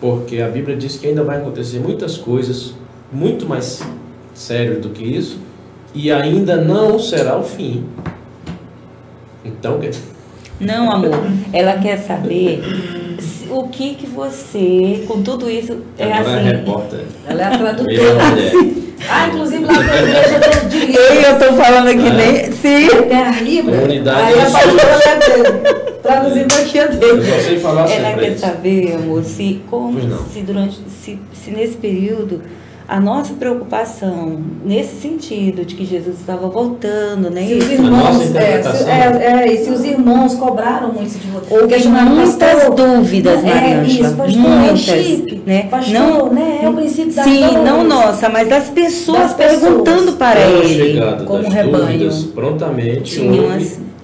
porque 0.00 0.42
a 0.42 0.48
Bíblia 0.48 0.76
diz 0.76 0.96
que 0.96 1.06
ainda 1.06 1.22
vai 1.22 1.38
acontecer 1.38 1.78
muitas 1.78 2.18
coisas 2.18 2.74
muito 3.10 3.46
mais 3.46 3.82
sérias 4.34 4.80
do 4.80 4.90
que 4.90 5.04
isso, 5.04 5.38
e 5.94 6.10
ainda 6.10 6.56
não 6.56 6.98
será 6.98 7.38
o 7.38 7.44
fim. 7.44 7.86
Então, 9.44 9.80
Não, 10.60 10.90
amor. 10.90 11.10
Ela 11.52 11.78
quer 11.78 11.98
saber 11.98 12.62
o 13.58 13.68
que 13.68 13.94
que 13.94 14.06
você, 14.06 15.04
com 15.06 15.22
tudo 15.22 15.48
isso, 15.50 15.78
é 15.98 16.04
ela 16.04 16.14
é 16.16 16.20
assim. 16.20 16.48
repórter. 16.48 17.00
Ela 17.26 17.42
é 17.42 17.44
a 17.46 17.58
tradutora. 17.58 18.14
mulher. 18.14 18.52
Ah, 19.10 19.26
inclusive 19.28 19.64
lá 19.64 19.72
na 19.72 19.96
igreja 19.96 20.40
eu 20.62 20.68
de 20.68 20.76
Ei, 20.96 21.24
eu 21.26 21.38
tô 21.38 21.56
falando 21.60 21.88
aqui 21.88 22.06
Ah. 22.06 22.12
nem. 22.14 22.52
Sim. 22.52 22.88
Tem 23.08 23.20
a 23.22 23.30
Libra. 23.40 23.74
Comunidade 23.74 24.20
Aí 24.32 24.40
a 24.40 24.44
pastora 24.44 25.02
é 25.04 25.18
dele. 25.18 25.98
Traduzindo 26.02 26.54
aqui 26.54 26.78
a 26.78 26.84
Eu 26.84 26.90
dele. 26.98 27.24
só 27.24 27.38
sei 27.40 27.58
falar 27.58 27.90
Ela 27.90 28.12
quer 28.14 28.36
saber, 28.38 28.94
amor, 28.94 29.24
se 29.24 29.60
como 29.68 29.98
se 30.32 30.40
durante 30.42 30.78
se, 31.02 31.18
se 31.32 31.50
nesse 31.50 31.76
período 31.76 32.42
a 32.94 33.00
nossa 33.00 33.32
preocupação 33.32 34.38
nesse 34.66 35.00
sentido 35.00 35.64
de 35.64 35.74
que 35.74 35.82
Jesus 35.86 36.20
estava 36.20 36.46
voltando, 36.48 37.30
né? 37.30 37.46
Se 37.46 37.54
os 37.54 37.70
irmãos, 37.70 38.34
é, 38.36 38.62
se, 38.62 38.84
é, 38.84 39.46
é, 39.46 39.52
e 39.54 39.64
se 39.64 39.70
os 39.70 39.82
irmãos 39.82 40.34
cobraram 40.34 40.92
muito 40.92 41.18
de 41.18 41.26
você. 41.28 41.54
Houve 41.54 41.68
Questionaram, 41.68 42.10
muitas 42.16 42.34
pastor, 42.34 42.74
dúvidas, 42.74 43.42
é, 43.42 43.46
Mariângela. 43.46 44.08
isso, 44.08 44.16
pastor, 44.16 44.44
é 44.44 44.48
muitas, 44.48 44.78
chip, 44.80 45.42
né? 45.46 45.62
pastor, 45.70 45.94
não, 45.94 46.32
né, 46.34 46.60
é 46.64 46.68
o 46.68 46.74
princípio 46.74 47.14
da 47.14 47.24
Sim, 47.24 47.40
não 47.64 47.82
nossa, 47.84 48.28
mas 48.28 48.46
das 48.48 48.68
pessoas 48.68 49.18
Das 49.20 49.32
pessoas. 49.32 49.60
perguntando 49.62 50.12
para 50.12 50.40
Com 50.42 50.46
a 50.48 50.50
ele. 50.64 50.74
chegada 50.92 51.24
como 51.24 51.42
das 51.44 51.52
rebanho. 51.52 51.86
dúvidas, 51.86 52.24
prontamente 52.24 53.20
Tinham 53.20 53.46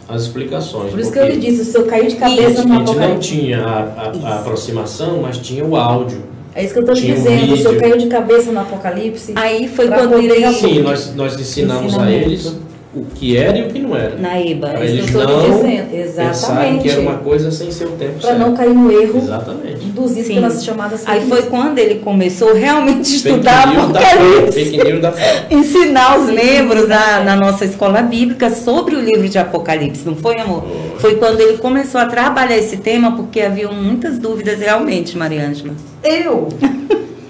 as- 0.08 0.22
explicações. 0.22 0.90
Por 0.92 1.00
isso 1.00 1.12
que 1.12 1.18
eu 1.18 1.28
lhe 1.28 1.36
disse, 1.36 1.60
o 1.60 1.64
seu 1.66 1.84
caiu 1.84 2.08
de 2.08 2.16
cabeça 2.16 2.62
a 2.62 2.64
no 2.64 2.74
gente 2.86 2.96
não 2.96 3.18
tinha 3.18 3.58
a, 3.62 3.80
a- 3.82 4.12
a 4.30 4.34
aproximação, 4.36 5.18
mas 5.20 5.36
tinha 5.36 5.62
o 5.62 5.76
áudio. 5.76 6.22
É 6.54 6.64
isso 6.64 6.72
que 6.72 6.78
eu 6.80 6.82
estou 6.82 6.96
um 6.96 7.00
dizendo, 7.00 7.52
o 7.52 7.56
seu 7.56 7.70
vídeo. 7.72 7.80
caiu 7.80 7.98
de 7.98 8.06
cabeça 8.06 8.50
no 8.50 8.60
apocalipse. 8.60 9.32
Aí 9.36 9.68
foi 9.68 9.88
quando 9.88 10.16
realmente- 10.16 10.54
Sim, 10.60 10.80
nós, 10.82 11.14
nós 11.14 11.38
ensinamos 11.38 11.96
a 11.98 12.10
eles 12.10 12.56
o 12.94 13.04
que 13.04 13.36
era 13.36 13.58
e 13.58 13.62
o 13.62 13.68
que 13.68 13.78
não 13.80 13.94
era. 13.94 14.16
na 14.16 14.40
EBA. 14.40 14.70
É 14.78 14.86
isso 14.86 14.94
eles 14.94 15.12
não 15.12 15.50
dizendo, 15.50 15.94
exatamente. 15.94 16.82
que 16.82 16.90
era 16.90 17.00
uma 17.02 17.18
coisa 17.18 17.50
sem 17.50 17.70
ser 17.70 17.84
o 17.84 17.90
tempo 17.92 18.18
Para 18.18 18.34
não 18.38 18.54
cair 18.56 18.72
no 18.72 18.90
erro 18.90 19.18
Exatamente. 19.18 19.84
induzido 19.84 20.26
Sim. 20.26 20.34
pelas 20.34 20.64
chamadas 20.64 21.02
Aí 21.06 21.28
foi 21.28 21.42
quando 21.42 21.78
ele 21.78 21.96
começou 21.96 22.54
realmente 22.54 23.00
a 23.00 23.04
Fake 23.04 23.28
estudar 23.28 23.66
da. 23.66 23.82
Apocalipse. 23.82 24.52
Fake 24.52 24.84
news 24.84 25.02
da 25.02 25.12
fé. 25.12 25.46
ensinar 25.50 26.18
os 26.18 26.30
membros 26.30 26.88
na, 26.88 27.24
na 27.24 27.36
nossa 27.36 27.66
escola 27.66 28.00
bíblica 28.00 28.50
sobre 28.50 28.96
o 28.96 29.00
livro 29.00 29.28
de 29.28 29.38
Apocalipse, 29.38 30.06
não 30.06 30.16
foi, 30.16 30.38
amor? 30.38 30.64
Foi 30.98 31.16
quando 31.16 31.40
ele 31.40 31.58
começou 31.58 32.00
a 32.00 32.06
trabalhar 32.06 32.56
esse 32.56 32.78
tema, 32.78 33.12
porque 33.12 33.40
havia 33.40 33.70
muitas 33.70 34.18
dúvidas 34.18 34.60
realmente, 34.60 35.16
Mariângela. 35.16 35.74
Eu, 36.02 36.48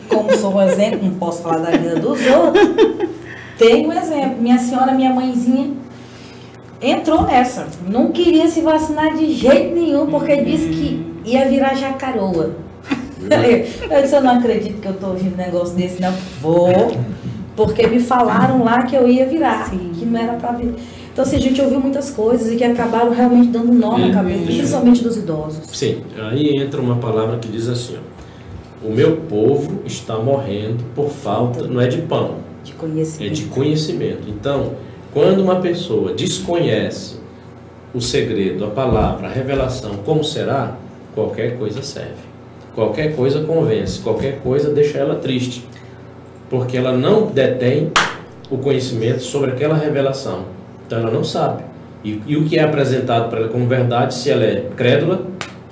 como 0.08 0.36
sou 0.36 0.54
um 0.54 0.62
exemplo, 0.62 1.00
não 1.02 1.14
posso 1.14 1.42
falar 1.42 1.58
da 1.58 1.70
vida 1.72 1.96
dos 1.96 2.18
outros, 2.26 2.68
tenho 3.58 3.88
um 3.88 3.92
exemplo. 3.92 4.40
Minha 4.40 4.58
senhora, 4.58 4.92
minha 4.92 5.12
mãezinha, 5.12 5.70
entrou 6.80 7.22
nessa. 7.22 7.66
Não 7.86 8.10
queria 8.12 8.48
se 8.48 8.60
vacinar 8.60 9.16
de 9.16 9.32
jeito 9.32 9.74
nenhum, 9.74 10.06
porque 10.06 10.36
disse 10.36 10.68
que 10.68 11.06
ia 11.24 11.48
virar 11.48 11.74
jacaroa. 11.74 12.52
Eu 13.90 14.02
disse, 14.02 14.14
eu 14.14 14.22
não 14.22 14.38
acredito 14.38 14.80
que 14.80 14.86
eu 14.86 14.92
estou 14.92 15.10
ouvindo 15.10 15.34
um 15.34 15.36
negócio 15.36 15.74
desse, 15.76 16.00
não. 16.00 16.12
Vou, 16.40 16.68
porque 17.56 17.86
me 17.86 17.98
falaram 18.00 18.62
lá 18.64 18.82
que 18.84 18.94
eu 18.94 19.08
ia 19.08 19.26
virar, 19.26 19.68
Sim. 19.68 19.90
que 19.98 20.06
não 20.06 20.18
era 20.18 20.34
para 20.34 20.52
vir. 20.52 20.72
Então, 21.12 21.24
assim, 21.24 21.36
a 21.36 21.40
gente 21.40 21.60
ouviu 21.60 21.80
muitas 21.80 22.10
coisas 22.10 22.50
e 22.52 22.56
que 22.56 22.62
acabaram 22.64 23.10
realmente 23.10 23.48
dando 23.48 23.72
nó 23.72 23.98
na 23.98 24.06
Uhum. 24.06 24.12
cabeça, 24.14 24.44
principalmente 24.44 25.02
dos 25.02 25.16
idosos. 25.16 25.58
Sim, 25.76 26.02
aí 26.30 26.56
entra 26.62 26.80
uma 26.80 26.96
palavra 26.96 27.38
que 27.38 27.48
diz 27.48 27.68
assim: 27.68 27.96
ó, 27.96 28.86
o 28.88 28.92
meu 28.94 29.16
povo 29.28 29.80
está 29.84 30.16
morrendo 30.16 30.84
por 30.94 31.10
falta, 31.10 31.66
não 31.66 31.80
é 31.80 31.88
de 31.88 31.98
pão, 32.02 32.36
de 32.64 32.72
conhecimento. 32.72 33.30
É 33.30 33.34
de 33.34 33.44
conhecimento. 33.44 34.28
Então, 34.28 34.72
quando 35.12 35.40
uma 35.40 35.56
pessoa 35.56 36.12
desconhece 36.12 37.16
o 37.94 38.00
segredo, 38.00 38.64
a 38.64 38.68
palavra, 38.68 39.28
a 39.28 39.30
revelação, 39.30 39.96
como 40.04 40.22
será, 40.22 40.76
qualquer 41.14 41.58
coisa 41.58 41.82
serve. 41.82 42.28
Qualquer 42.74 43.16
coisa 43.16 43.42
convence, 43.42 44.00
qualquer 44.00 44.40
coisa 44.40 44.72
deixa 44.72 44.98
ela 44.98 45.16
triste, 45.16 45.66
porque 46.48 46.76
ela 46.76 46.92
não 46.92 47.26
detém 47.26 47.90
o 48.50 48.58
conhecimento 48.58 49.22
sobre 49.22 49.50
aquela 49.50 49.74
revelação. 49.74 50.44
Então 50.86 51.00
ela 51.00 51.10
não 51.10 51.24
sabe. 51.24 51.64
E, 52.04 52.22
e 52.26 52.36
o 52.36 52.44
que 52.44 52.58
é 52.58 52.62
apresentado 52.62 53.28
para 53.28 53.40
ela 53.40 53.48
como 53.48 53.66
verdade, 53.66 54.14
se 54.14 54.30
ela 54.30 54.44
é 54.44 54.68
crédula, 54.76 55.26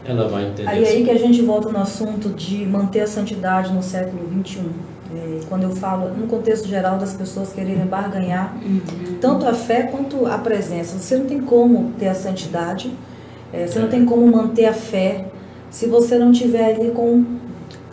ela 0.05 0.28
vai 0.28 0.47
entender. 0.47 0.68
Aí 0.68 0.84
é 0.84 0.89
aí 0.89 1.05
que 1.05 1.11
a 1.11 1.18
gente 1.18 1.41
volta 1.43 1.70
no 1.70 1.78
assunto 1.78 2.30
de 2.30 2.64
manter 2.66 3.01
a 3.01 3.07
santidade 3.07 3.72
no 3.72 3.82
século 3.82 4.26
21 4.28 4.95
quando 5.48 5.64
eu 5.64 5.70
falo 5.70 6.14
no 6.14 6.26
contexto 6.26 6.66
geral 6.68 6.98
das 6.98 7.14
pessoas 7.14 7.52
quererem 7.52 7.86
barganhar 7.86 8.57
tanto 9.20 9.46
a 9.46 9.54
fé 9.54 9.82
quanto 9.84 10.26
a 10.26 10.38
presença. 10.38 10.98
Você 10.98 11.16
não 11.16 11.26
tem 11.26 11.40
como 11.40 11.92
ter 11.98 12.09
a 12.09 12.14
santidade, 12.14 12.92
é, 13.52 13.66
você 13.66 13.78
não 13.78 13.88
tem 13.88 14.04
como 14.04 14.26
manter 14.26 14.66
a 14.66 14.72
fé 14.72 15.26
se 15.70 15.86
você 15.86 16.18
não 16.18 16.32
tiver 16.32 16.74
ali 16.74 16.90
com 16.90 17.24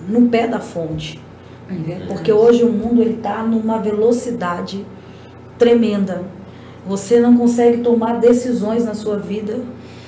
no 0.07 0.27
pé 0.29 0.47
da 0.47 0.59
fonte. 0.59 1.19
Porque 2.07 2.31
hoje 2.31 2.63
o 2.63 2.71
mundo 2.71 3.01
ele 3.01 3.15
está 3.15 3.43
numa 3.43 3.77
velocidade 3.79 4.85
tremenda. 5.57 6.23
Você 6.85 7.19
não 7.19 7.37
consegue 7.37 7.77
tomar 7.81 8.19
decisões 8.19 8.83
na 8.85 8.93
sua 8.93 9.17
vida 9.17 9.61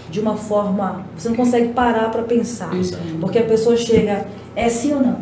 de 0.09 0.19
uma 0.19 0.35
forma. 0.35 1.05
Você 1.17 1.29
não 1.29 1.35
consegue 1.35 1.69
parar 1.69 2.11
para 2.11 2.23
pensar. 2.23 2.71
Porque 3.19 3.39
a 3.39 3.43
pessoa 3.43 3.77
chega, 3.77 4.25
é 4.55 4.67
sim 4.67 4.93
ou 4.93 4.99
não? 5.01 5.17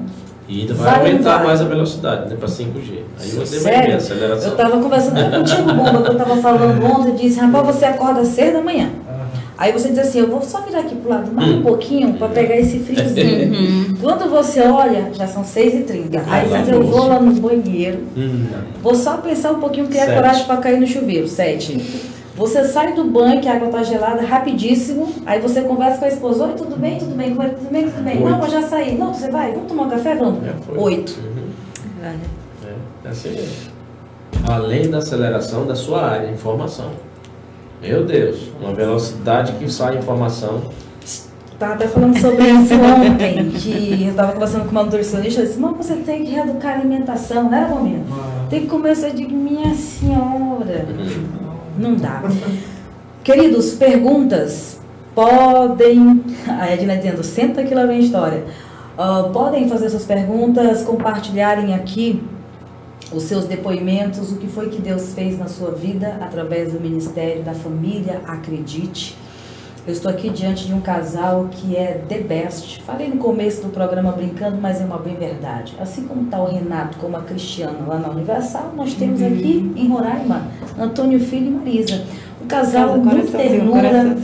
E 0.48 0.62
ainda 0.62 0.74
vai 0.74 0.86
Vai 0.92 1.00
aumentar 1.12 1.38
vai? 1.38 1.48
mais 1.48 1.62
a 1.62 1.66
velocidade, 1.66 2.30
né, 2.30 2.36
para 2.38 2.48
5G. 2.48 3.00
Aí 3.20 3.30
você 3.30 3.36
vai 3.36 3.46
ver 3.46 3.60
Sério? 3.80 3.94
a 3.94 3.98
aceleração. 3.98 4.50
Eu 4.52 4.58
tava 4.58 4.82
conversando 4.82 5.32
contigo, 5.38 5.74
Bomba, 5.74 6.02
que 6.04 6.10
eu 6.12 6.18
tava 6.18 6.36
falando 6.38 6.84
ontem, 6.86 7.10
eu 7.12 7.16
disse, 7.16 7.40
rapaz, 7.40 7.66
você 7.76 7.86
acorda 7.86 8.26
cedo 8.26 8.54
da 8.54 8.62
manhã. 8.62 8.90
Aí 9.58 9.72
você 9.72 9.90
diz 9.90 10.00
assim, 10.00 10.20
eu 10.20 10.28
vou 10.28 10.42
só 10.42 10.62
virar 10.62 10.80
aqui 10.80 10.96
pro 10.96 11.10
lado 11.12 11.32
mais 11.32 11.48
um 11.50 11.60
Hum. 11.60 11.62
pouquinho 11.62 12.14
para 12.16 12.28
pegar 12.30 12.58
esse 12.58 12.80
friozinho. 12.80 13.96
Quando 14.02 14.28
você 14.30 14.62
olha, 14.62 15.10
já 15.14 15.28
são 15.28 15.44
6h30. 15.44 16.22
Aí 16.28 16.48
você 16.50 16.72
lá, 16.72 16.78
eu 16.78 16.84
vou 16.84 17.08
lá 17.08 17.20
no 17.22 17.32
banheiro, 17.40 18.00
Hum, 18.18 18.48
vou 18.82 18.96
só 18.96 19.18
pensar 19.18 19.52
um 19.52 19.60
pouquinho, 19.60 19.88
criar 19.88 20.06
Sete. 20.08 20.16
coragem 20.16 20.46
para 20.46 20.58
cair 20.58 20.80
no 20.80 20.88
chuveiro. 20.88 21.28
7. 21.28 21.80
Você 22.36 22.64
sai 22.64 22.94
do 22.94 23.04
banho, 23.04 23.40
que 23.40 23.48
a 23.48 23.56
água 23.56 23.70
tá 23.70 23.84
gelada, 23.84 24.24
rapidíssimo. 24.24 25.08
Aí 25.26 25.40
você 25.40 25.62
conversa 25.62 26.00
com 26.00 26.06
a 26.06 26.08
esposa, 26.08 26.46
oi, 26.46 26.54
tudo 26.54 26.76
bem, 26.76 26.98
tudo 26.98 27.16
bem, 27.16 27.36
tudo 27.36 27.72
bem, 27.72 27.84
tudo 27.84 28.04
bem. 28.04 28.20
Não, 28.20 28.34
Oito. 28.34 28.46
eu 28.46 28.52
já 28.52 28.68
saí. 28.68 28.98
Não, 28.98 29.14
você 29.14 29.30
vai, 29.30 29.52
vamos 29.52 29.68
tomar 29.68 29.84
um 29.84 29.90
café? 29.90 30.16
Vamos. 30.16 30.40
Foi. 30.66 30.78
8. 30.78 31.12
Uhum. 31.12 31.44
É, 32.04 32.16
é 33.06 33.10
assim 33.10 33.30
mesmo. 33.30 33.74
Além 34.50 34.90
da 34.90 34.98
aceleração 34.98 35.68
da 35.68 35.76
sua 35.76 36.04
área, 36.06 36.30
informação. 36.30 36.92
Meu 37.82 38.04
Deus, 38.04 38.52
uma 38.60 38.74
velocidade 38.74 39.54
que 39.54 39.72
sai 39.72 39.98
informação. 39.98 40.62
Tava 41.60 41.76
até 41.76 41.88
falando 41.88 42.20
sobre 42.20 42.50
isso 42.50 42.74
ontem, 42.74 43.52
que 43.52 44.08
eu 44.08 44.16
tava 44.16 44.34
conversando 44.34 44.66
com 44.66 44.72
uma 44.72 44.84
nutricionista, 44.84 45.42
eu 45.42 45.46
disse, 45.46 45.60
mas 45.60 45.78
você 45.78 45.96
tem 45.98 46.26
que 46.26 46.32
reeducar 46.32 46.74
a 46.74 46.80
alimentação, 46.80 47.44
não 47.44 47.54
era 47.54 47.68
momento? 47.68 48.06
Tem 48.50 48.62
que 48.62 48.68
começar 48.68 49.10
de 49.10 49.28
minha 49.28 49.74
senhora. 49.76 50.86
Não 51.78 51.96
dá. 51.96 52.22
Queridos, 53.24 53.74
perguntas 53.74 54.80
podem. 55.16 56.24
A 56.48 56.70
Edna 56.70 56.98
dizendo, 56.98 57.24
senta 57.24 57.64
que 57.64 57.74
lá 57.74 57.86
vem 57.86 58.00
história. 58.02 58.44
Uh, 58.98 59.32
podem 59.32 59.68
fazer 59.68 59.90
suas 59.90 60.06
perguntas, 60.06 60.84
compartilharem 60.84 61.74
aqui 61.74 62.22
os 63.12 63.24
seus 63.24 63.46
depoimentos, 63.46 64.32
o 64.32 64.38
que 64.38 64.48
foi 64.48 64.70
que 64.70 64.82
Deus 64.82 65.14
fez 65.14 65.38
na 65.38 65.48
sua 65.48 65.72
vida 65.72 66.18
através 66.22 66.74
do 66.74 66.80
ministério 66.80 67.44
da 67.44 67.54
família. 67.54 68.22
Acredite. 68.28 69.18
Eu 69.86 69.92
estou 69.92 70.10
aqui 70.10 70.30
diante 70.30 70.66
de 70.66 70.74
um 70.74 70.80
casal 70.80 71.50
que 71.52 71.76
é 71.76 72.02
the 72.08 72.20
best. 72.20 72.82
Falei 72.84 73.10
no 73.10 73.18
começo 73.18 73.64
do 73.64 73.68
programa 73.68 74.14
brincando, 74.14 74.58
mas 74.62 74.80
é 74.80 74.86
uma 74.86 74.98
bem 74.98 75.16
verdade. 75.16 75.76
Assim 75.78 76.08
como 76.08 76.24
está 76.24 76.42
o 76.42 76.46
Renato, 76.46 76.98
como 77.00 77.18
a 77.18 77.22
Cristiana 77.22 77.80
lá 77.86 78.00
na 78.00 78.08
Universal, 78.08 78.72
nós 78.78 78.94
temos 78.94 79.20
uhum. 79.20 79.28
aqui 79.28 79.74
em 79.76 79.90
Roraima 79.90 80.48
Antônio 80.80 81.20
Filho 81.20 81.48
e 81.48 81.50
Marisa. 81.50 82.02
Um 82.42 82.48
casal 82.48 82.98
muito 82.98 83.30
ternura, 83.34 84.16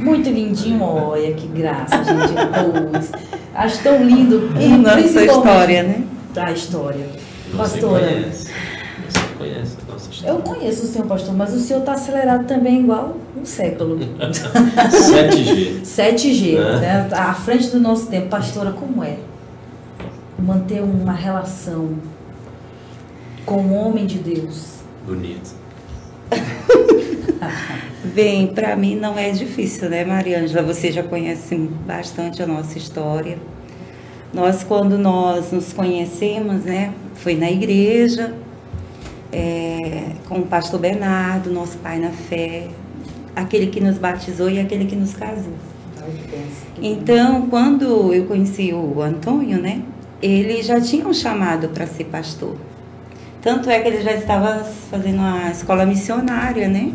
muito 0.00 0.28
lindinho. 0.30 0.82
Olha 0.82 1.32
que 1.32 1.46
graça, 1.46 1.96
gente. 2.02 3.12
Acho 3.54 3.82
tão 3.84 4.02
lindo. 4.02 4.50
E 4.60 4.66
Nossa 4.76 5.24
história, 5.24 5.82
né? 5.84 6.02
Da 6.34 6.50
história. 6.50 7.06
Você 7.52 7.56
Pastora. 7.56 8.04
Conhece. 8.04 8.50
Você 9.08 9.20
conhece 9.38 9.76
nossa 9.94 10.10
história. 10.10 10.36
Eu 10.36 10.42
conheço 10.42 10.84
o 10.84 10.86
senhor, 10.86 11.06
pastor, 11.06 11.34
mas 11.34 11.54
o 11.54 11.58
senhor 11.58 11.80
está 11.80 11.94
acelerado 11.94 12.46
também 12.46 12.80
igual 12.80 13.16
um 13.40 13.44
século. 13.44 13.98
7G. 13.98 15.82
7G, 15.82 16.56
é. 16.56 16.80
né? 16.80 17.08
À 17.12 17.32
frente 17.34 17.68
do 17.68 17.80
nosso 17.80 18.06
tempo. 18.08 18.28
Pastora, 18.28 18.72
como 18.72 19.02
é 19.02 19.16
manter 20.38 20.82
uma 20.82 21.12
relação 21.12 21.94
com 23.46 23.62
um 23.62 23.74
homem 23.74 24.06
de 24.06 24.18
Deus? 24.18 24.80
Bonito. 25.06 25.50
Bem, 28.14 28.48
para 28.48 28.76
mim 28.76 28.96
não 28.96 29.18
é 29.18 29.30
difícil, 29.30 29.88
né, 29.88 30.04
Mariângela? 30.04 30.62
Você 30.62 30.92
já 30.92 31.02
conhece 31.02 31.56
bastante 31.56 32.42
a 32.42 32.46
nossa 32.46 32.76
história. 32.78 33.38
Nós, 34.32 34.64
quando 34.64 34.98
nós 34.98 35.52
nos 35.52 35.72
conhecemos, 35.72 36.64
né, 36.64 36.92
foi 37.14 37.34
na 37.36 37.50
igreja, 37.50 38.34
é, 39.34 40.12
com 40.28 40.38
o 40.38 40.46
pastor 40.46 40.78
Bernardo, 40.78 41.50
nosso 41.50 41.76
pai 41.78 41.98
na 41.98 42.10
fé, 42.10 42.68
aquele 43.34 43.66
que 43.66 43.80
nos 43.80 43.98
batizou 43.98 44.48
e 44.48 44.60
aquele 44.60 44.84
que 44.84 44.94
nos 44.94 45.14
casou. 45.14 45.52
Então, 46.80 47.48
quando 47.48 48.12
eu 48.14 48.26
conheci 48.26 48.72
o 48.72 49.02
Antônio, 49.02 49.60
né, 49.60 49.82
ele 50.22 50.62
já 50.62 50.80
tinha 50.80 51.06
um 51.06 51.12
chamado 51.12 51.68
para 51.68 51.86
ser 51.86 52.04
pastor. 52.04 52.56
Tanto 53.42 53.68
é 53.68 53.80
que 53.80 53.88
ele 53.88 54.02
já 54.02 54.12
estava 54.12 54.64
fazendo 54.90 55.20
a 55.20 55.50
escola 55.50 55.84
missionária, 55.84 56.68
né? 56.68 56.92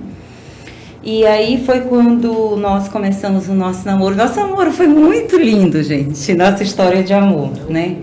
E 1.03 1.25
aí 1.25 1.63
foi 1.63 1.81
quando 1.81 2.55
nós 2.57 2.87
começamos 2.87 3.47
o 3.47 3.53
nosso 3.53 3.85
namoro. 3.85 4.15
Nosso 4.15 4.35
namoro 4.35 4.71
foi 4.71 4.87
muito 4.87 5.37
lindo, 5.37 5.81
gente. 5.83 6.33
Nossa 6.33 6.63
história 6.63 7.03
de 7.03 7.13
amor, 7.13 7.51
né? 7.69 7.97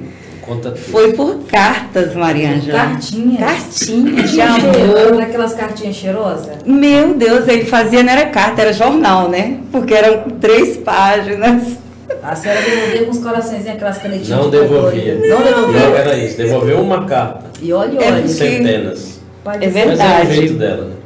Conta 0.47 0.71
tudo. 0.71 0.81
Foi 0.81 1.13
por 1.13 1.41
cartas, 1.49 2.15
Mariângela. 2.15 2.79
Cartinhas. 2.79 3.41
Cartinhas 3.41 4.31
de 4.31 4.41
amor. 4.41 5.21
Aquelas 5.21 5.55
cartinhas 5.55 5.97
cheirosas? 5.97 6.59
Meu 6.65 7.15
Deus, 7.15 7.49
ele 7.49 7.65
fazia, 7.65 8.03
não 8.03 8.13
era 8.13 8.27
carta, 8.27 8.63
era 8.63 8.73
jornal, 8.73 9.29
né? 9.29 9.59
Porque 9.73 9.93
eram 9.93 10.31
três 10.41 10.77
páginas. 10.77 11.77
A 12.23 12.37
senhora 12.37 12.61
devolvia 12.61 13.05
com 13.05 13.11
os 13.11 13.19
corações 13.19 13.67
aquelas 13.67 13.99
canetinhas. 13.99 14.29
Não 14.29 14.51
de 14.51 14.59
devolvia. 14.61 15.15
Não 15.17 15.43
devolvia. 15.43 15.81
Não 15.81 15.97
era 15.97 16.17
isso, 16.17 16.37
devolveu 16.37 16.81
uma 16.81 17.05
carta. 17.05 17.47
E 17.61 17.73
olha, 17.73 17.99
olha. 17.99 18.25
É 18.25 18.27
Centenas. 18.29 19.21
É 19.45 19.69
verdade. 19.69 20.27
Mas 20.27 20.29
é 20.29 20.33
o 20.33 20.35
jeito 20.35 20.55
dela, 20.55 20.85
né? 20.85 20.97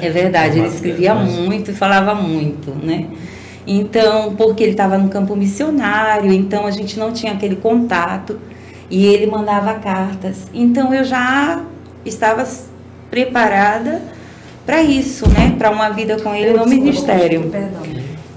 É, 0.00 0.06
é 0.06 0.10
verdade, 0.10 0.58
ele 0.58 0.68
escrevia 0.68 1.14
muito 1.14 1.70
e 1.70 1.74
falava 1.74 2.14
muito, 2.14 2.74
né? 2.84 3.06
Então, 3.66 4.34
porque 4.36 4.62
ele 4.62 4.72
estava 4.72 4.98
no 4.98 5.08
campo 5.08 5.34
missionário, 5.34 6.32
então 6.32 6.66
a 6.66 6.70
gente 6.70 6.98
não 6.98 7.12
tinha 7.12 7.32
aquele 7.32 7.56
contato 7.56 8.38
e 8.90 9.06
ele 9.06 9.26
mandava 9.26 9.74
cartas. 9.74 10.46
Então 10.52 10.92
eu 10.92 11.04
já 11.04 11.62
estava 12.04 12.46
preparada 13.10 14.02
para 14.64 14.82
isso, 14.82 15.28
né? 15.28 15.54
Para 15.58 15.70
uma 15.70 15.90
vida 15.90 16.20
com 16.20 16.34
ele 16.34 16.52
no 16.52 16.66
ministério. 16.66 17.50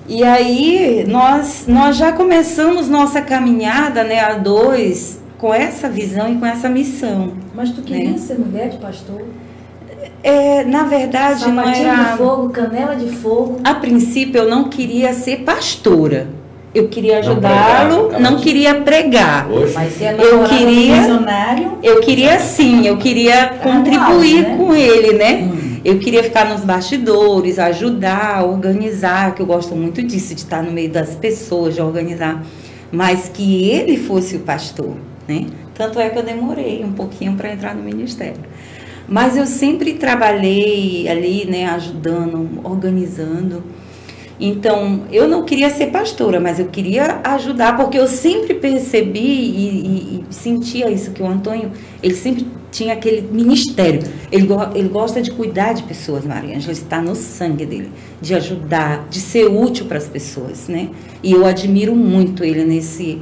E 0.08 0.24
aí 0.24 1.06
nós 1.08 1.66
nós 1.68 1.96
já 1.96 2.12
começamos 2.12 2.90
nossa 2.90 3.22
caminhada, 3.22 4.04
né, 4.04 4.20
a 4.20 4.34
dois 4.34 5.20
com 5.38 5.54
essa 5.54 5.90
visão 5.90 6.34
e 6.34 6.38
com 6.38 6.46
essa 6.46 6.70
missão. 6.70 7.34
Mas 7.54 7.72
tu 7.72 7.82
queria 7.82 8.12
né? 8.12 8.18
ser 8.18 8.38
mulher 8.38 8.70
de 8.70 8.78
pastor? 8.78 9.22
É, 10.24 10.64
na 10.64 10.84
verdade, 10.84 11.40
Sapatinho 11.40 11.88
não 11.88 11.94
era. 11.94 12.12
de 12.12 12.18
fogo, 12.18 12.50
canela 12.50 12.96
de 12.96 13.10
fogo. 13.10 13.60
A 13.64 13.74
princípio, 13.74 14.42
eu 14.42 14.50
não 14.50 14.66
queria 14.66 15.14
ser 15.14 15.38
pastora. 15.38 16.28
Eu 16.74 16.88
queria 16.88 17.20
ajudá-lo, 17.20 18.12
não, 18.14 18.20
não, 18.20 18.40
queria 18.40 18.76
pregar. 18.76 19.50
Hoje. 19.52 19.76
É 19.78 20.16
eu 20.20 20.44
queria, 20.46 21.02
missionário. 21.02 21.78
eu 21.84 22.00
queria 22.00 22.40
sim, 22.40 22.88
eu 22.88 22.96
queria 22.98 23.56
contribuir 23.62 24.44
né? 24.44 24.56
com 24.58 24.74
ele, 24.74 25.14
né? 25.18 25.42
Hum. 25.44 25.82
Eu 25.84 26.00
queria 26.00 26.24
ficar 26.24 26.46
nos 26.46 26.62
bastidores, 26.62 27.60
ajudar, 27.60 28.46
organizar, 28.46 29.36
que 29.36 29.42
eu 29.42 29.46
gosto 29.46 29.76
muito 29.76 30.02
disso, 30.02 30.34
de 30.34 30.42
estar 30.42 30.64
no 30.64 30.72
meio 30.72 30.90
das 30.90 31.16
pessoas, 31.16 31.76
de 31.76 31.82
organizar. 31.82 32.42
Mas 32.90 33.30
que 33.34 33.70
ele 33.70 33.98
fosse 33.98 34.38
o 34.38 34.40
pastor, 34.40 34.96
né? 35.28 35.48
Tanto 35.74 36.00
é 36.00 36.10
que 36.10 36.18
eu 36.20 36.24
demorei 36.24 36.84
um 36.86 36.94
pouquinho 36.94 37.34
para 37.34 37.52
entrar 37.52 37.76
no 37.76 37.84
ministério. 37.84 38.40
Mas 39.08 39.36
eu 39.36 39.46
sempre 39.46 39.96
trabalhei 39.96 41.10
ali, 41.10 41.46
né, 41.46 41.66
ajudando, 41.66 42.62
organizando. 42.64 43.64
Então, 44.44 45.02
eu 45.12 45.28
não 45.28 45.46
queria 45.46 45.70
ser 45.70 45.92
pastora, 45.92 46.40
mas 46.40 46.60
eu 46.60 46.66
queria 46.66 47.22
ajudar, 47.24 47.78
porque 47.78 47.96
eu 47.96 48.08
sempre 48.08 48.56
percebi 48.56 49.20
e, 49.20 49.68
e, 49.68 50.26
e 50.30 50.34
sentia 50.34 50.90
isso, 50.90 51.12
que 51.12 51.22
o 51.22 51.28
Antônio, 51.28 51.72
ele 52.02 52.16
sempre 52.16 52.48
tinha 52.72 52.94
aquele 52.94 53.22
ministério. 53.22 54.02
Ele, 54.32 54.48
ele 54.74 54.90
gosta 54.90 55.22
de 55.22 55.30
cuidar 55.30 55.74
de 55.74 55.84
pessoas, 55.84 56.26
Maria 56.26 56.58
Ângela, 56.58 56.74
está 56.74 57.00
no 57.00 57.16
sangue 57.16 57.68
dele, 57.68 57.92
de 58.20 58.34
ajudar, 58.34 59.08
de 59.12 59.20
ser 59.20 59.46
útil 59.46 59.86
para 59.86 60.00
as 60.00 60.08
pessoas, 60.08 60.68
né? 60.68 60.90
E 61.22 61.34
eu 61.34 61.46
admiro 61.46 61.96
muito 61.96 62.44
ele 62.44 62.64
nesse, 62.64 63.22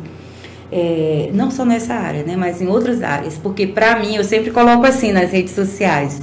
é, 0.72 1.32
não 1.34 1.52
só 1.52 1.66
nessa 1.66 1.96
área, 1.96 2.24
né, 2.24 2.38
mas 2.38 2.62
em 2.62 2.68
outras 2.68 3.04
áreas, 3.04 3.38
porque 3.38 3.68
para 3.68 4.00
mim 4.00 4.16
eu 4.16 4.24
sempre 4.24 4.52
coloco 4.52 4.86
assim 4.86 5.12
nas 5.12 5.32
redes 5.32 5.54
sociais 5.54 6.22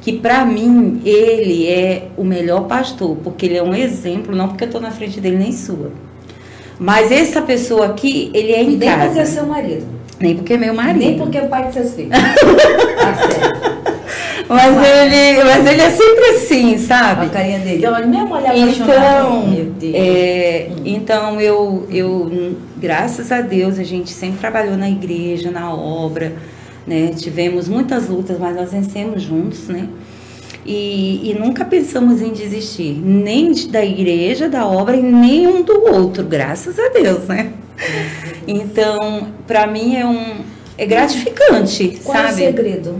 que 0.00 0.12
para 0.12 0.44
mim 0.44 1.00
ele 1.04 1.66
é 1.68 2.08
o 2.16 2.24
melhor 2.24 2.66
pastor, 2.66 3.16
porque 3.22 3.46
ele 3.46 3.56
é 3.56 3.62
um 3.62 3.74
exemplo, 3.74 4.34
não 4.34 4.48
porque 4.48 4.64
eu 4.64 4.68
estou 4.68 4.80
na 4.80 4.90
frente 4.90 5.20
dele 5.20 5.36
nem 5.36 5.52
sua, 5.52 5.90
mas 6.78 7.10
essa 7.10 7.42
pessoa 7.42 7.86
aqui 7.86 8.30
ele 8.32 8.52
é 8.52 8.62
em 8.62 8.76
nem 8.76 8.78
casa. 8.78 8.96
Nem 8.96 9.06
porque 9.06 9.20
é 9.20 9.24
seu 9.24 9.46
marido. 9.46 9.86
Nem 10.20 10.36
porque 10.36 10.52
é 10.52 10.56
meu 10.56 10.74
marido. 10.74 10.98
Nem 10.98 11.18
porque 11.18 11.38
é 11.38 11.46
pai 11.46 11.68
de 11.68 11.74
seus 11.74 11.94
filhos. 11.94 12.10
tá. 12.18 13.78
Mas 14.48 14.76
ele, 14.76 15.44
mas 15.44 15.66
ele 15.66 15.82
é 15.82 15.90
sempre 15.90 16.24
assim, 16.30 16.78
sabe? 16.78 17.26
A 17.26 17.28
carinha 17.28 17.58
dele. 17.58 17.86
Olha, 17.86 18.06
mesmo 18.06 18.34
olhar 18.34 18.56
então, 18.56 19.54
é, 19.92 20.70
então 20.86 21.38
eu, 21.38 21.86
eu, 21.90 22.56
graças 22.78 23.30
a 23.30 23.42
Deus, 23.42 23.78
a 23.78 23.84
gente 23.84 24.10
sempre 24.10 24.38
trabalhou 24.38 24.76
na 24.76 24.88
igreja, 24.88 25.50
na 25.50 25.70
obra, 25.70 26.32
né? 26.88 27.12
Tivemos 27.14 27.68
muitas 27.68 28.08
lutas, 28.08 28.38
mas 28.38 28.56
nós 28.56 28.72
vencemos 28.72 29.22
juntos, 29.22 29.68
né? 29.68 29.88
E, 30.64 31.30
e, 31.30 31.38
nunca 31.38 31.64
pensamos 31.64 32.20
em 32.20 32.30
desistir, 32.32 32.92
nem 32.92 33.52
da 33.68 33.82
igreja, 33.84 34.48
da 34.48 34.66
obra, 34.66 34.96
e 34.96 35.02
nem 35.02 35.46
um 35.46 35.62
do 35.62 35.84
outro, 35.94 36.24
graças 36.24 36.78
a 36.78 36.88
Deus, 36.88 37.26
né? 37.26 37.52
Então, 38.46 39.28
para 39.46 39.66
mim 39.66 39.96
é 39.96 40.04
um 40.04 40.44
é 40.76 40.86
gratificante, 40.86 41.98
Qual 42.04 42.16
sabe? 42.16 42.26
Qual 42.26 42.26
é 42.26 42.30
o 42.30 42.34
segredo? 42.34 42.94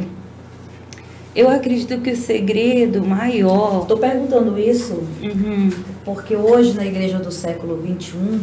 Eu 1.34 1.48
acredito 1.48 2.00
que 2.00 2.10
o 2.10 2.16
segredo 2.16 3.04
maior. 3.04 3.82
Estou 3.82 3.98
perguntando 3.98 4.58
isso 4.58 5.04
uhum. 5.22 5.70
porque 6.04 6.34
hoje 6.34 6.74
na 6.74 6.84
igreja 6.84 7.18
do 7.18 7.30
século 7.30 7.80
XXI, 7.80 8.40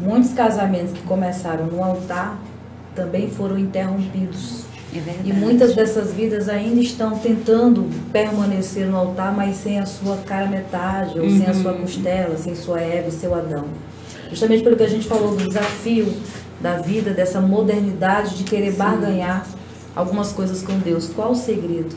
muitos 0.00 0.32
casamentos 0.32 0.92
que 0.92 1.02
começaram 1.02 1.66
no 1.66 1.82
altar 1.82 2.38
também 2.94 3.28
foram 3.28 3.58
interrompidos. 3.58 4.64
É 4.94 5.00
verdade. 5.00 5.28
E 5.28 5.32
muitas 5.32 5.74
dessas 5.74 6.12
vidas 6.12 6.48
ainda 6.48 6.80
estão 6.80 7.18
tentando 7.18 7.88
permanecer 8.12 8.86
no 8.86 8.96
altar, 8.96 9.34
mas 9.34 9.56
sem 9.56 9.78
a 9.78 9.86
sua 9.86 10.18
cara 10.18 10.46
metade, 10.46 11.18
ou 11.18 11.26
uhum. 11.26 11.38
sem 11.38 11.46
a 11.46 11.54
sua 11.54 11.72
uhum. 11.72 11.80
costela, 11.80 12.36
sem 12.36 12.54
sua 12.54 12.80
Eva 12.80 13.08
e 13.08 13.12
seu 13.12 13.34
Adão. 13.34 13.64
Justamente 14.30 14.62
pelo 14.62 14.76
que 14.76 14.84
a 14.84 14.88
gente 14.88 15.06
falou 15.06 15.36
do 15.36 15.48
desafio 15.48 16.12
da 16.60 16.78
vida, 16.78 17.12
dessa 17.12 17.40
modernidade 17.40 18.36
de 18.36 18.44
querer 18.44 18.72
Sim. 18.72 18.78
barganhar 18.78 19.46
algumas 19.94 20.32
coisas 20.32 20.62
com 20.62 20.78
Deus. 20.78 21.10
Qual 21.14 21.32
o 21.32 21.34
segredo? 21.34 21.96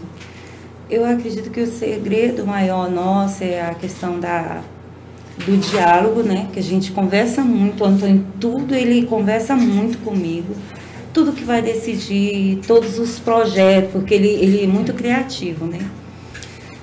Eu 0.90 1.06
acredito 1.06 1.52
que 1.52 1.62
o 1.62 1.68
segredo 1.68 2.46
maior 2.46 2.90
nosso 2.90 3.44
é 3.44 3.62
a 3.62 3.74
questão 3.74 4.20
da 4.20 4.62
do 5.46 5.56
diálogo, 5.58 6.24
né? 6.24 6.48
Que 6.52 6.60
a 6.60 6.64
gente 6.64 6.92
conversa 6.92 7.44
muito, 7.44 7.84
o 7.84 7.88
Antônio, 7.88 8.26
tudo 8.40 8.74
ele 8.74 9.06
conversa 9.06 9.56
muito 9.56 10.00
comigo. 10.00 10.56
Tudo 11.18 11.32
que 11.32 11.44
vai 11.44 11.62
decidir, 11.62 12.60
todos 12.68 13.00
os 13.00 13.18
projetos, 13.18 13.92
porque 13.92 14.14
ele, 14.14 14.28
ele 14.28 14.64
é 14.64 14.68
muito 14.68 14.94
criativo, 14.94 15.66
né? 15.66 15.80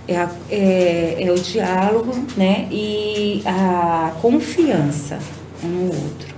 é, 0.07 0.16
a, 0.16 0.30
é, 0.51 1.16
é 1.20 1.32
o 1.32 1.35
diálogo, 1.35 2.12
né? 2.37 2.68
E 2.70 3.43
a 3.45 4.12
confiança 4.20 5.18
um 5.62 5.68
no 5.68 5.85
outro, 5.87 6.35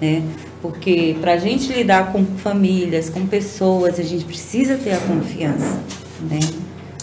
né? 0.00 0.22
Porque 0.62 1.16
para 1.20 1.34
a 1.34 1.36
gente 1.36 1.72
lidar 1.72 2.12
com 2.12 2.24
famílias, 2.24 3.10
com 3.10 3.26
pessoas, 3.26 3.98
a 3.98 4.02
gente 4.02 4.24
precisa 4.24 4.76
ter 4.76 4.92
a 4.92 4.98
confiança, 4.98 5.80
né? 6.22 6.40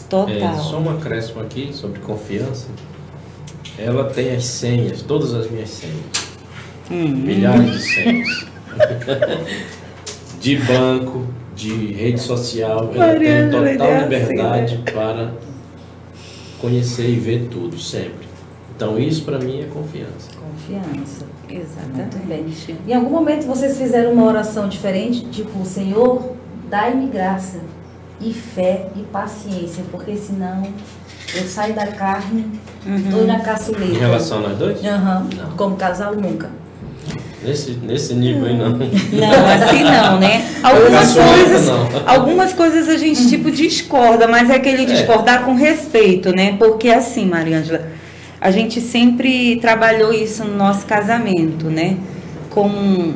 Total. 0.10 0.32
É, 0.32 0.56
só 0.58 0.80
um 0.80 0.90
acréscimo 0.90 1.42
aqui 1.42 1.72
sobre 1.74 2.00
confiança. 2.00 2.68
Ela 3.78 4.06
tem 4.06 4.36
as 4.36 4.46
senhas, 4.46 5.02
todas 5.02 5.34
as 5.34 5.50
minhas 5.52 5.70
senhas. 5.70 5.96
Hum. 6.90 7.10
Milhares 7.10 7.72
de 7.72 7.82
senhas. 7.82 8.48
de 10.40 10.56
banco, 10.58 11.26
de 11.56 11.94
rede 11.94 12.20
social. 12.20 12.80
Ela 12.80 12.88
tem 12.88 12.98
Mariana, 12.98 13.52
total 13.52 13.88
é 13.88 13.96
assim, 13.98 14.04
liberdade 14.10 14.84
para 14.94 15.32
conhecer 16.60 17.10
e 17.10 17.16
ver 17.16 17.48
tudo, 17.50 17.78
sempre. 17.80 18.28
Então 18.76 18.98
isso 19.00 19.24
para 19.24 19.40
mim 19.40 19.62
é 19.62 19.66
confiança. 19.66 20.30
Confiança. 20.40 21.26
Muito 21.26 21.48
bem. 21.48 21.62
Exatamente. 21.62 22.76
Em 22.88 22.94
algum 22.94 23.10
momento 23.10 23.46
vocês 23.48 23.78
fizeram 23.78 24.14
uma 24.14 24.26
oração 24.26 24.68
diferente, 24.70 25.26
tipo, 25.32 25.66
Senhor, 25.66 26.34
dai-me 26.70 27.08
graça 27.08 27.60
e 28.22 28.34
fé 28.34 28.90
e 28.96 29.02
paciência, 29.02 29.84
porque 29.92 30.16
senão 30.16 30.64
eu 31.36 31.44
saio 31.44 31.74
da 31.74 31.88
carne, 31.88 32.60
dou 33.10 33.26
na 33.26 33.40
caçuleta. 33.40 33.86
Em 33.86 33.98
relação 33.98 34.40
a 34.40 34.50
nós 34.50 34.58
dois? 34.58 34.84
Aham, 34.84 35.28
Não. 35.36 35.52
Como 35.58 35.76
casal 35.76 36.16
nunca. 36.16 36.50
Nesse, 37.48 37.72
nesse 37.72 38.14
nível 38.14 38.46
aí 38.46 38.58
não. 38.58 38.72
Não, 38.72 38.80
assim 38.80 39.84
não, 39.84 40.20
né? 40.20 40.46
Algumas 40.62 41.14
coisas, 41.14 41.68
não. 41.68 41.88
algumas 42.06 42.54
coisas 42.54 42.90
a 42.90 42.98
gente 42.98 43.28
tipo 43.30 43.50
discorda, 43.50 44.28
mas 44.28 44.50
é 44.50 44.56
aquele 44.56 44.86
discordar 44.86 45.46
com 45.46 45.56
respeito, 45.56 46.36
né? 46.36 46.56
Porque 46.60 46.90
assim, 46.90 47.26
Mariângela, 47.26 47.88
a 48.42 48.52
gente 48.52 48.82
sempre 48.82 49.56
trabalhou 49.62 50.12
isso 50.12 50.44
no 50.44 50.58
nosso 50.58 50.86
casamento, 50.86 51.68
né? 51.68 51.96
Com, 52.50 53.14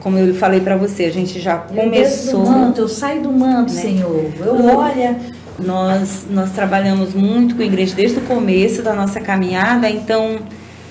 como 0.00 0.16
eu 0.16 0.34
falei 0.34 0.60
pra 0.60 0.76
você, 0.76 1.04
a 1.04 1.12
gente 1.12 1.38
já 1.38 1.64
Eu 1.74 1.90
desço 1.90 2.30
do 2.30 2.32
começou. 2.38 2.58
manto, 2.58 2.80
eu 2.80 2.88
saio 2.88 3.22
do 3.22 3.30
manto, 3.32 3.72
Né? 3.74 3.80
Senhor. 3.82 4.24
Eu 4.40 4.76
olha, 4.78 5.16
Nós, 5.58 6.24
nós 6.30 6.50
trabalhamos 6.52 7.12
muito 7.14 7.54
com 7.54 7.62
a 7.62 7.64
igreja 7.66 7.94
desde 7.94 8.18
o 8.18 8.22
começo 8.22 8.82
da 8.82 8.94
nossa 8.94 9.20
caminhada, 9.20 9.88
então 9.90 10.38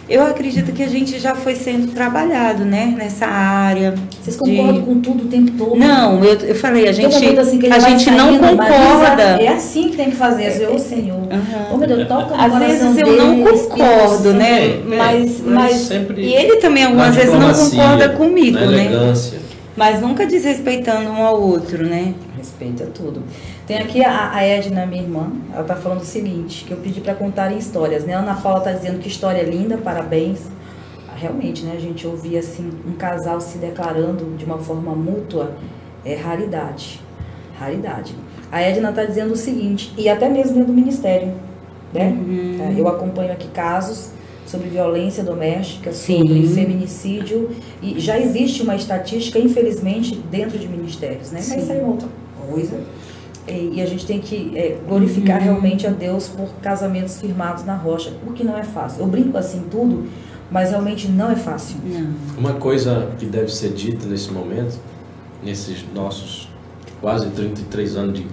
eu 0.09 0.21
acredito 0.23 0.71
que 0.73 0.83
a 0.83 0.87
gente 0.87 1.17
já 1.19 1.33
foi 1.33 1.55
sendo 1.55 1.87
trabalhado, 1.93 2.65
né? 2.65 2.93
Nessa 2.97 3.25
área. 3.25 3.95
vocês 4.21 4.35
de- 4.35 4.39
concordam 4.57 4.81
com 4.83 4.99
tudo 4.99 5.23
o 5.23 5.27
tempo 5.27 5.51
todo. 5.57 5.75
Não, 5.77 6.23
eu, 6.23 6.33
eu 6.39 6.55
falei, 6.55 6.87
a 6.87 6.91
gente, 6.91 7.15
assim 7.15 7.59
a 7.71 7.79
gente 7.79 8.11
não 8.11 8.29
saindo, 8.39 8.41
mas 8.57 8.69
concorda. 8.69 9.23
É 9.41 9.47
assim 9.47 9.89
que 9.89 9.97
tem 9.97 10.09
que 10.09 10.15
fazer. 10.15 10.47
Assim, 10.47 10.65
Ô 10.67 10.77
Senhor, 10.79 11.19
Aham. 11.31 11.73
ô 11.73 11.77
meu 11.77 11.87
Deus, 11.87 12.07
toca 12.07 12.35
Às 12.35 12.57
vezes 12.59 12.97
eu 12.97 13.05
dele, 13.05 13.17
não 13.17 13.43
concordo, 13.43 14.33
né? 14.33 14.65
É, 14.67 14.81
mas, 14.85 15.39
mas 15.41 15.53
mas 15.53 15.75
sempre 15.81 16.21
e 16.21 16.33
ele 16.33 16.57
também 16.57 16.83
algumas 16.83 17.15
vezes 17.15 17.33
não 17.33 17.53
concorda 17.53 18.09
comigo, 18.09 18.59
né? 18.59 19.13
Mas 19.75 20.01
nunca 20.01 20.25
desrespeitando 20.25 21.09
um 21.09 21.23
ao 21.23 21.41
outro, 21.41 21.85
né? 21.85 22.13
Respeita 22.43 22.87
tudo. 22.87 23.23
Tem 23.65 23.77
aqui 23.77 24.03
a, 24.03 24.33
a 24.33 24.43
Edna, 24.43 24.85
minha 24.85 25.01
irmã, 25.01 25.31
ela 25.53 25.63
tá 25.63 25.77
falando 25.77 26.01
o 26.01 26.05
seguinte, 26.05 26.65
que 26.65 26.71
eu 26.71 26.77
pedi 26.77 26.99
para 26.99 27.15
contarem 27.15 27.57
histórias, 27.57 28.03
né? 28.03 28.15
A 28.15 28.19
Ana 28.19 28.35
Paula 28.35 28.59
tá 28.59 28.73
dizendo 28.73 28.99
que 28.99 29.07
história 29.07 29.41
linda, 29.43 29.77
parabéns. 29.77 30.41
Ah, 31.07 31.15
Realmente, 31.15 31.63
né? 31.63 31.71
A 31.77 31.79
gente 31.79 32.05
ouvir 32.05 32.37
assim 32.37 32.69
um 32.85 32.91
casal 32.95 33.39
se 33.39 33.57
declarando 33.59 34.35
de 34.35 34.43
uma 34.43 34.57
forma 34.57 34.93
mútua 34.93 35.55
é 36.03 36.15
raridade. 36.15 36.99
Raridade. 37.57 38.13
A 38.51 38.61
Edna 38.61 38.91
tá 38.91 39.05
dizendo 39.05 39.31
o 39.31 39.37
seguinte, 39.37 39.93
e 39.97 40.09
até 40.09 40.27
mesmo 40.27 40.55
dentro 40.55 40.67
do 40.67 40.73
ministério, 40.73 41.31
né? 41.93 42.07
Uhum. 42.09 42.57
É, 42.59 42.77
Eu 42.77 42.89
acompanho 42.89 43.31
aqui 43.31 43.47
casos 43.47 44.09
sobre 44.45 44.67
violência 44.67 45.23
doméstica, 45.23 45.93
Sim. 45.93 46.17
sobre 46.17 46.45
feminicídio, 46.49 47.51
e 47.81 47.97
já 48.01 48.19
existe 48.19 48.61
uma 48.63 48.75
estatística, 48.75 49.39
infelizmente, 49.39 50.13
dentro 50.29 50.59
de 50.59 50.67
ministérios, 50.67 51.31
né? 51.31 51.39
Mas 51.39 51.45
Sim. 51.45 51.59
isso 51.59 51.71
aí 51.71 51.79
é 51.79 51.83
outra 51.83 52.22
coisa. 52.47 52.79
E, 53.47 53.71
e 53.75 53.81
a 53.81 53.85
gente 53.85 54.05
tem 54.05 54.19
que 54.19 54.57
é, 54.57 54.77
glorificar 54.87 55.37
Uhum. 55.39 55.43
realmente 55.45 55.85
a 55.85 55.89
Deus 55.89 56.29
por 56.29 56.47
casamentos 56.61 57.19
firmados 57.19 57.65
na 57.65 57.75
rocha, 57.75 58.13
o 58.25 58.31
que 58.31 58.43
não 58.43 58.57
é 58.57 58.63
fácil. 58.63 59.01
Eu 59.01 59.07
brinco 59.07 59.37
assim 59.37 59.63
tudo, 59.69 60.07
mas 60.49 60.69
realmente 60.69 61.07
não 61.09 61.29
é 61.31 61.35
fácil. 61.35 61.77
Não. 61.83 62.13
Uma 62.37 62.53
coisa 62.53 63.09
que 63.19 63.25
deve 63.25 63.49
ser 63.53 63.73
dita 63.73 64.05
nesse 64.07 64.31
momento, 64.31 64.79
nesses 65.43 65.83
nossos 65.93 66.47
quase 67.01 67.29
33 67.31 67.97
anos 67.97 68.19
de 68.19 68.27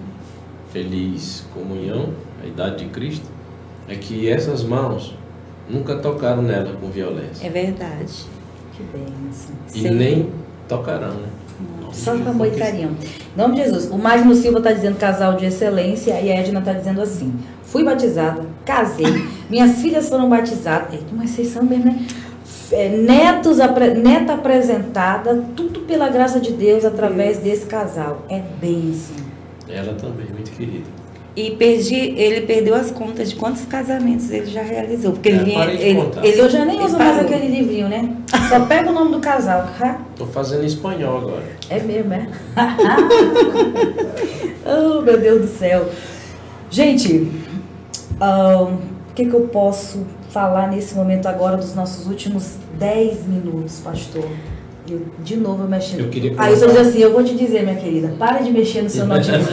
feliz 0.72 1.44
comunhão, 1.52 2.10
a 2.42 2.46
idade 2.46 2.84
de 2.84 2.90
Cristo, 2.90 3.26
é 3.88 3.96
que 3.96 4.28
essas 4.28 4.62
mãos 4.62 5.16
nunca 5.68 5.96
tocaram 5.96 6.42
nela 6.42 6.72
com 6.80 6.88
violência. 6.88 7.44
É 7.44 7.50
verdade. 7.50 8.26
Que 8.76 8.82
bênção. 8.84 9.54
E 9.74 9.80
Sim. 9.80 9.90
nem 9.90 10.30
tocarão, 10.68 11.14
né? 11.14 11.28
Só 11.92 12.16
com 12.16 12.30
amor 12.30 12.46
e 12.46 12.52
carinho. 12.52 12.96
Em 13.02 13.38
nome 13.38 13.56
de 13.56 13.64
Jesus. 13.64 13.90
O 13.90 13.98
Magno 13.98 14.34
Silva 14.34 14.58
está 14.58 14.72
dizendo 14.72 14.98
casal 14.98 15.34
de 15.34 15.46
excelência 15.46 16.20
e 16.20 16.30
a 16.30 16.36
Edna 16.40 16.60
está 16.60 16.72
dizendo 16.72 17.00
assim: 17.00 17.34
fui 17.64 17.84
batizada, 17.84 18.46
casei, 18.64 19.28
minhas 19.48 19.80
filhas 19.80 20.08
foram 20.08 20.28
batizadas. 20.28 20.92
Eita, 20.92 21.06
mas 21.12 21.30
vocês 21.30 21.48
são 21.48 21.62
mesmo, 21.62 21.86
né? 21.86 22.06
É, 22.72 22.88
netos, 22.88 23.58
neta 24.02 24.34
apresentada, 24.34 25.42
tudo 25.56 25.80
pela 25.80 26.08
graça 26.08 26.38
de 26.38 26.52
Deus 26.52 26.84
através 26.84 27.38
desse 27.38 27.66
casal. 27.66 28.24
É 28.28 28.40
bênção. 28.60 29.16
Ela 29.68 29.94
também, 29.94 30.26
muito 30.26 30.50
querida. 30.52 30.99
E 31.36 31.52
perdi, 31.52 31.94
ele 31.94 32.42
perdeu 32.42 32.74
as 32.74 32.90
contas 32.90 33.30
de 33.30 33.36
quantos 33.36 33.64
casamentos 33.64 34.30
ele 34.30 34.46
já 34.46 34.62
realizou. 34.62 35.12
Porque 35.12 35.28
É, 35.28 35.32
ele 35.32 35.52
Ele, 35.52 36.00
ele 36.22 36.40
Eu 36.40 36.50
já 36.50 36.64
nem 36.64 36.82
uso 36.82 36.98
mais 36.98 37.18
aquele 37.18 37.46
livrinho, 37.46 37.88
né? 37.88 38.16
Só 38.48 38.60
pega 38.66 38.90
o 38.90 38.92
nome 38.92 39.12
do 39.12 39.20
casal. 39.20 39.68
Ha? 39.80 39.98
Tô 40.16 40.26
fazendo 40.26 40.64
em 40.64 40.66
espanhol 40.66 41.18
agora. 41.18 41.44
É 41.68 41.78
mesmo, 41.80 42.12
é? 42.12 42.28
oh, 44.66 45.02
meu 45.02 45.20
Deus 45.20 45.42
do 45.42 45.48
céu. 45.58 45.88
Gente, 46.68 47.30
o 48.20 48.78
que, 49.14 49.26
que 49.26 49.34
eu 49.34 49.42
posso 49.48 50.04
falar 50.30 50.68
nesse 50.68 50.94
momento 50.94 51.26
agora 51.26 51.56
dos 51.56 51.74
nossos 51.74 52.06
últimos 52.06 52.56
10 52.78 53.26
minutos, 53.26 53.80
pastor? 53.80 54.24
Eu, 54.90 55.02
de 55.22 55.36
novo, 55.36 55.68
mexendo. 55.68 56.00
Eu 56.00 56.08
queria 56.08 56.34
Aí 56.36 56.52
eu 56.52 56.68
diz 56.68 56.76
assim, 56.78 56.98
eu 56.98 57.12
vou 57.12 57.22
te 57.22 57.36
dizer, 57.36 57.62
minha 57.62 57.76
querida, 57.76 58.12
para 58.18 58.38
de 58.38 58.50
mexer 58.50 58.82
no 58.82 58.90
seu 58.90 59.06
notebook. 59.06 59.52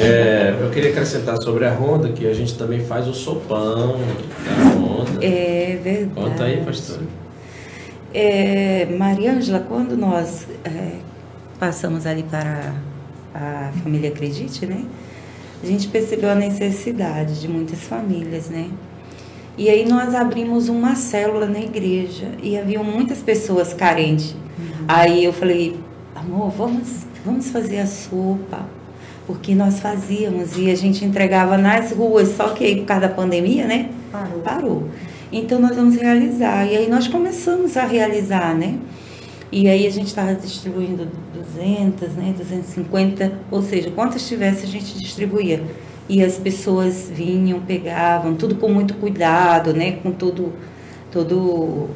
É, 0.00 0.56
eu 0.60 0.70
queria 0.70 0.90
acrescentar 0.90 1.36
sobre 1.42 1.66
a 1.66 1.74
Ronda 1.74 2.08
que 2.08 2.26
a 2.26 2.32
gente 2.32 2.56
também 2.56 2.80
faz 2.80 3.06
o 3.06 3.12
sopão 3.12 3.98
da 4.44 4.70
Ronda. 4.74 5.24
É 5.24 5.78
verdade. 5.82 6.10
Conta 6.14 6.44
aí, 6.44 6.64
pastor. 6.64 7.00
É, 8.14 8.86
Maria 8.96 9.32
Ângela, 9.32 9.60
quando 9.60 9.96
nós 9.96 10.46
é, 10.64 10.96
passamos 11.58 12.06
ali 12.06 12.22
para 12.22 12.72
a 13.34 13.72
família 13.82 14.10
Acredite, 14.10 14.66
né? 14.66 14.84
A 15.62 15.66
gente 15.66 15.88
percebeu 15.88 16.30
a 16.30 16.34
necessidade 16.34 17.40
de 17.40 17.48
muitas 17.48 17.80
famílias, 17.80 18.48
né? 18.48 18.68
E 19.56 19.68
aí 19.68 19.86
nós 19.86 20.14
abrimos 20.14 20.68
uma 20.68 20.94
célula 20.94 21.46
na 21.46 21.60
igreja 21.60 22.28
e 22.42 22.56
haviam 22.56 22.82
muitas 22.82 23.18
pessoas 23.18 23.74
carentes. 23.74 24.34
Aí 24.88 25.24
eu 25.24 25.32
falei, 25.32 25.78
amor, 26.14 26.50
vamos, 26.50 27.06
vamos 27.24 27.50
fazer 27.50 27.78
a 27.78 27.86
sopa. 27.86 28.66
Porque 29.26 29.54
nós 29.54 29.78
fazíamos 29.78 30.56
e 30.56 30.70
a 30.70 30.74
gente 30.74 31.04
entregava 31.04 31.56
nas 31.56 31.92
ruas, 31.92 32.30
só 32.36 32.48
que 32.48 32.64
aí 32.64 32.76
por 32.76 32.86
causa 32.86 33.08
da 33.08 33.14
pandemia, 33.14 33.66
né? 33.66 33.90
Parou. 34.10 34.40
Parou. 34.40 34.88
Então 35.30 35.60
nós 35.60 35.76
vamos 35.76 35.96
realizar. 35.96 36.66
E 36.66 36.76
aí 36.76 36.90
nós 36.90 37.06
começamos 37.06 37.76
a 37.76 37.84
realizar, 37.84 38.54
né? 38.54 38.78
E 39.50 39.68
aí 39.68 39.86
a 39.86 39.90
gente 39.90 40.06
estava 40.06 40.34
distribuindo 40.34 41.08
200, 41.54 42.08
né? 42.14 42.34
250, 42.36 43.32
ou 43.50 43.62
seja, 43.62 43.90
quantas 43.90 44.26
tivesse 44.26 44.64
a 44.64 44.68
gente 44.68 44.98
distribuía. 44.98 45.62
E 46.08 46.22
as 46.22 46.36
pessoas 46.36 47.10
vinham, 47.14 47.60
pegavam, 47.60 48.34
tudo 48.34 48.56
com 48.56 48.68
muito 48.68 48.94
cuidado, 48.94 49.72
né? 49.72 49.92
Com 50.02 50.10
todo, 50.10 50.52
todo 51.10 51.88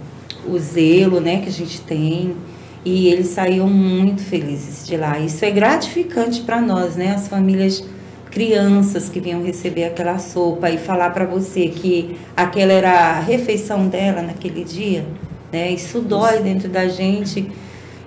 o 0.47 0.59
zelo, 0.59 1.21
né? 1.21 1.41
Que 1.41 1.49
a 1.49 1.53
gente 1.53 1.81
tem. 1.81 2.37
E 2.85 3.09
eles 3.09 3.29
saíam 3.29 3.69
muito 3.69 4.23
felizes 4.23 4.87
de 4.87 4.97
lá. 4.97 5.19
Isso 5.19 5.45
é 5.45 5.51
gratificante 5.51 6.43
para 6.43 6.61
nós, 6.61 6.97
né? 6.97 7.15
As 7.15 7.27
famílias 7.27 7.85
crianças 8.31 9.09
que 9.09 9.19
vinham 9.19 9.43
receber 9.43 9.85
aquela 9.85 10.19
sopa 10.19 10.69
e 10.71 10.77
falar 10.77 11.11
para 11.11 11.25
você 11.25 11.69
que 11.69 12.17
aquela 12.37 12.73
era 12.73 12.91
a 12.91 13.21
refeição 13.21 13.89
dela 13.89 14.21
naquele 14.23 14.63
dia, 14.63 15.07
né? 15.53 15.71
Isso 15.71 16.01
dói 16.01 16.43
dentro 16.43 16.69
da 16.69 16.87
gente 16.87 17.51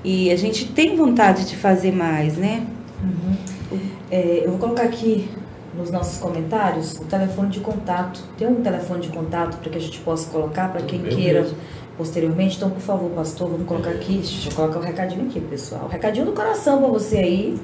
e 0.04 0.32
a 0.32 0.36
gente 0.36 0.66
tem 0.66 0.96
vontade 0.96 1.46
de 1.46 1.56
fazer 1.56 1.92
mais, 1.92 2.38
né? 2.38 2.66
É, 4.12 4.44
eu 4.46 4.52
vou 4.52 4.60
colocar 4.60 4.84
aqui 4.84 5.28
nos 5.80 5.90
nossos 5.90 6.20
comentários 6.20 6.94
o 7.00 7.06
telefone 7.06 7.50
de 7.50 7.62
contato. 7.62 8.22
Tem 8.38 8.48
um 8.48 8.62
telefone 8.62 9.02
de 9.02 9.10
contato 9.10 9.58
para 9.58 9.70
que 9.72 9.78
a 9.78 9.82
gente 9.82 10.00
possa 10.00 10.30
colocar 10.30 10.70
para 10.70 10.82
quem 10.82 11.02
Eu 11.04 11.16
queira 11.16 11.42
mesmo. 11.42 11.58
posteriormente. 11.98 12.58
Então, 12.58 12.70
por 12.70 12.82
favor, 12.82 13.10
pastor, 13.12 13.50
vamos 13.50 13.66
colocar 13.66 13.92
aqui. 13.92 14.18
Deixa 14.18 14.50
eu 14.50 14.56
colocar 14.56 14.80
o 14.80 14.82
recadinho 14.82 15.26
aqui, 15.28 15.40
pessoal. 15.40 15.88
Recadinho 15.88 16.26
do 16.26 16.34
coração 16.34 16.80
para 16.80 16.88
você 16.90 17.18
aí, 17.18 17.60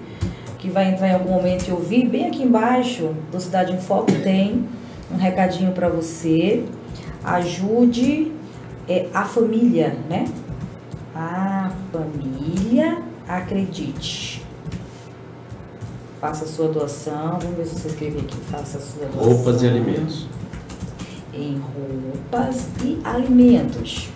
que 0.58 0.70
vai 0.70 0.92
entrar 0.92 1.10
em 1.10 1.14
algum 1.14 1.32
momento 1.32 1.68
e 1.68 1.72
ouvir, 1.72 2.08
bem 2.08 2.28
aqui 2.28 2.42
embaixo 2.44 3.14
do 3.32 3.40
Cidade 3.40 3.74
em 3.74 3.78
Foco 3.80 4.12
tem 4.24 4.66
um 5.12 5.18
recadinho 5.18 5.72
para 5.74 5.90
você. 5.90 6.64
Ajude 7.24 8.32
é, 8.88 9.08
a 9.14 9.26
família, 9.26 9.96
né? 10.10 10.26
A 11.14 11.72
família 11.92 13.00
acredite. 13.28 14.35
Faça 16.26 16.46
a 16.46 16.48
sua 16.48 16.68
doação. 16.70 17.38
Vamos 17.40 17.56
ver 17.56 17.66
se 17.68 17.76
você 17.76 17.88
escreve 17.90 18.18
aqui. 18.18 18.36
Faça 18.50 18.80
a 18.80 18.82
sua 18.82 19.06
doação. 19.06 19.32
Roupas 19.32 19.62
e 19.62 19.68
alimentos. 19.68 20.28
Em 21.32 21.60
roupas 21.60 22.68
e 22.84 23.00
alimentos. 23.04 24.10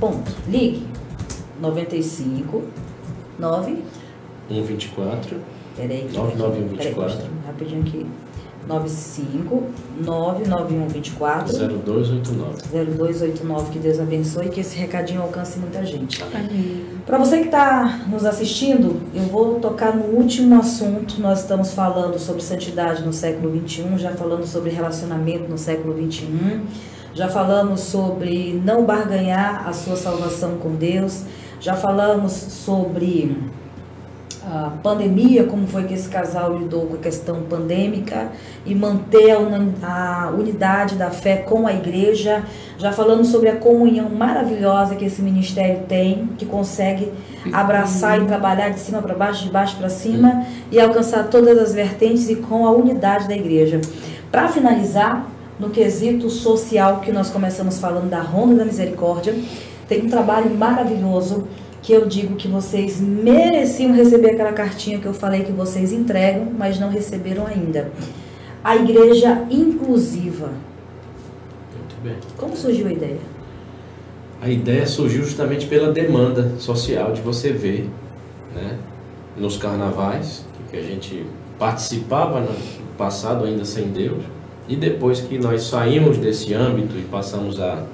Ponto. 0.00 0.32
Ligue. 0.48 0.86
95 1.60 2.62
9 3.38 3.82
124 4.48 5.40
Peraí. 5.76 6.08
99124. 6.10 7.16
Peraí, 7.16 7.30
rapidinho 7.46 7.82
aqui. 7.82 8.06
95 8.66 9.62
99124 10.00 11.52
0289. 11.56 12.62
0289. 12.72 13.70
Que 13.70 13.78
Deus 13.78 14.00
abençoe 14.00 14.46
e 14.46 14.48
que 14.50 14.60
esse 14.60 14.76
recadinho 14.76 15.22
alcance 15.22 15.58
muita 15.58 15.84
gente. 15.84 16.22
Para 17.06 17.18
você 17.18 17.38
que 17.38 17.46
está 17.46 18.00
nos 18.08 18.24
assistindo, 18.24 19.00
eu 19.14 19.24
vou 19.24 19.60
tocar 19.60 19.94
no 19.94 20.04
último 20.16 20.58
assunto. 20.58 21.20
Nós 21.20 21.40
estamos 21.40 21.72
falando 21.72 22.18
sobre 22.18 22.42
santidade 22.42 23.04
no 23.04 23.12
século 23.12 23.50
21, 23.50 23.98
já 23.98 24.12
falando 24.12 24.46
sobre 24.46 24.70
relacionamento 24.70 25.48
no 25.50 25.58
século 25.58 25.94
21, 25.94 26.62
já 27.14 27.28
falamos 27.28 27.80
sobre 27.80 28.60
não 28.64 28.84
barganhar 28.84 29.68
a 29.68 29.72
sua 29.72 29.96
salvação 29.96 30.56
com 30.56 30.74
Deus, 30.74 31.24
já 31.60 31.74
falamos 31.74 32.32
sobre 32.32 33.36
a 34.46 34.72
pandemia, 34.82 35.44
como 35.44 35.66
foi 35.66 35.84
que 35.84 35.94
esse 35.94 36.08
casal 36.08 36.56
lidou 36.58 36.86
com 36.86 36.94
a 36.94 36.98
questão 36.98 37.42
pandêmica 37.42 38.28
e 38.66 38.74
manter 38.74 39.30
a 39.30 39.38
uni- 39.38 39.74
a 39.82 40.30
unidade 40.36 40.96
da 40.96 41.10
fé 41.10 41.36
com 41.36 41.66
a 41.66 41.72
igreja. 41.72 42.42
Já 42.76 42.92
falamos 42.92 43.28
sobre 43.28 43.48
a 43.48 43.56
comunhão 43.56 44.10
maravilhosa 44.10 44.96
que 44.96 45.04
esse 45.06 45.22
ministério 45.22 45.80
tem, 45.88 46.28
que 46.36 46.44
consegue 46.44 47.10
abraçar 47.52 48.20
e 48.20 48.26
trabalhar 48.26 48.68
de 48.68 48.80
cima 48.80 49.00
para 49.00 49.14
baixo, 49.14 49.44
de 49.44 49.50
baixo 49.50 49.76
para 49.76 49.88
cima 49.88 50.44
e 50.70 50.78
alcançar 50.78 51.24
todas 51.28 51.58
as 51.58 51.74
vertentes 51.74 52.28
e 52.28 52.36
com 52.36 52.66
a 52.66 52.70
unidade 52.70 53.26
da 53.26 53.34
igreja. 53.34 53.80
Para 54.30 54.48
finalizar, 54.48 55.26
no 55.58 55.70
quesito 55.70 56.28
social 56.28 57.00
que 57.00 57.12
nós 57.12 57.30
começamos 57.30 57.78
falando 57.78 58.10
da 58.10 58.20
Ronda 58.20 58.56
da 58.56 58.64
Misericórdia, 58.64 59.34
tem 59.88 60.04
um 60.04 60.08
trabalho 60.10 60.50
maravilhoso 60.54 61.46
que 61.84 61.92
eu 61.92 62.06
digo 62.06 62.34
que 62.34 62.48
vocês 62.48 62.98
mereciam 62.98 63.92
receber 63.92 64.30
aquela 64.30 64.54
cartinha 64.54 64.98
que 64.98 65.04
eu 65.04 65.12
falei 65.12 65.44
que 65.44 65.52
vocês 65.52 65.92
entregam, 65.92 66.48
mas 66.56 66.80
não 66.80 66.88
receberam 66.88 67.46
ainda. 67.46 67.92
A 68.64 68.74
igreja 68.74 69.44
inclusiva. 69.50 70.46
Muito 71.76 72.02
bem. 72.02 72.16
Como 72.38 72.56
surgiu 72.56 72.86
a 72.86 72.92
ideia? 72.92 73.18
A 74.40 74.48
ideia 74.48 74.86
surgiu 74.86 75.24
justamente 75.24 75.66
pela 75.66 75.92
demanda 75.92 76.54
social 76.58 77.12
de 77.12 77.20
você 77.20 77.52
ver, 77.52 77.90
né, 78.54 78.78
nos 79.36 79.58
carnavais, 79.58 80.46
que 80.70 80.78
a 80.78 80.82
gente 80.82 81.26
participava 81.58 82.40
no 82.40 82.48
passado 82.96 83.44
ainda 83.44 83.66
sem 83.66 83.88
Deus, 83.88 84.24
e 84.66 84.74
depois 84.74 85.20
que 85.20 85.36
nós 85.36 85.64
saímos 85.64 86.16
desse 86.16 86.54
âmbito 86.54 86.96
e 86.96 87.02
passamos 87.02 87.60
a, 87.60 87.84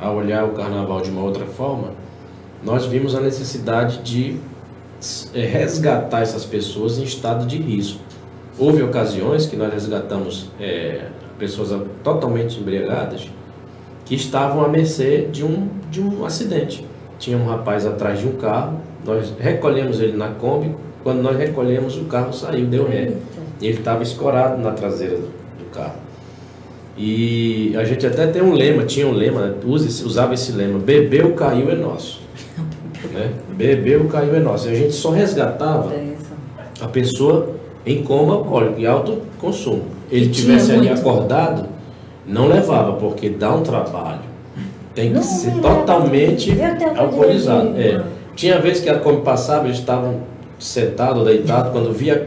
a 0.00 0.12
olhar 0.12 0.44
o 0.44 0.52
carnaval 0.52 1.00
de 1.00 1.10
uma 1.10 1.22
outra 1.22 1.46
forma, 1.46 2.03
nós 2.64 2.86
vimos 2.86 3.14
a 3.14 3.20
necessidade 3.20 3.98
de 4.02 4.36
eh, 5.34 5.44
resgatar 5.46 6.22
essas 6.22 6.44
pessoas 6.44 6.98
em 6.98 7.02
estado 7.04 7.46
de 7.46 7.56
risco. 7.58 8.00
Houve 8.58 8.82
ocasiões 8.82 9.46
que 9.46 9.56
nós 9.56 9.72
resgatamos 9.72 10.48
eh, 10.60 11.06
pessoas 11.38 11.70
totalmente 12.02 12.58
embriagadas, 12.60 13.28
que 14.04 14.14
estavam 14.14 14.64
à 14.64 14.68
mercê 14.68 15.28
de 15.30 15.44
um, 15.44 15.68
de 15.90 16.00
um 16.00 16.24
acidente. 16.24 16.84
Tinha 17.18 17.36
um 17.36 17.46
rapaz 17.46 17.86
atrás 17.86 18.20
de 18.20 18.26
um 18.26 18.32
carro, 18.36 18.80
nós 19.04 19.32
recolhemos 19.38 20.00
ele 20.00 20.16
na 20.16 20.28
Kombi, 20.28 20.74
quando 21.02 21.20
nós 21.22 21.36
recolhemos 21.36 21.96
o 21.98 22.04
carro 22.04 22.32
saiu, 22.32 22.66
deu 22.66 22.88
ré. 22.88 23.12
E 23.60 23.66
ele 23.66 23.78
estava 23.78 24.02
escorado 24.02 24.60
na 24.62 24.72
traseira 24.72 25.16
do, 25.16 25.30
carro. 25.72 25.96
E 26.96 27.74
a 27.76 27.84
gente 27.84 28.06
até 28.06 28.26
tem 28.28 28.40
um 28.42 28.52
lema, 28.54 28.84
tinha 28.84 29.06
um 29.06 29.12
lema, 29.12 29.56
use- 29.64 30.04
usava 30.04 30.34
esse 30.34 30.52
lema, 30.52 30.78
bebeu, 30.78 31.34
caiu 31.34 31.70
é 31.70 31.74
nosso. 31.74 32.20
Né? 33.12 33.30
Bebeu, 33.50 34.04
caiu 34.06 34.34
é 34.34 34.40
nosso. 34.40 34.68
A 34.68 34.74
gente 34.74 34.92
só 34.92 35.10
resgatava 35.10 35.88
Atenção. 35.88 36.36
a 36.80 36.88
pessoa 36.88 37.50
em 37.86 38.02
coma 38.02 38.34
alcoólico 38.34 38.80
e 38.80 38.86
alto 38.86 39.22
consumo. 39.38 39.82
Ele 40.10 40.28
tivesse 40.28 40.72
ali 40.72 40.88
acordado, 40.88 41.66
não 42.26 42.48
levava, 42.48 42.92
porque 42.94 43.28
dá 43.28 43.54
um 43.54 43.62
trabalho. 43.62 44.20
Tem 44.94 45.08
que 45.08 45.14
Não 45.14 45.22
ser 45.22 45.52
totalmente 45.60 46.50
Eu 46.50 46.56
tenho 46.56 46.78
vontade 46.78 47.00
alcoolizado. 47.00 47.74
É. 47.76 48.02
Tinha 48.36 48.60
vezes 48.60 48.82
que 48.82 48.88
a 48.88 48.98
Kombi 48.98 49.22
passava, 49.22 49.66
eles 49.66 49.78
estavam 49.78 50.20
sentados 50.58 51.18
ou 51.18 51.24
deitados, 51.24 51.72
quando 51.72 51.92
via 51.92 52.14
a 52.14 52.18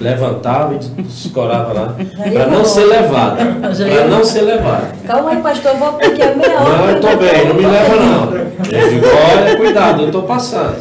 levantava 0.00 0.74
e 0.74 1.02
escorava 1.02 1.72
lá, 1.72 1.96
para 2.32 2.46
não 2.48 2.64
ser 2.64 2.84
levado. 2.84 3.36
Para 3.36 4.06
não 4.08 4.24
ser 4.24 4.42
levado. 4.42 5.02
Calma 5.06 5.30
aí, 5.30 5.42
pastor, 5.42 5.72
eu 5.72 5.78
vou 5.78 5.92
porque 5.92 6.22
é 6.22 6.34
meia 6.34 6.60
hora. 6.60 6.76
Não, 6.76 6.90
eu 6.90 7.00
tô 7.00 7.16
bem, 7.16 7.48
não 7.48 7.54
me 7.54 7.66
leva 7.66 7.96
não. 7.96 8.41
Eu 8.58 8.88
digo, 8.90 9.06
olha, 9.06 9.56
cuidado, 9.56 10.02
eu 10.02 10.10
tô 10.10 10.22
passando. 10.22 10.76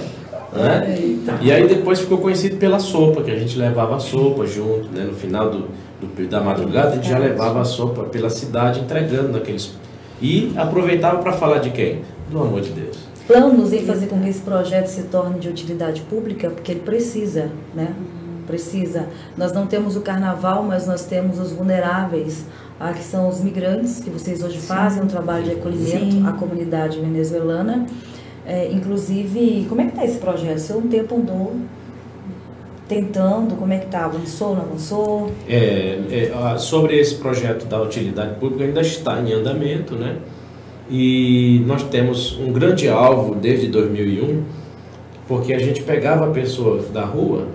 Né? 0.53 1.19
E 1.41 1.51
aí 1.51 1.67
depois 1.67 1.99
ficou 1.99 2.17
conhecido 2.17 2.57
pela 2.57 2.80
sopa, 2.80 3.22
que 3.24 3.32
a 3.32 3.36
gente 3.39 3.57
levava 3.57 3.95
a 3.95 3.99
sopa 3.99 4.45
junto, 4.45 4.89
né? 4.93 5.03
No 5.05 5.13
final 5.13 5.49
do, 5.49 5.59
do- 6.01 6.28
da 6.28 6.41
madrugada 6.41 6.89
a 6.89 6.95
gente 6.95 7.07
já 7.07 7.17
levava 7.17 7.61
a 7.61 7.63
sopa 7.65 8.03
pela 8.03 8.30
cidade 8.30 8.80
entregando 8.82 9.30
naqueles. 9.30 9.72
E 10.22 10.51
aproveitava 10.57 11.19
para 11.19 11.32
falar 11.34 11.59
de 11.59 11.69
quem? 11.69 12.01
Do 12.30 12.41
amor 12.41 12.61
de 12.61 12.69
Deus. 12.72 12.97
Planos 13.28 13.72
em 13.72 13.86
fazer 13.86 14.07
com 14.07 14.19
que 14.19 14.28
esse 14.30 14.41
projeto 14.41 14.88
se 14.88 15.03
torne 15.03 15.39
de 15.39 15.47
utilidade 15.47 16.01
pública, 16.01 16.49
porque 16.49 16.74
ele 16.74 16.82
precisa, 16.82 17.49
né? 17.74 17.93
Precisa. 18.45 19.05
Nós 19.38 19.53
não 19.53 19.65
temos 19.67 19.95
o 19.95 20.01
carnaval, 20.01 20.63
mas 20.63 20.86
nós 20.86 21.05
temos 21.05 21.39
os 21.39 21.51
vulneráveis, 21.51 22.45
ah, 22.84 22.93
que 22.93 23.03
são 23.03 23.29
os 23.29 23.41
migrantes, 23.41 24.01
que 24.03 24.09
vocês 24.09 24.41
hoje 24.41 24.57
fazem 24.57 25.03
um 25.03 25.05
trabalho 25.05 25.43
de 25.43 25.51
acolhimento 25.51 26.13
Sim. 26.13 26.25
à 26.25 26.32
comunidade 26.32 26.99
venezuelana. 26.99 27.86
É, 28.43 28.71
inclusive, 28.71 29.67
como 29.69 29.82
é 29.82 29.84
que 29.84 29.91
está 29.91 30.03
esse 30.03 30.17
projeto? 30.17 30.57
Você 30.57 30.73
um 30.73 30.88
tempo 30.88 31.15
andou 31.15 31.57
tentando, 32.88 33.55
como 33.55 33.71
é 33.71 33.77
que 33.77 33.86
está? 33.86 34.05
Avançou, 34.05 34.55
não 34.55 34.63
avançou? 34.63 35.32
É, 35.47 35.99
é, 36.09 36.57
sobre 36.57 36.99
esse 36.99 37.15
projeto 37.17 37.65
da 37.67 37.79
utilidade 37.79 38.39
pública 38.39 38.63
ainda 38.63 38.82
está 38.82 39.21
em 39.21 39.32
andamento, 39.32 39.93
né? 39.93 40.17
E 40.89 41.63
nós 41.67 41.84
temos 41.84 42.36
um 42.39 42.51
grande 42.51 42.89
alvo 42.89 43.36
desde 43.36 43.67
2001, 43.67 44.41
porque 45.27 45.53
a 45.53 45.59
gente 45.59 45.84
pegava 45.84 46.25
a 46.25 46.32
pessoa 46.32 46.82
da 46.91 47.05
rua 47.05 47.45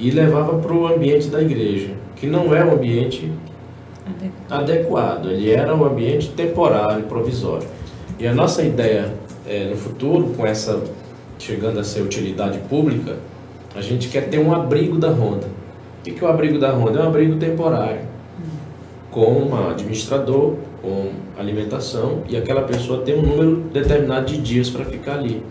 e 0.00 0.10
levava 0.10 0.58
para 0.58 0.72
o 0.72 0.88
ambiente 0.88 1.28
da 1.28 1.40
igreja, 1.40 1.92
que 2.16 2.26
não 2.26 2.52
é 2.52 2.64
um 2.64 2.72
ambiente 2.72 3.30
adequado, 4.50 5.30
ele 5.30 5.50
era 5.50 5.74
um 5.74 5.84
ambiente 5.84 6.30
temporário, 6.30 7.04
provisório. 7.04 7.66
E 8.18 8.26
a 8.26 8.34
nossa 8.34 8.62
ideia 8.62 9.12
é, 9.46 9.64
no 9.64 9.76
futuro, 9.76 10.34
com 10.36 10.46
essa 10.46 10.82
chegando 11.38 11.80
a 11.80 11.84
ser 11.84 12.02
utilidade 12.02 12.58
pública, 12.68 13.16
a 13.74 13.80
gente 13.80 14.08
quer 14.08 14.28
ter 14.28 14.38
um 14.38 14.54
abrigo 14.54 14.98
da 14.98 15.08
Honda. 15.08 15.48
O 16.00 16.02
que 16.02 16.22
é 16.22 16.26
o 16.26 16.30
abrigo 16.30 16.58
da 16.58 16.72
Honda? 16.72 17.00
É 17.00 17.02
um 17.02 17.08
abrigo 17.08 17.36
temporário, 17.36 18.00
com 19.10 19.26
um 19.26 19.70
administrador, 19.70 20.56
com 20.80 21.10
alimentação, 21.38 22.22
e 22.28 22.36
aquela 22.36 22.62
pessoa 22.62 23.02
tem 23.02 23.16
um 23.16 23.22
número 23.22 23.56
determinado 23.72 24.26
de 24.26 24.38
dias 24.38 24.70
para 24.70 24.84
ficar 24.84 25.14
ali, 25.14 25.42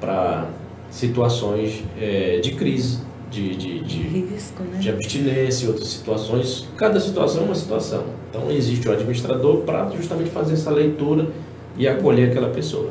para 0.00 0.46
situações 0.90 1.84
eh, 2.00 2.40
de 2.42 2.52
crise, 2.52 3.00
de, 3.32 3.56
de, 3.56 3.80
de, 3.80 4.02
Risco, 4.02 4.62
né? 4.62 4.78
de 4.78 4.90
abstinência 4.90 5.64
e 5.64 5.68
outras 5.68 5.88
situações. 5.88 6.68
Cada 6.76 7.00
situação 7.00 7.42
é 7.42 7.44
uma 7.46 7.54
situação. 7.54 8.04
Então 8.28 8.50
existe 8.50 8.86
o 8.86 8.92
administrador 8.92 9.62
para 9.62 9.90
justamente 9.90 10.30
fazer 10.30 10.52
essa 10.52 10.70
leitura 10.70 11.28
e 11.76 11.88
acolher 11.88 12.30
aquela 12.30 12.50
pessoa. 12.50 12.90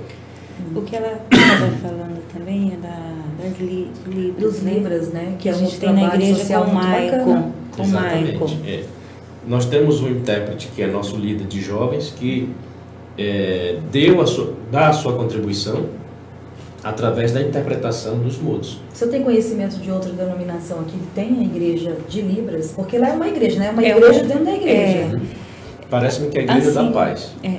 O 0.75 0.81
que 0.81 0.95
ela 0.95 1.21
estava 1.31 1.71
falando 1.77 2.21
também 2.33 2.73
é 2.73 2.77
da, 2.77 3.13
das 3.41 3.59
li, 3.59 3.89
libras, 4.07 4.43
Dos 4.43 4.61
né? 4.63 4.73
Libras, 4.73 5.09
né? 5.09 5.35
Que 5.39 5.47
a 5.47 5.53
gente 5.53 5.79
tem 5.79 5.93
na 5.93 6.15
igreja 6.15 6.39
social 6.39 6.65
com 6.65 6.71
o. 6.71 6.73
Maicon. 6.73 7.51
Com 7.75 7.83
o 7.83 7.87
Maicon. 7.87 8.57
é. 8.65 8.83
Nós 9.47 9.65
temos 9.65 10.01
um 10.01 10.09
intérprete 10.09 10.69
que 10.75 10.83
é 10.83 10.87
nosso 10.87 11.17
líder 11.17 11.47
de 11.47 11.61
jovens 11.61 12.13
que 12.15 12.49
é, 13.17 13.79
deu 13.91 14.21
a 14.21 14.27
sua, 14.27 14.53
dá 14.71 14.89
a 14.89 14.93
sua 14.93 15.13
contribuição 15.13 15.85
através 16.84 17.32
da 17.32 17.41
interpretação 17.41 18.17
dos 18.19 18.38
mudos. 18.38 18.79
Se 18.93 19.03
eu 19.05 19.09
tenho 19.09 19.23
conhecimento 19.23 19.75
de 19.77 19.91
outra 19.91 20.11
denominação 20.11 20.79
aqui 20.79 20.93
que 20.97 21.07
tem 21.13 21.39
a 21.39 21.43
igreja 21.43 21.95
de 22.09 22.21
Libras, 22.21 22.71
porque 22.75 22.97
lá 22.97 23.09
é 23.09 23.13
uma 23.13 23.27
igreja, 23.27 23.59
né? 23.59 23.67
É 23.67 23.71
uma 23.71 23.84
É 23.84 23.89
igreja 23.89 24.19
uma- 24.21 24.27
dentro 24.27 24.45
da 24.45 24.53
igreja. 24.53 24.97
é. 25.17 25.19
Parece-me 25.89 26.29
que 26.29 26.38
é 26.38 26.41
a 26.41 26.43
Igreja 26.45 26.69
Assim, 26.69 26.86
da 26.88 26.91
Paz. 26.91 27.32
É. 27.43 27.57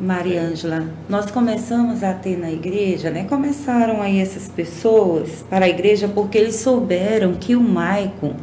Mariângela, 0.00 0.84
nós 1.08 1.30
começamos 1.30 2.02
a 2.02 2.12
ter 2.12 2.38
na 2.38 2.50
igreja, 2.50 3.10
né? 3.10 3.24
Começaram 3.28 4.00
aí 4.02 4.18
essas 4.20 4.48
pessoas 4.48 5.44
para 5.48 5.64
a 5.64 5.68
igreja 5.68 6.08
porque 6.08 6.36
eles 6.38 6.56
souberam 6.56 7.34
que 7.34 7.54
o 7.56 7.60
Maicon, 7.60 8.34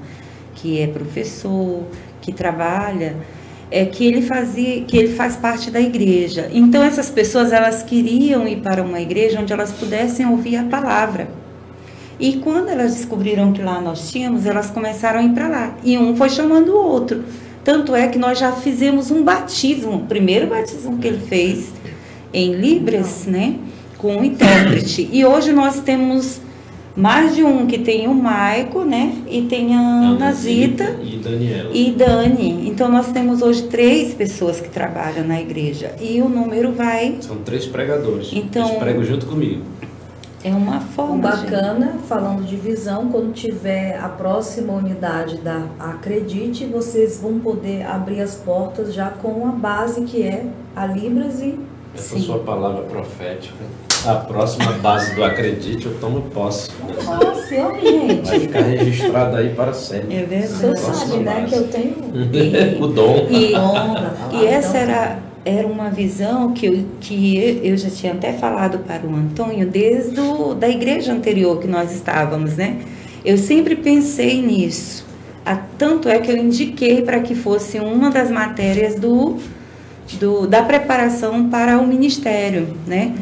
que 0.55 0.79
é 0.81 0.87
professor, 0.87 1.83
que 2.21 2.31
trabalha, 2.31 3.15
é 3.73 3.85
que 3.85 4.05
ele 4.05 4.21
fazia, 4.21 4.81
que 4.81 4.95
ele 4.95 5.15
faz 5.15 5.35
parte 5.35 5.71
da 5.71 5.81
igreja. 5.81 6.47
Então 6.53 6.83
essas 6.83 7.09
pessoas 7.09 7.51
elas 7.51 7.81
queriam 7.81 8.47
ir 8.47 8.57
para 8.57 8.83
uma 8.83 9.01
igreja 9.01 9.41
onde 9.41 9.51
elas 9.51 9.71
pudessem 9.71 10.27
ouvir 10.27 10.57
a 10.57 10.63
palavra. 10.63 11.27
E 12.19 12.33
quando 12.33 12.69
elas 12.69 12.93
descobriram 12.93 13.51
que 13.51 13.63
lá 13.63 13.81
nós 13.81 14.11
tínhamos, 14.11 14.45
elas 14.45 14.69
começaram 14.69 15.21
a 15.21 15.23
ir 15.23 15.31
para 15.31 15.47
lá. 15.47 15.75
E 15.83 15.97
um 15.97 16.15
foi 16.15 16.29
chamando 16.29 16.69
o 16.69 16.85
outro. 16.85 17.23
Tanto 17.63 17.95
é 17.95 18.07
que 18.07 18.19
nós 18.19 18.37
já 18.37 18.51
fizemos 18.51 19.09
um 19.09 19.23
batismo, 19.23 19.95
o 19.95 20.05
primeiro 20.05 20.45
batismo 20.45 20.99
que 20.99 21.07
ele 21.07 21.25
fez 21.25 21.73
em 22.31 22.53
Libras, 22.53 23.25
né? 23.25 23.55
Com 23.97 24.17
um 24.17 24.23
intérprete. 24.23 25.09
E 25.11 25.25
hoje 25.25 25.51
nós 25.51 25.79
temos 25.79 26.39
mais 26.95 27.35
de 27.35 27.43
um 27.43 27.65
que 27.65 27.79
tem 27.79 28.07
o 28.07 28.13
Maico, 28.13 28.83
né? 28.83 29.15
E 29.27 29.41
tem 29.43 29.75
a 29.75 29.79
Ana 29.79 30.31
Zita 30.31 30.95
e 31.01 31.17
Daniela. 31.17 31.69
e 31.73 31.91
Dani. 31.91 32.67
Então 32.69 32.89
nós 32.89 33.07
temos 33.11 33.41
hoje 33.41 33.63
três 33.63 34.13
pessoas 34.13 34.59
que 34.59 34.69
trabalham 34.69 35.25
na 35.27 35.41
igreja. 35.41 35.95
E 35.99 36.21
o 36.21 36.29
número 36.29 36.71
vai. 36.71 37.17
São 37.21 37.37
três 37.37 37.65
pregadores. 37.65 38.29
Então- 38.33 38.67
Eles 38.67 38.77
pregam 38.79 39.03
junto 39.03 39.25
comigo. 39.25 39.61
É 40.45 40.53
uma 40.53 40.77
O 40.77 40.81
forma. 40.81 41.31
gente. 41.37 41.49
bacana, 41.51 41.95
falando 42.07 42.43
de 42.45 42.57
visão, 42.57 43.07
quando 43.07 43.31
tiver 43.33 43.97
a 43.97 44.09
próxima 44.09 44.73
unidade 44.73 45.37
da 45.37 45.63
Acredite, 45.79 46.65
vocês 46.65 47.17
vão 47.17 47.39
poder 47.39 47.85
abrir 47.87 48.19
as 48.19 48.35
portas 48.35 48.93
já 48.93 49.07
com 49.07 49.47
a 49.47 49.51
base 49.51 50.01
que 50.01 50.21
é 50.21 50.45
a 50.75 50.85
Libras 50.85 51.39
e 51.41 51.57
Essa 51.95 52.15
Sim. 52.17 52.21
sua 52.23 52.39
palavra 52.39 52.81
profética. 52.83 53.53
A 54.05 54.15
próxima 54.15 54.73
base 54.73 55.15
do 55.15 55.23
Acredite, 55.23 55.85
eu 55.85 55.93
tomo 55.99 56.21
posse. 56.23 56.69
Nossa, 57.05 57.55
eu, 57.55 57.79
gente. 57.79 58.27
Vai 58.27 58.39
ficar 58.39 58.59
registrado 58.61 59.37
aí 59.37 59.49
para 59.55 59.73
sempre. 59.73 60.15
É 60.17 60.23
O 60.23 60.27
verdade. 60.27 60.53
senhor 60.53 60.73
Próxima 60.73 60.93
sabe, 61.07 61.23
né, 61.23 61.45
que 61.47 61.55
eu 61.55 61.67
tenho 61.69 61.95
E- 62.33 62.77
o 62.83 62.87
dom. 62.87 63.27
E, 63.29 63.53
e 64.35 64.45
essa 64.45 64.77
então, 64.77 64.81
era, 64.81 65.19
era 65.45 65.67
uma 65.67 65.89
visão 65.89 66.51
que, 66.51 66.65
eu, 66.65 66.85
que 66.99 67.61
eu 67.63 67.77
já 67.77 67.89
tinha 67.89 68.11
até 68.13 68.33
falado 68.33 68.79
para 68.79 69.07
o 69.07 69.15
Antônio 69.15 69.65
desde 69.67 70.19
o, 70.19 70.53
da 70.53 70.67
igreja 70.67 71.13
anterior 71.13 71.59
que 71.59 71.67
nós 71.67 71.93
estávamos, 71.93 72.55
né? 72.57 72.79
Eu 73.23 73.37
sempre 73.37 73.73
pensei 73.75 74.41
nisso. 74.41 75.05
A- 75.45 75.59
tanto 75.77 76.09
é 76.09 76.19
que 76.19 76.29
eu 76.29 76.35
indiquei 76.35 77.01
para 77.03 77.21
que 77.21 77.35
fosse 77.35 77.79
uma 77.79 78.09
das 78.09 78.29
matérias 78.29 78.95
do, 78.95 79.37
do, 80.19 80.45
da 80.45 80.61
preparação 80.61 81.49
para 81.49 81.77
o 81.79 81.87
ministério, 81.87 82.67
né? 82.85 83.13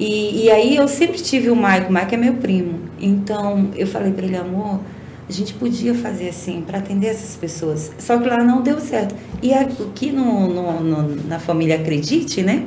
E, 0.00 0.44
e 0.46 0.50
aí 0.50 0.76
eu 0.76 0.88
sempre 0.88 1.18
tive 1.20 1.50
o 1.50 1.54
Maico, 1.56 1.90
o 1.90 1.92
Maico 1.92 2.14
é 2.14 2.16
meu 2.18 2.34
primo. 2.34 2.80
Então 3.00 3.68
eu 3.76 3.86
falei 3.86 4.12
para 4.12 4.24
ele, 4.24 4.36
amor, 4.36 4.80
a 5.28 5.32
gente 5.32 5.52
podia 5.54 5.94
fazer 5.94 6.30
assim 6.30 6.62
para 6.66 6.78
atender 6.78 7.08
essas 7.08 7.36
pessoas. 7.36 7.92
Só 7.98 8.16
que 8.18 8.26
lá 8.28 8.38
não 8.42 8.62
deu 8.62 8.80
certo. 8.80 9.14
E 9.42 9.52
aqui 9.52 10.10
no, 10.10 10.48
no- 10.48 10.80
no- 10.80 11.16
na 11.28 11.38
família 11.38 11.76
Acredite, 11.76 12.42
né? 12.42 12.64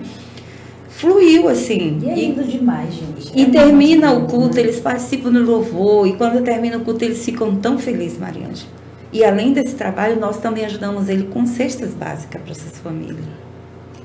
Fluiu 0.90 1.50
assim. 1.50 2.00
E 2.04 2.10
é 2.10 2.18
E- 2.18 2.28
lindo 2.28 2.44
demais, 2.44 2.94
gente. 2.94 3.32
e 3.36 3.42
É 3.42 3.46
termina 3.50 4.14
o 4.14 4.28
culto, 4.28 4.56
né? 4.56 4.62
eles 4.62 4.80
participam 4.80 5.32
do 5.32 5.44
louvor, 5.44 6.08
e 6.08 6.14
quando 6.14 6.42
termina 6.44 6.78
o 6.78 6.82
culto, 6.82 7.04
eles 7.04 7.26
ficam 7.26 7.56
tão 7.56 7.78
felizes, 7.80 8.20
Mariângela. 8.20 8.70
E 9.12 9.24
além 9.24 9.54
desse 9.54 9.76
trabalho, 9.76 10.20
nós 10.20 10.38
também 10.38 10.66
ajudamos 10.66 11.10
ele 11.10 11.24
com 11.24 11.46
cestas 11.46 11.94
básicas 11.94 12.42
para 12.42 12.52
essas 12.52 12.78
famílias. 12.78 13.26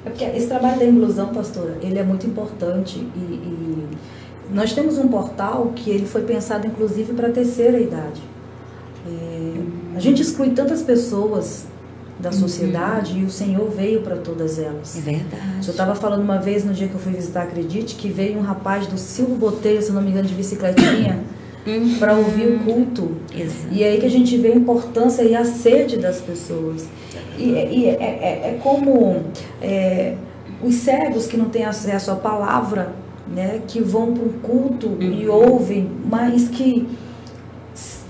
É 0.05 0.11
porque 0.11 0.25
esse 0.25 0.47
trabalho 0.47 0.79
da 0.79 0.85
inclusão, 0.85 1.29
pastora, 1.29 1.77
ele 1.83 1.99
é 1.99 2.03
muito 2.03 2.27
importante 2.27 2.99
e, 2.99 3.19
e 3.19 3.89
nós 4.53 4.73
temos 4.73 4.97
um 4.99 5.09
portal 5.09 5.73
que 5.75 5.91
ele 5.91 6.07
foi 6.07 6.23
pensado 6.23 6.67
inclusive 6.67 7.13
para 7.13 7.29
a 7.29 7.33
terceira 7.33 7.79
idade. 7.79 8.23
É, 9.07 9.97
a 9.97 10.01
gente 10.01 10.23
exclui 10.23 10.51
tantas 10.51 10.83
pessoas 10.83 11.67
da 12.19 12.33
sociedade 12.33 13.19
e 13.19 13.25
o 13.25 13.31
Senhor 13.31 13.71
veio 13.71 14.01
para 14.03 14.17
todas 14.17 14.59
elas. 14.59 14.97
É 14.97 14.99
Eu 14.99 15.03
verdade. 15.03 15.71
estava 15.71 15.95
falando 15.95 16.23
uma 16.23 16.39
vez 16.39 16.65
no 16.65 16.73
dia 16.73 16.89
que 16.89 16.95
eu 16.95 17.01
fui 17.01 17.13
visitar 17.13 17.43
Acredite 17.45 17.95
que 17.95 18.09
veio 18.09 18.39
um 18.39 18.43
rapaz 18.43 18.87
do 18.89 18.99
Silvio 18.99 19.37
Botelho, 19.37 19.81
se 19.81 19.93
não 19.93 20.03
me 20.03 20.11
engano, 20.11 20.27
de 20.27 20.35
bicicletinha, 20.35 21.23
Uhum. 21.69 21.97
para 21.99 22.14
ouvir 22.14 22.47
o 22.55 22.59
culto. 22.61 23.11
Exato. 23.37 23.69
E 23.73 23.83
é 23.83 23.91
aí 23.91 23.99
que 24.01 24.07
a 24.07 24.11
gente 24.11 24.37
vê 24.39 24.49
a 24.53 24.55
importância 24.57 25.23
e 25.23 25.35
a 25.37 25.45
sede 25.45 25.97
das 25.99 26.21
pessoas. 26.21 26.87
E, 27.39 27.55
é- 27.55 27.71
e 27.73 27.87
é, 27.87 27.91
é- 27.91 28.51
é 28.55 28.59
como 28.62 29.16
é, 29.62 30.14
os 30.62 30.75
cegos 30.77 31.27
que 31.27 31.37
não 31.37 31.47
têm 31.47 31.64
acesso 31.64 32.11
à 32.11 32.16
palavra, 32.16 32.93
né, 33.33 33.61
que 33.69 33.81
vão 33.81 34.12
para 34.14 34.25
um 34.25 34.33
culto 34.43 34.97
e 35.01 35.29
ouvem, 35.29 35.89
mas 36.11 36.49
que 36.49 36.89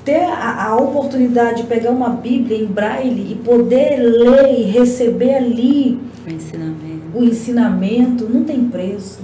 ter 0.04 0.22
a, 0.24 0.66
a 0.68 0.76
oportunidade 0.76 1.62
de 1.62 1.68
pegar 1.68 1.90
uma 1.90 2.08
Bíblia 2.10 2.56
em 2.62 2.66
braille 2.66 3.32
e 3.32 3.34
poder 3.34 3.96
ler 3.98 4.58
e 4.58 4.62
receber 4.62 5.34
ali 5.34 6.00
O 6.26 6.30
ensinamento. 6.32 7.02
o 7.14 7.24
ensinamento 7.24 8.24
não 8.32 8.44
tem 8.44 8.64
preço. 8.64 9.18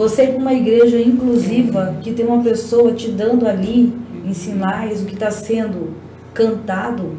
Você 0.00 0.24
ir 0.24 0.28
para 0.28 0.38
uma 0.38 0.54
igreja 0.54 0.98
inclusiva, 0.98 1.94
que 2.00 2.10
tem 2.12 2.24
uma 2.24 2.42
pessoa 2.42 2.90
te 2.90 3.10
dando 3.10 3.46
ali 3.46 3.92
em 4.24 4.32
sinais 4.32 5.02
o 5.02 5.04
que 5.04 5.12
está 5.12 5.30
sendo 5.30 5.92
cantado, 6.32 7.12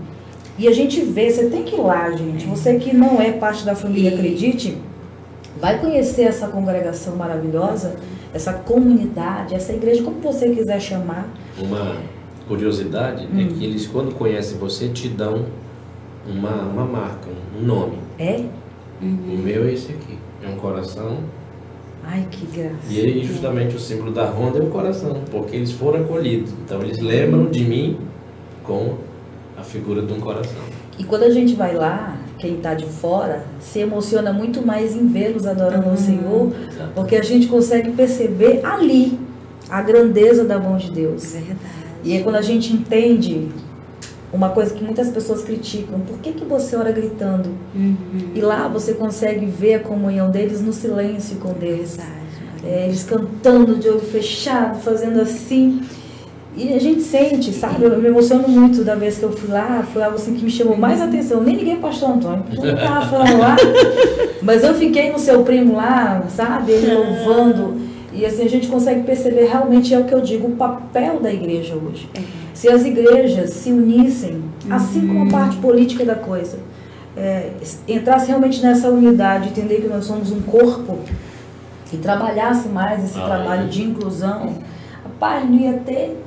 e 0.58 0.68
a 0.68 0.72
gente 0.72 1.00
vê, 1.02 1.30
você 1.30 1.46
tem 1.46 1.62
que 1.62 1.76
ir 1.76 1.80
lá, 1.80 2.10
gente. 2.10 2.48
Você 2.48 2.80
que 2.80 2.92
não 2.96 3.22
é 3.22 3.34
parte 3.34 3.64
da 3.64 3.76
família, 3.76 4.10
E- 4.10 4.14
acredite, 4.16 4.80
vai 5.62 5.80
conhecer 5.80 6.24
essa 6.24 6.48
congregação 6.48 7.16
maravilhosa, 7.16 7.98
essa 8.34 8.52
comunidade, 8.52 9.54
essa 9.54 9.74
igreja, 9.74 10.02
como 10.02 10.20
você 10.20 10.50
quiser 10.50 10.82
chamar. 10.82 11.28
Uma 11.60 11.98
curiosidade 12.48 13.26
é 13.26 13.44
que 13.44 13.64
eles, 13.64 13.86
quando 13.86 14.16
conhecem 14.16 14.58
você, 14.58 14.90
te 14.90 15.08
dão 15.08 15.46
uma, 16.28 16.64
uma 16.64 16.86
marca, 16.86 17.30
um 17.60 17.64
nome. 17.64 18.00
É? 18.18 18.44
O 19.00 19.06
meu 19.38 19.66
é 19.66 19.72
esse 19.72 19.92
aqui. 19.92 20.18
É 20.44 20.48
um 20.50 20.56
coração. 20.56 21.20
Ai, 22.04 22.28
que 22.30 22.46
graça. 22.46 22.76
E 22.90 23.00
aí, 23.00 23.24
justamente, 23.24 23.76
o 23.76 23.80
símbolo 23.80 24.12
da 24.12 24.26
ronda 24.26 24.60
é 24.60 24.62
o 24.62 24.68
coração, 24.68 25.22
porque 25.30 25.56
eles 25.56 25.72
foram 25.72 26.02
acolhidos. 26.02 26.52
Então, 26.66 26.82
eles 26.82 27.00
lembram 27.00 27.46
de 27.46 27.64
mim 27.64 27.98
com 28.64 28.96
a 29.58 29.64
figura 29.64 30.02
de 30.02 30.12
um 30.12 30.20
coração. 30.20 30.62
E 30.98 31.04
quando 31.04 31.24
a 31.24 31.30
gente 31.30 31.56
vai 31.56 31.76
lá, 31.76 32.18
quem 32.38 32.56
está 32.56 32.74
de 32.74 32.86
fora, 32.86 33.46
se 33.60 33.80
emociona 33.80 34.34
muito 34.34 34.66
mais 34.66 34.96
em 34.96 35.08
vê-los 35.08 35.46
adorando 35.46 35.90
ao 35.90 35.98
Senhor, 35.98 36.52
Exato. 36.70 36.92
porque 36.96 37.16
a 37.16 37.24
gente 37.24 37.48
consegue 37.48 37.92
perceber 37.92 38.66
ali 38.66 39.18
a 39.70 39.82
grandeza 39.82 40.44
da 40.44 40.60
mão 40.60 40.78
de 40.78 40.92
Deus. 40.92 41.34
Verdade. 41.34 41.58
E 42.04 42.14
aí 42.14 42.24
quando 42.24 42.36
a 42.36 42.42
gente 42.42 42.74
entende 42.74 43.48
uma 44.34 44.50
coisa 44.50 44.74
que 44.74 44.84
muitas 44.84 45.10
pessoas 45.10 45.44
criticam, 45.44 46.00
por 46.00 46.18
que, 46.20 46.32
que 46.32 46.46
você 46.46 46.76
ora 46.76 46.92
gritando? 46.92 47.50
Uhum. 47.76 48.32
E 48.34 48.40
lá 48.42 48.68
você 48.68 48.94
consegue 48.94 49.46
ver 49.46 49.76
a 49.76 49.80
comunhão 49.80 50.32
deles 50.32 50.62
no 50.62 50.72
silêncio 50.72 51.38
com 51.38 51.54
Deus. 51.54 51.98
É, 52.64 52.86
eles 52.86 53.04
cantando 53.04 53.76
de 53.76 53.90
olho 53.90 54.00
fechado, 54.00 54.80
fazendo 54.80 55.20
assim. 55.20 55.82
E 56.56 56.74
a 56.74 56.80
gente 56.80 57.02
sente, 57.02 57.52
sabe? 57.54 57.84
Eu 57.84 57.98
me 57.98 58.08
emociono 58.08 58.48
muito 58.48 58.84
da 58.84 58.94
vez 58.94 59.18
que 59.18 59.24
eu 59.24 59.32
fui 59.32 59.50
lá. 59.50 59.86
Foi 59.92 60.04
algo 60.04 60.16
assim 60.16 60.36
que 60.36 60.44
me 60.44 60.52
chamou 60.52 60.78
mais 60.78 61.02
atenção. 61.02 61.42
Nem 61.42 61.56
liguei 61.56 61.74
pro 61.74 61.90
pastor 61.90 62.12
Antônio, 62.12 62.44
porque 62.44 62.68
eu 62.68 62.76
não 62.76 62.82
tava 62.82 63.06
falando 63.08 63.38
lá. 63.38 63.56
Mas 64.42 64.64
eu 64.64 64.74
fiquei 64.76 65.12
no 65.12 65.20
seu 65.20 65.44
primo 65.44 65.76
lá, 65.76 66.24
sabe? 66.30 66.72
Ele 66.74 66.94
louvando. 66.94 67.91
E 68.14 68.26
assim, 68.26 68.44
a 68.44 68.50
gente 68.50 68.68
consegue 68.68 69.04
perceber 69.04 69.46
realmente, 69.46 69.94
é 69.94 70.00
o 70.00 70.04
que 70.04 70.14
eu 70.14 70.22
digo, 70.22 70.48
o 70.48 70.56
papel 70.56 71.20
da 71.20 71.32
igreja 71.32 71.76
hoje. 71.76 72.10
Se 72.54 72.70
as 72.70 72.84
igrejas 72.86 73.52
se 73.52 73.72
unissem, 73.72 74.44
assim 74.70 75.08
como 75.08 75.24
a 75.24 75.30
parte 75.30 75.58
política 75.58 76.04
da 76.04 76.16
coisa, 76.16 76.60
é, 77.16 77.52
entrasse 77.88 78.28
realmente 78.28 78.62
nessa 78.62 78.90
unidade, 78.90 79.50
entender 79.50 79.82
que 79.82 79.88
nós 79.88 80.06
somos 80.06 80.32
um 80.32 80.42
corpo 80.42 81.00
e 81.92 81.98
trabalhasse 81.98 82.68
mais 82.70 83.04
esse 83.04 83.18
Ah, 83.20 83.26
trabalho 83.26 83.64
é. 83.64 83.68
de 83.68 83.84
inclusão, 83.84 84.56
rapaz, 85.04 85.50
não 85.50 85.58
ia 85.58 85.74
ter, 85.74 86.18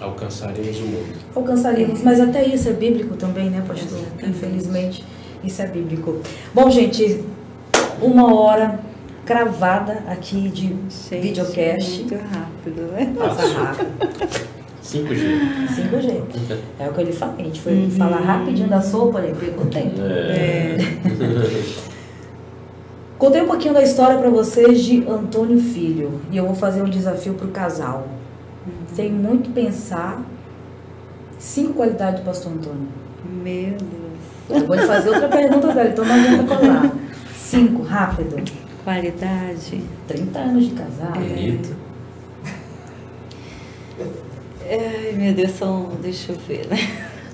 Alcançaremos 0.00 0.78
o 0.78 0.82
mundo. 0.84 1.18
alcançaríamos. 1.34 2.02
Mas 2.02 2.20
até 2.20 2.46
isso 2.46 2.68
é 2.68 2.72
bíblico 2.72 3.16
também, 3.16 3.50
né, 3.50 3.62
pastor? 3.66 3.98
Infelizmente, 4.22 5.04
isso 5.42 5.60
é 5.60 5.66
bíblico. 5.66 6.18
Bom, 6.54 6.70
gente, 6.70 7.24
uma 8.00 8.32
hora 8.32 8.78
cravada 9.28 10.04
aqui 10.08 10.48
de 10.48 10.68
Gente, 10.68 11.20
videocast. 11.20 11.98
Muito 11.98 12.14
rápido, 12.14 12.80
né? 12.92 13.14
Passa 13.14 13.46
rápido. 13.46 13.90
5G. 14.82 15.68
5G. 15.68 16.22
É 16.78 16.88
o 16.88 16.94
que 16.94 17.00
eu 17.00 17.04
lhe 17.04 17.12
falei. 17.12 17.34
A 17.38 17.42
gente 17.42 17.60
foi 17.60 17.90
falar 17.90 18.20
rapidinho 18.20 18.70
da 18.70 18.80
sopa, 18.80 19.20
ele 19.20 19.36
pegou 19.38 19.66
tempo. 19.66 20.00
É. 20.00 20.78
Contei 23.18 23.42
um 23.42 23.46
pouquinho 23.46 23.74
da 23.74 23.82
história 23.82 24.16
para 24.16 24.30
vocês 24.30 24.82
de 24.82 25.06
Antônio 25.06 25.60
Filho 25.60 26.22
e 26.30 26.38
eu 26.38 26.46
vou 26.46 26.54
fazer 26.54 26.80
um 26.80 26.88
desafio 26.88 27.34
para 27.34 27.46
o 27.46 27.50
casal. 27.50 28.08
Sem 28.94 29.12
muito 29.12 29.50
pensar, 29.50 30.22
cinco 31.38 31.74
qualidades 31.74 32.20
do 32.20 32.24
pastor 32.24 32.52
Antônio. 32.52 32.88
Meu 33.42 33.76
Deus. 33.76 34.62
Eu 34.62 34.66
vou 34.66 34.74
lhe 34.74 34.86
fazer 34.86 35.10
outra 35.10 35.28
pergunta 35.28 35.68
dela, 35.68 35.88
então 35.90 36.04
não 36.06 36.14
adianta 36.14 36.56
colar. 36.56 36.92
Cinco, 37.36 37.82
rápido. 37.82 38.67
Qualidade. 38.84 39.82
30 40.06 40.38
anos 40.38 40.66
de 40.68 40.74
casado. 40.74 41.18
Bonito. 41.18 41.76
Ai, 44.70 45.12
meu 45.16 45.32
Deus, 45.34 45.50
são. 45.52 45.90
Deixa 46.02 46.32
eu 46.32 46.38
ver, 46.46 46.66
né? 46.68 46.76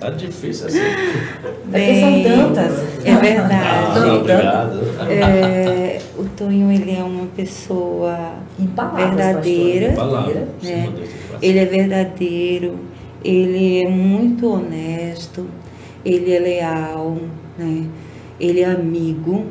Tá 0.00 0.10
difícil 0.10 0.66
assim. 0.66 0.78
É 0.80 1.52
porque 1.70 2.00
são 2.00 2.22
tantas. 2.22 3.04
É 3.04 3.14
verdade. 3.16 3.98
Ah, 3.98 4.14
obrigado. 4.14 4.80
É, 5.10 6.00
o 6.18 6.24
Tonho, 6.36 6.70
ele 6.70 6.94
é 6.94 7.02
uma 7.02 7.26
pessoa 7.26 8.34
Em 8.58 8.66
palavras, 8.66 9.14
verdadeira. 9.16 9.86
pastor. 9.92 10.04
Palavra. 10.04 10.48
É. 10.64 10.88
Ele 11.40 11.58
é 11.58 11.64
verdadeiro, 11.64 12.78
ele 13.24 13.82
é 13.84 13.88
muito 13.88 14.46
honesto, 14.52 15.46
ele 16.04 16.32
é 16.32 16.38
leal, 16.38 17.16
né? 17.58 17.86
ele 18.38 18.60
é 18.60 18.66
amigo, 18.66 19.46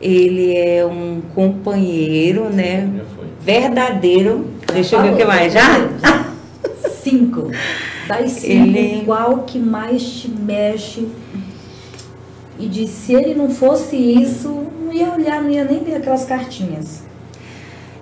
ele 0.00 0.56
é 0.56 0.84
um 0.86 1.20
companheiro, 1.34 2.48
né? 2.50 2.88
Verdadeiro. 3.40 4.46
Já 4.68 4.74
Deixa 4.74 4.96
eu 4.96 5.02
ver 5.02 5.12
o 5.12 5.16
que 5.16 5.24
mais. 5.24 5.52
já. 5.52 5.60
Cinco. 7.02 7.50
Das 8.06 8.30
cinco, 8.32 8.76
Ele- 8.76 9.02
qual 9.04 9.38
que 9.44 9.58
mais 9.58 10.02
te 10.02 10.28
mexe? 10.30 11.08
E 12.58 12.66
de 12.66 12.86
se 12.88 13.14
ele 13.14 13.34
não 13.34 13.50
fosse 13.50 13.96
isso, 13.96 14.48
não 14.82 14.92
ia 14.92 15.12
olhar, 15.12 15.42
não 15.42 15.50
ia 15.50 15.64
nem 15.64 15.82
ver 15.84 15.96
aquelas 15.96 16.24
cartinhas. 16.24 17.02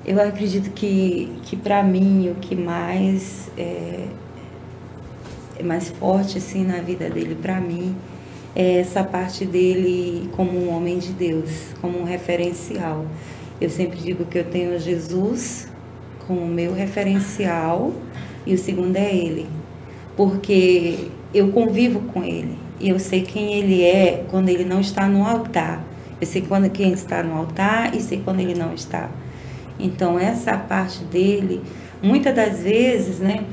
Eu 0.04 0.20
acredito 0.22 0.70
que, 0.70 1.30
que 1.42 1.56
para 1.56 1.82
mim 1.82 2.30
o 2.30 2.36
que 2.36 2.54
mais 2.54 3.50
é, 3.58 4.06
é 5.58 5.62
mais 5.62 5.88
forte 5.88 6.38
assim 6.38 6.64
na 6.64 6.78
vida 6.78 7.10
dele 7.10 7.36
para 7.40 7.60
mim 7.60 7.94
essa 8.56 9.04
parte 9.04 9.44
dele 9.44 10.30
como 10.32 10.58
um 10.58 10.74
homem 10.74 10.98
de 10.98 11.12
Deus, 11.12 11.50
como 11.80 12.00
um 12.00 12.04
referencial. 12.04 13.04
Eu 13.60 13.68
sempre 13.68 13.98
digo 13.98 14.24
que 14.24 14.38
eu 14.38 14.44
tenho 14.44 14.78
Jesus 14.78 15.68
como 16.26 16.46
meu 16.46 16.72
referencial 16.72 17.92
e 18.46 18.54
o 18.54 18.58
segundo 18.58 18.96
é 18.96 19.14
ele, 19.14 19.46
porque 20.16 21.08
eu 21.34 21.48
convivo 21.52 22.00
com 22.12 22.24
ele 22.24 22.56
e 22.80 22.88
eu 22.88 22.98
sei 22.98 23.22
quem 23.22 23.54
ele 23.54 23.82
é 23.82 24.24
quando 24.30 24.48
ele 24.48 24.64
não 24.64 24.80
está 24.80 25.06
no 25.06 25.24
altar. 25.24 25.84
Eu 26.18 26.26
sei 26.26 26.40
quando 26.40 26.70
quem 26.70 26.92
está 26.92 27.22
no 27.22 27.36
altar 27.36 27.94
e 27.94 28.00
sei 28.00 28.22
quando 28.24 28.40
ele 28.40 28.54
não 28.54 28.72
está. 28.72 29.10
Então, 29.78 30.18
essa 30.18 30.56
parte 30.56 31.04
dele, 31.04 31.60
muitas 32.02 32.34
das 32.34 32.60
vezes, 32.60 33.18
né? 33.18 33.44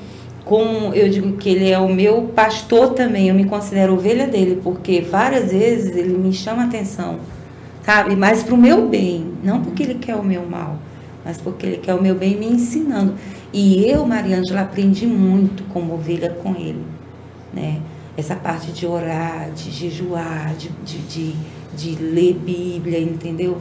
Como 0.45 0.93
eu 0.93 1.09
digo 1.09 1.37
que 1.37 1.49
ele 1.49 1.69
é 1.69 1.79
o 1.79 1.87
meu 1.87 2.23
pastor 2.35 2.93
também, 2.93 3.29
eu 3.29 3.35
me 3.35 3.45
considero 3.45 3.93
ovelha 3.93 4.27
dele, 4.27 4.59
porque 4.61 4.99
várias 5.01 5.51
vezes 5.51 5.95
ele 5.95 6.17
me 6.17 6.33
chama 6.33 6.65
atenção, 6.65 7.19
sabe? 7.83 8.15
Mas 8.15 8.43
para 8.43 8.53
o 8.53 8.57
meu 8.57 8.89
bem, 8.89 9.33
não 9.41 9.61
porque 9.61 9.83
ele 9.83 9.95
quer 9.95 10.15
o 10.15 10.23
meu 10.23 10.45
mal, 10.45 10.77
mas 11.23 11.39
porque 11.39 11.65
ele 11.65 11.77
quer 11.77 11.93
o 11.93 12.01
meu 12.01 12.15
bem 12.15 12.35
me 12.35 12.47
ensinando. 12.47 13.15
E 13.53 13.89
eu, 13.89 14.05
Mariângela, 14.05 14.61
aprendi 14.61 15.07
muito 15.07 15.63
como 15.71 15.93
ovelha 15.93 16.29
com 16.43 16.55
ele, 16.55 16.83
né? 17.53 17.79
Essa 18.17 18.35
parte 18.35 18.71
de 18.71 18.85
orar, 18.85 19.49
de 19.51 19.71
jejuar, 19.71 20.53
de, 20.55 20.69
de, 20.83 20.97
de, 21.07 21.35
de 21.75 22.03
ler 22.03 22.33
Bíblia, 22.33 22.99
entendeu? 22.99 23.59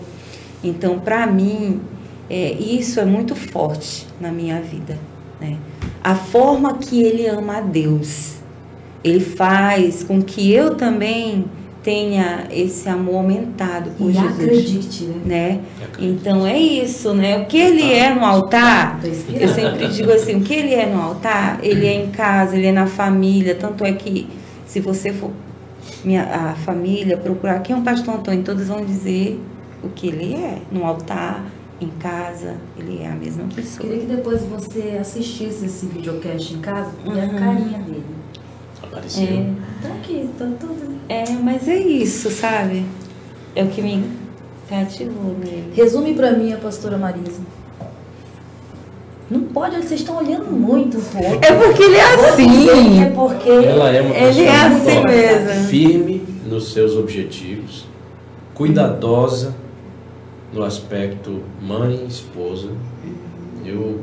Então, 0.64 0.99
para 0.99 1.26
mim, 1.26 1.80
é, 2.28 2.53
isso 2.53 2.99
é 3.01 3.05
muito 3.05 3.35
forte 3.35 4.07
na 4.20 4.30
minha 4.30 4.61
vida. 4.61 4.99
Né? 5.41 5.57
A 6.03 6.14
forma 6.14 6.74
que 6.78 7.03
ele 7.03 7.26
ama 7.26 7.59
a 7.59 7.61
Deus, 7.61 8.36
ele 9.05 9.20
faz 9.20 10.03
com 10.03 10.20
que 10.20 10.53
eu 10.53 10.74
também 10.74 11.44
tenha 11.82 12.46
esse 12.50 12.88
amor 12.88 13.16
aumentado 13.16 13.90
por 13.98 14.11
E 14.11 14.12
Jesus. 14.12 14.32
acredite, 14.32 15.05
né? 15.05 15.20
Né? 15.24 15.61
Então 15.98 16.46
é 16.46 16.59
isso, 16.59 17.12
né? 17.12 17.38
O 17.38 17.46
que 17.46 17.59
ele 17.59 17.92
é 17.92 18.14
no 18.14 18.24
altar, 18.24 19.00
Tô 19.00 19.09
eu 19.32 19.48
sempre 19.48 19.88
digo 19.88 20.12
assim, 20.12 20.36
o 20.36 20.40
que 20.40 20.55
ele 20.55 20.74
é 20.74 20.86
no 20.86 21.00
altar, 21.00 21.59
ele 21.62 21.86
é 21.86 21.94
em 21.94 22.11
casa, 22.11 22.57
ele 22.57 22.66
é 22.66 22.72
na 22.72 22.86
família, 22.86 23.55
tanto 23.55 23.84
é 23.84 23.92
que 23.92 24.28
se 24.64 24.80
você 24.80 25.12
for 25.12 25.30
minha, 26.05 26.22
a 26.22 26.55
família 26.55 27.16
procurar 27.16 27.61
quem 27.61 27.74
é 27.74 27.78
o 27.78 27.82
pastor 27.82 28.14
Antônio, 28.14 28.42
todos 28.42 28.68
vão 28.68 28.84
dizer 28.84 29.40
o 29.82 29.88
que 29.88 30.07
ele 30.07 30.34
é 30.34 30.59
no 30.70 30.84
altar, 30.84 31.44
em 31.85 31.89
casa, 32.01 32.57
ele 32.78 33.03
é 33.03 33.09
a 33.09 33.14
mesma 33.14 33.45
pessoa. 33.55 33.80
Queria 33.89 34.01
que 34.07 34.14
depois 34.16 34.43
você 34.43 34.99
assistisse 35.01 35.66
esse 35.66 35.87
videocast 35.87 36.53
em 36.55 36.59
casa 36.61 36.91
e 37.05 37.09
a 37.11 37.12
Uhum. 37.24 37.39
carinha 37.39 37.78
dele. 37.80 38.05
Apareceu. 38.83 39.24
É, 39.24 39.47
Tá 39.83 39.89
aqui, 39.95 40.28
tá 40.39 40.49
tudo. 40.61 40.97
é, 41.09 41.24
mas 41.43 41.66
é 41.68 41.76
isso, 41.78 42.30
sabe? 42.30 42.85
É 43.55 43.62
o 43.64 43.68
que 43.68 43.80
me 43.83 44.05
cativou 44.68 45.37
nele. 45.39 45.72
Resume 45.74 46.14
pra 46.14 46.33
mim 46.33 46.53
a 46.53 46.57
pastora 46.57 46.97
Marisa. 46.97 47.41
Não 49.30 49.41
pode, 49.45 49.76
vocês 49.76 50.01
estão 50.01 50.18
olhando 50.18 50.51
muito 50.51 50.99
o 50.99 51.01
outro. 51.01 51.39
É 51.43 51.53
porque 51.55 51.83
ele 51.83 51.97
é 51.97 52.16
que 52.16 52.22
É 52.22 52.28
assim. 52.28 53.14
porque 53.14 53.49
Ela 53.49 53.91
é 53.91 54.03
uma 54.03 54.14
Ele 54.14 54.43
é 54.43 54.57
assim 54.66 55.05
mesmo. 55.05 55.68
firme 55.68 56.22
nos 56.47 56.72
seus 56.72 56.95
objetivos, 56.97 57.87
cuidadosa 58.55 59.55
no 60.53 60.62
aspecto 60.62 61.42
mãe, 61.61 62.05
esposa. 62.07 62.70
Eu 63.64 64.00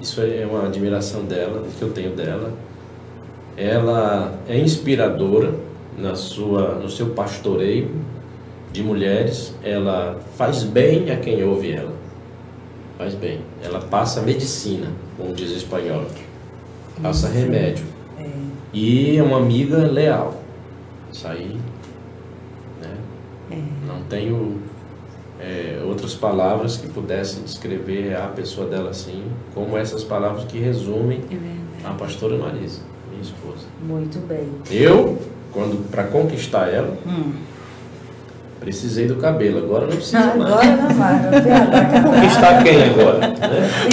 isso 0.00 0.20
é 0.20 0.46
uma 0.46 0.66
admiração 0.66 1.24
dela, 1.24 1.66
que 1.78 1.82
eu 1.82 1.90
tenho 1.90 2.14
dela. 2.14 2.52
Ela 3.56 4.38
é 4.46 4.58
inspiradora 4.58 5.54
na 5.96 6.14
sua 6.14 6.74
no 6.74 6.88
seu 6.88 7.10
pastoreio 7.10 7.90
de 8.72 8.82
mulheres. 8.82 9.54
Ela 9.62 10.20
faz 10.36 10.62
bem 10.62 11.10
a 11.10 11.16
quem 11.16 11.42
ouve 11.42 11.72
ela. 11.72 11.92
Faz 12.98 13.14
bem. 13.14 13.40
Ela 13.62 13.80
passa 13.80 14.22
medicina, 14.22 14.88
como 15.16 15.34
diz 15.34 15.50
o 15.52 15.56
espanhol. 15.56 16.04
Passa 17.02 17.28
remédio. 17.28 17.84
É. 18.18 18.28
E 18.72 19.16
é 19.16 19.22
uma 19.22 19.38
amiga 19.38 19.78
leal. 19.78 20.42
Isso 21.12 21.26
aí, 21.26 21.56
né? 22.82 22.94
É. 23.50 23.58
Não 23.86 24.02
tenho 24.04 24.62
é, 25.40 25.80
outras 25.84 26.14
palavras 26.14 26.76
que 26.76 26.88
pudessem 26.88 27.42
descrever 27.42 28.14
a 28.16 28.26
pessoa 28.28 28.66
dela 28.66 28.90
assim, 28.90 29.24
como 29.54 29.76
essas 29.76 30.02
palavras 30.02 30.44
que 30.44 30.58
resumem 30.58 31.20
É 31.30 31.86
a 31.86 31.90
pastora 31.92 32.36
Marisa, 32.38 32.80
minha 33.10 33.22
esposa. 33.22 33.66
Muito 33.82 34.18
bem. 34.26 34.48
Eu, 34.70 35.18
quando 35.52 35.88
para 35.90 36.04
conquistar 36.04 36.68
ela, 36.68 36.96
Hum. 37.06 37.32
precisei 38.60 39.06
do 39.06 39.16
cabelo. 39.16 39.58
Agora 39.58 39.86
não 39.86 39.96
precisa 39.96 40.18
mais. 40.34 40.40
Agora 40.52 40.76
não 40.76 40.88
vai. 40.94 41.22
não 41.22 42.12
Conquistar 42.20 42.64
quem 42.64 42.82
agora? 42.84 43.18
Né? 43.28 43.36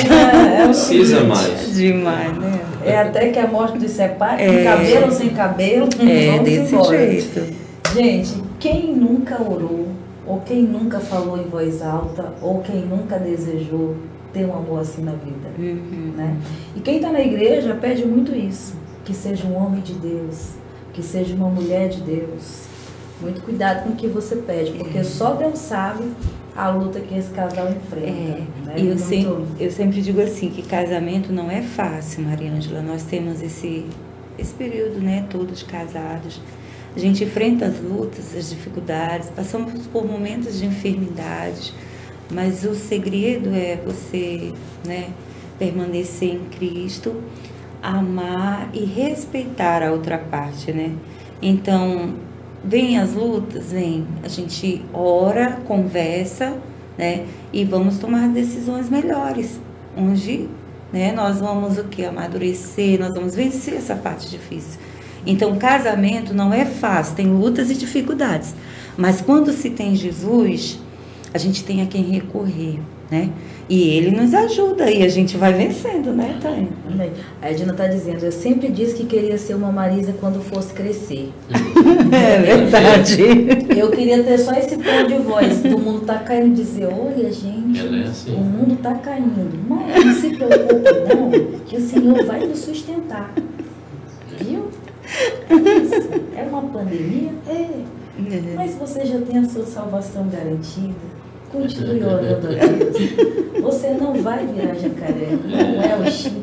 É, 0.10 0.60
Não 0.60 0.66
precisa 0.68 1.24
mais. 1.24 1.74
Demais, 1.76 2.38
né? 2.38 2.60
é 2.86 2.98
até 2.98 3.30
que 3.30 3.40
a 3.40 3.48
morte 3.48 3.78
dos 3.78 3.92
separa, 3.92 4.38
com 4.38 4.44
É. 4.44 4.64
cabelo 4.64 5.06
ou 5.06 5.12
sem 5.12 5.30
cabelo. 5.30 5.88
É 6.00 6.32
vamos 6.32 6.44
desse 6.50 6.74
embora. 6.76 6.98
jeito. 6.98 7.64
Gente, 7.94 8.44
quem 8.60 8.96
nunca 8.96 9.40
orou, 9.42 9.88
ou 10.34 10.42
quem 10.42 10.64
nunca 10.64 11.00
falou 11.00 11.38
em 11.38 11.44
voz 11.44 11.84
alta, 11.84 12.34
ou 12.42 12.62
quem 12.62 12.82
nunca 12.82 13.20
desejou 13.20 13.96
ter 14.34 14.46
um 14.46 14.58
amor 14.58 14.80
assim 14.80 15.04
na 15.04 15.12
vida? 15.12 15.50
Uhum. 15.60 16.14
né? 16.18 16.36
E 16.76 16.80
quem 16.80 16.96
está 16.96 17.12
na 17.12 17.22
igreja 17.22 17.76
pede 17.76 18.04
muito 18.04 18.36
isso, 18.36 18.74
que 19.06 19.14
seja 19.14 19.46
um 19.46 19.56
homem 19.56 19.82
de 19.82 19.94
Deus, 19.94 20.54
que 20.92 21.04
seja 21.04 21.36
uma 21.36 21.50
mulher 21.50 21.90
de 21.90 22.02
Deus. 22.02 22.64
Muito 23.22 23.42
cuidado 23.44 23.84
com 23.84 23.92
o 23.92 23.96
que 23.96 24.08
você 24.08 24.38
pede, 24.38 24.72
porque 24.72 25.04
só 25.04 25.36
Deus 25.36 25.60
sabe 25.60 26.04
a 26.56 26.70
luta 26.70 27.00
que 27.00 27.16
esse 27.16 27.30
casal 27.30 27.70
enfrenta. 27.70 28.08
É, 28.08 28.48
né? 28.66 28.74
e 28.78 28.88
eu, 28.88 28.98
sempre, 28.98 29.46
eu 29.60 29.72
sempre 29.72 30.02
digo 30.02 30.20
assim, 30.20 30.50
que 30.50 30.64
casamento 30.64 31.32
não 31.32 31.50
é 31.52 31.62
fácil, 31.62 32.24
Mariângela. 32.24 32.82
Nós 32.82 33.04
temos 33.04 33.40
esse, 33.40 33.86
esse 34.38 34.54
período, 34.56 35.00
né, 35.00 35.28
todo 35.30 35.54
de 35.54 35.64
casados. 35.64 36.42
A 36.96 37.00
gente 37.00 37.24
enfrenta 37.24 37.66
as 37.66 37.80
lutas, 37.80 38.36
as 38.36 38.50
dificuldades, 38.50 39.30
passamos 39.30 39.88
por 39.88 40.06
momentos 40.06 40.60
de 40.60 40.66
enfermidades, 40.66 41.74
mas 42.32 42.64
o 42.64 42.76
segredo 42.76 43.50
é 43.54 43.78
você, 43.84 44.54
né, 44.86 45.10
permanecer 45.58 46.36
em 46.36 46.46
Cristo, 46.46 47.16
amar 47.82 48.70
e 48.74 48.86
respeitar 48.86 49.84
a 49.84 49.92
outra 49.92 50.18
parte, 50.18 50.72
né? 50.72 50.94
Então, 51.42 52.16
vem 52.64 52.98
as 52.98 53.14
lutas, 53.14 53.72
vem. 53.72 54.08
A 54.24 54.28
gente 54.28 54.84
ora, 54.94 55.60
conversa, 55.68 56.58
né? 56.98 57.26
E 57.52 57.66
vamos 57.66 57.98
tomar 57.98 58.30
decisões 58.30 58.90
melhores. 58.90 59.60
Onde, 59.98 60.48
né? 60.92 61.12
Nós 61.12 61.40
vamos 61.40 61.78
o 61.78 61.84
que? 61.86 62.06
Amadurecer, 62.06 63.00
nós 63.00 63.14
vamos 63.14 63.36
vencer 63.36 63.76
essa 63.76 63.96
parte 63.96 64.30
difícil. 64.30 64.80
Então, 65.26 65.56
casamento 65.58 66.34
não 66.34 66.54
é 66.54 66.66
fácil, 66.66 67.16
tem 67.16 67.28
lutas 67.28 67.70
e 67.72 67.76
dificuldades. 67.76 68.54
Mas 68.98 69.22
quando 69.22 69.52
se 69.52 69.70
tem 69.70 69.96
Jesus, 69.96 70.80
a 71.34 71.38
gente 71.38 71.64
tem 71.64 71.82
a 71.82 71.86
quem 71.86 72.04
recorrer, 72.04 72.80
né? 73.10 73.30
E 73.70 73.90
ele 73.90 74.12
nos 74.12 74.34
ajuda 74.34 74.92
e 74.92 75.04
a 75.04 75.08
gente 75.08 75.38
vai 75.38 75.54
vencendo, 75.54 76.12
né, 76.12 76.38
Tânia? 76.42 76.68
Amém. 76.86 77.12
A 77.42 77.50
Edna 77.50 77.72
está 77.72 77.88
dizendo, 77.88 78.24
eu 78.24 78.32
sempre 78.32 78.68
disse 78.68 78.94
que 78.96 79.06
queria 79.06 79.38
ser 79.38 79.56
uma 79.56 79.72
Marisa 79.72 80.14
quando 80.20 80.42
fosse 80.42 80.74
crescer. 80.74 81.32
É 82.14 82.38
verdade. 82.40 83.24
Eu 83.76 83.90
queria 83.90 84.24
ter 84.24 84.38
só 84.38 84.54
esse 84.54 84.78
tom 84.78 85.08
de 85.08 85.16
voz. 85.24 85.64
O 85.66 85.80
mundo 85.80 86.02
está 86.02 86.20
caindo 86.20 86.54
dizer, 86.54 86.86
olha 86.86 87.32
gente, 87.32 87.80
é 87.80 88.08
assim. 88.08 88.36
o 88.36 88.40
mundo 88.40 88.76
está 88.76 88.94
caindo. 88.96 89.50
Mas 89.68 90.06
não 90.06 90.14
se 90.14 90.30
preocupe 90.30 90.92
não, 91.10 91.32
que 91.66 91.78
o 91.78 91.82
Senhor 91.82 92.26
vai 92.26 92.46
nos 92.46 92.60
sustentar. 92.60 93.34
Viu? 94.40 94.68
Isso. 95.06 96.10
É 96.36 96.44
uma 96.44 96.62
pandemia? 96.64 97.32
É. 97.50 97.70
Mas 98.56 98.76
você 98.76 99.06
já 99.06 99.20
tem 99.20 99.40
a 99.40 99.46
sua 99.50 99.66
salvação 99.66 100.28
garantida. 100.30 100.94
Continue 101.52 102.04
orando 102.04 102.48
a 102.48 102.50
Deus. 102.50 103.12
Você 103.62 103.90
não 103.92 104.14
vai 104.16 104.46
virar 104.48 104.74
jacaré. 104.74 105.28
Não 105.46 105.84
é 105.84 106.08
o 106.08 106.12
chip. 106.12 106.34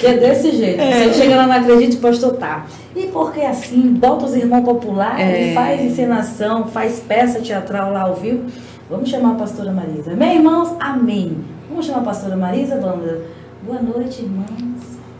Que 0.00 0.06
é 0.06 0.16
desse 0.16 0.52
jeito. 0.52 0.82
Você 0.82 1.14
chega 1.14 1.36
lá, 1.36 1.46
não 1.46 1.54
acredita, 1.56 2.00
pastor, 2.00 2.34
tá. 2.36 2.66
E 2.96 3.06
porque 3.08 3.40
assim, 3.42 3.92
bota 3.94 4.24
os 4.24 4.34
irmãos 4.34 4.64
populares, 4.64 5.20
É. 5.50 5.54
faz 5.54 5.80
encenação, 5.82 6.66
faz 6.66 7.00
peça 7.00 7.40
teatral 7.40 7.92
lá 7.92 8.02
ao 8.02 8.14
vivo. 8.16 8.44
Vamos 8.88 9.08
chamar 9.10 9.32
a 9.32 9.34
pastora 9.34 9.70
Marisa. 9.72 10.12
Amém, 10.12 10.36
irmãos? 10.36 10.74
Amém. 10.80 11.36
Vamos 11.68 11.86
chamar 11.86 12.00
a 12.00 12.04
pastora 12.04 12.36
Marisa, 12.36 12.78
vamos. 12.80 13.10
Boa 13.66 13.80
noite, 13.80 14.22
irmãos. 14.22 14.71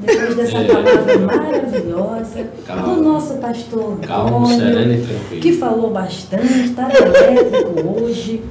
Depois 0.04 0.34
dessa 0.36 0.58
É. 0.58 0.64
palavra 0.64 1.18
maravilhosa 1.18 2.46
Calma. 2.66 2.94
do 2.94 3.02
nosso 3.02 3.34
pastor 3.34 3.98
Antônio, 4.02 5.04
que 5.40 5.52
falou 5.52 5.90
bastante, 5.90 6.64
está 6.64 6.88
elétrico 6.92 8.02
hoje. 8.02 8.42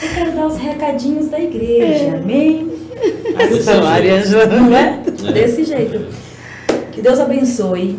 Eu 0.00 0.08
quero 0.14 0.32
dar 0.32 0.46
os 0.46 0.56
recadinhos 0.56 1.28
da 1.28 1.40
igreja, 1.40 2.16
amém? 2.16 2.70
Desse 3.36 3.62
São 3.62 3.74
jeito. 3.74 3.86
Ariângela. 3.88 4.46
Não 4.46 4.76
é? 4.76 5.00
É. 5.06 5.32
Desse 5.32 5.64
jeito. 5.64 6.06
Que 6.92 7.00
Deus 7.02 7.18
abençoe. 7.18 7.98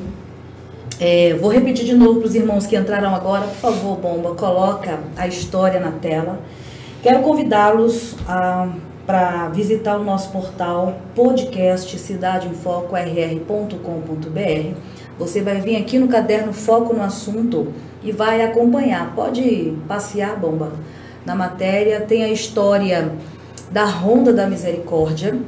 É, 0.99 1.33
vou 1.39 1.49
repetir 1.49 1.85
de 1.85 1.93
novo 1.95 2.19
para 2.19 2.27
os 2.27 2.35
irmãos 2.35 2.65
que 2.67 2.75
entraram 2.75 3.13
agora. 3.15 3.43
Por 3.47 3.55
favor, 3.55 3.97
Bomba, 3.97 4.35
coloca 4.35 4.99
a 5.17 5.27
história 5.27 5.79
na 5.79 5.91
tela. 5.91 6.39
Quero 7.01 7.19
convidá-los 7.21 8.15
para 9.09 9.47
visitar 9.47 9.97
o 9.97 10.03
nosso 10.03 10.29
portal 10.29 10.99
podcast 11.15 11.97
cidadeinfoco.rr.com.br. 11.97 14.77
Você 15.17 15.41
vai 15.41 15.59
vir 15.59 15.77
aqui 15.77 15.97
no 15.97 16.07
caderno 16.07 16.53
Foco 16.53 16.93
no 16.93 17.01
Assunto 17.01 17.73
e 18.03 18.11
vai 18.11 18.43
acompanhar. 18.43 19.15
Pode 19.15 19.75
passear, 19.87 20.39
Bomba. 20.39 20.73
Na 21.25 21.33
matéria 21.33 22.01
tem 22.01 22.23
a 22.23 22.29
história 22.29 23.11
da 23.71 23.83
Ronda 23.83 24.31
da 24.31 24.45
Misericórdia, 24.45 25.39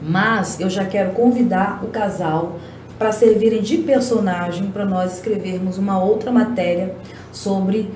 mas 0.00 0.58
eu 0.58 0.70
já 0.70 0.86
quero 0.86 1.10
convidar 1.10 1.84
o 1.84 1.88
casal 1.88 2.58
para 2.98 3.12
servirem 3.12 3.60
de 3.60 3.76
personagem 3.76 4.70
para 4.70 4.86
nós 4.86 5.12
escrevermos 5.12 5.76
uma 5.76 6.02
outra 6.02 6.32
matéria 6.32 6.94
sobre 7.30 7.90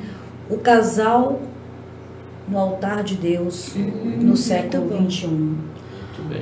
o 0.50 0.58
casal 0.58 1.40
no 2.48 2.58
altar 2.58 3.02
de 3.02 3.14
Deus 3.14 3.74
no 3.76 4.36
século. 4.36 5.10
XXI. 5.10 5.28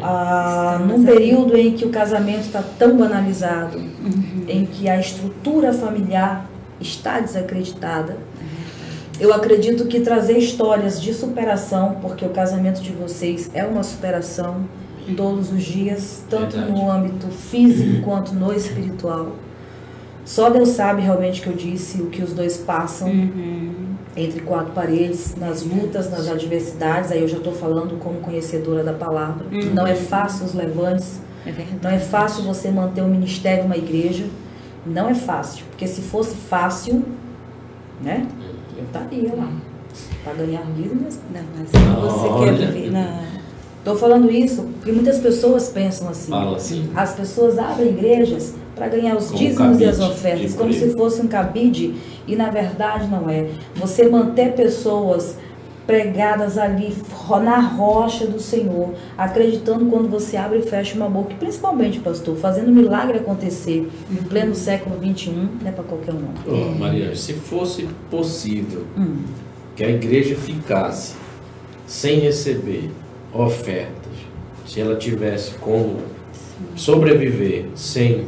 Ah, 0.03 0.81
num 0.87 0.97
aqui. 0.97 1.05
período 1.07 1.57
em 1.57 1.73
que 1.73 1.85
o 1.85 1.91
casamento 1.91 2.43
está 2.43 2.63
tão 2.79 2.97
banalizado, 2.97 3.81
em 4.47 4.65
que 4.67 4.89
a 4.89 4.99
estrutura 5.01 5.73
familiar 5.73 6.49
está 6.81 7.19
desacreditada, 7.21 8.17
eu 9.19 9.35
acredito 9.35 9.87
que 9.87 10.01
trazer 10.01 10.39
histórias 10.39 11.01
de 11.01 11.13
superação, 11.13 11.97
porque 12.01 12.25
o 12.25 12.31
casamento 12.31 12.81
de 12.81 12.93
vocês 12.93 13.51
é 13.53 13.65
uma 13.65 13.83
superação 13.83 14.65
todos 15.17 15.53
os 15.53 15.63
dias, 15.63 16.23
tanto 16.31 16.57
Verdade. 16.57 16.73
no 16.73 16.91
âmbito 16.91 17.27
físico 17.29 18.03
quanto 18.03 18.33
no 18.35 18.53
espiritual. 18.53 19.33
Só 20.25 20.49
Deus 20.49 20.71
sabe 20.71 21.03
realmente 21.03 21.41
o 21.41 21.43
que 21.43 21.49
eu 21.51 21.57
disse, 21.57 22.01
o 22.01 22.07
que 22.07 22.23
os 22.23 22.33
dois 22.33 22.57
passam 22.57 23.09
Uhum. 23.09 23.70
Entre 24.17 24.41
quatro 24.41 24.73
paredes, 24.73 25.35
nas 25.37 25.63
lutas, 25.63 26.11
nas 26.11 26.29
adversidades. 26.29 27.13
Aí 27.13 27.21
eu 27.23 27.29
já 27.29 27.39
estou 27.39 27.53
falando 27.53 27.99
como 27.99 28.21
conhecedora 28.21 28.83
da 28.83 28.93
palavra. 28.93 29.47
Não 29.73 29.87
é 29.87 29.95
fácil 29.95 30.47
os 30.47 30.55
levantes, 30.55 31.21
É 31.47 31.53
não 31.83 31.91
é 31.91 31.99
fácil 31.99 32.45
você 32.45 32.71
manter 32.71 33.03
um 33.03 33.09
ministério, 33.09 33.65
uma 33.65 33.77
igreja. 33.77 34.27
Não 34.85 35.09
é 35.09 35.15
fácil, 35.15 35.65
porque 35.71 35.87
se 35.87 36.01
fosse 36.01 36.35
fácil, 36.35 37.05
né? 38.03 38.27
Eu 38.77 38.85
estaria 38.85 39.35
lá 39.35 39.51
para 40.25 40.33
ganhar 40.35 40.63
business. 40.63 41.21
Não, 41.33 41.43
mas 41.57 41.71
você 41.71 42.29
Olha. 42.29 42.57
quer 42.57 42.67
viver 42.67 42.91
na. 42.91 43.25
Estou 43.79 43.97
falando 43.97 44.31
isso 44.31 44.63
porque 44.77 44.93
muitas 44.93 45.19
pessoas 45.19 45.69
pensam 45.69 46.09
assim. 46.09 46.31
Fala 46.31 46.57
assim. 46.57 46.91
As 46.95 47.15
pessoas 47.15 47.59
abrem 47.59 47.89
igrejas 47.89 48.55
para 48.81 48.89
ganhar 48.89 49.15
os 49.15 49.27
Como 49.27 49.39
dízimos 49.39 49.79
e 49.79 49.85
as 49.85 50.01
ofertas, 50.01 50.53
de 50.53 50.57
como 50.57 50.73
se 50.73 50.95
fosse 50.95 51.21
um 51.21 51.29
cabide, 51.29 51.97
e 52.27 52.35
na 52.35 52.49
verdade 52.49 53.07
não 53.09 53.29
é. 53.29 53.47
Você 53.75 54.09
manter 54.09 54.55
pessoas 54.55 55.37
pregadas 55.87 56.57
ali 56.57 56.97
na 57.43 57.59
rocha 57.61 58.27
do 58.27 58.41
Senhor, 58.41 58.95
acreditando 59.19 59.85
quando 59.87 60.09
você 60.09 60.39
abre 60.39 60.61
e 60.61 60.63
fecha 60.63 60.97
uma 60.97 61.11
boca, 61.11 61.35
principalmente, 61.39 61.99
pastor, 62.01 62.37
fazendo 62.39 62.73
milagre 62.73 63.19
acontecer 63.19 63.87
em 64.11 64.17
pleno 64.17 64.55
século 64.55 64.97
XXI, 64.97 65.31
não 65.61 65.69
é 65.69 65.73
para 65.73 65.85
qualquer 65.85 66.15
um. 66.15 66.21
não. 66.47 66.71
Ô, 66.71 66.79
Mariana, 66.79 67.15
se 67.15 67.35
fosse 67.35 67.87
possível 68.11 68.85
Hum. 68.97 69.17
que 69.77 69.85
a 69.85 69.91
igreja 69.91 70.37
ficasse 70.37 71.17
sem 71.87 72.21
receber 72.21 72.91
ofertas, 73.35 73.91
se 74.67 74.81
ela 74.81 74.97
tivesse 74.97 75.53
como 75.61 75.97
sobreviver 76.77 77.67
sem 77.75 78.25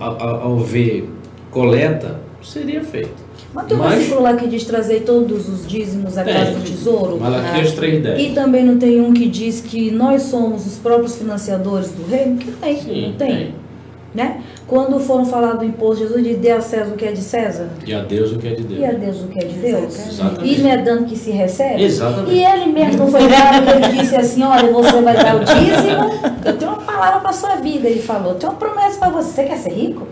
ao, 0.00 0.20
ao- 0.42 0.58
ver 0.58 1.08
coleta, 1.50 2.20
seria 2.42 2.82
feito. 2.82 3.26
Mas 3.54 3.66
tem 3.66 3.76
um 3.76 3.80
versículo 3.88 4.22
lá 4.22 4.36
que 4.36 4.46
diz 4.46 4.64
trazer 4.64 5.00
todos 5.00 5.48
os 5.48 5.66
dízimos 5.66 6.18
à 6.18 6.24
Tem. 6.24 6.34
casa 6.34 6.52
do 6.52 6.62
tesouro. 6.62 7.18
Malaquias 7.18 7.72
3,10. 7.74 8.18
E 8.18 8.34
também 8.34 8.64
não 8.64 8.76
tem 8.78 9.00
um 9.00 9.12
que 9.14 9.28
diz 9.28 9.60
que 9.60 9.90
nós 9.90 10.22
somos 10.22 10.66
os 10.66 10.76
próprios 10.76 11.16
financiadores 11.16 11.90
do 11.92 12.06
reino? 12.10 12.36
Que 12.36 12.50
tem, 12.52 12.76
Sim, 12.80 13.06
não 13.08 13.12
tem. 13.14 13.54
Né? 14.16 14.40
Quando 14.66 14.98
foram 14.98 15.26
falar 15.26 15.52
do 15.56 15.64
imposto, 15.66 16.04
Jesus 16.04 16.24
disse, 16.24 16.38
dê 16.38 16.50
a 16.50 16.60
César 16.62 16.90
o 16.94 16.96
que 16.96 17.04
é 17.04 17.12
de 17.12 17.20
César 17.20 17.68
E 17.86 17.92
a 17.92 18.00
Deus 18.02 18.32
o 18.32 18.38
que 18.38 18.48
é 18.48 18.54
de 18.54 18.62
Deus. 18.62 18.80
e 18.80 18.84
a 18.86 18.92
Deus 18.92 19.20
o 19.20 19.26
que 19.28 19.38
é 19.38 19.44
de 19.46 19.54
Deus. 19.58 20.08
Exatamente. 20.08 20.54
E 20.54 20.62
não 20.62 20.70
é 20.70 20.76
dando 20.78 21.04
que 21.04 21.16
se 21.16 21.30
recebe? 21.30 21.82
Exatamente. 21.84 22.32
E 22.34 22.42
ele 22.42 22.72
mesmo 22.72 22.96
não 22.96 23.08
foi 23.08 23.20
claro 23.28 23.66
que 23.66 23.70
ele 23.72 24.00
disse 24.00 24.16
assim, 24.16 24.42
olha, 24.42 24.72
você 24.72 25.02
vai 25.02 25.14
dar 25.14 25.36
o 25.36 25.40
dízimo, 25.40 26.32
eu 26.46 26.56
tenho 26.56 26.72
uma 26.72 26.80
palavra 26.80 27.20
para 27.20 27.32
sua 27.34 27.56
vida, 27.56 27.86
ele 27.86 28.00
falou, 28.00 28.32
eu 28.32 28.38
tenho 28.38 28.52
uma 28.52 28.58
promessa 28.58 28.98
para 28.98 29.10
você, 29.10 29.28
você 29.32 29.44
quer 29.44 29.58
ser 29.58 29.72
rico? 29.74 30.08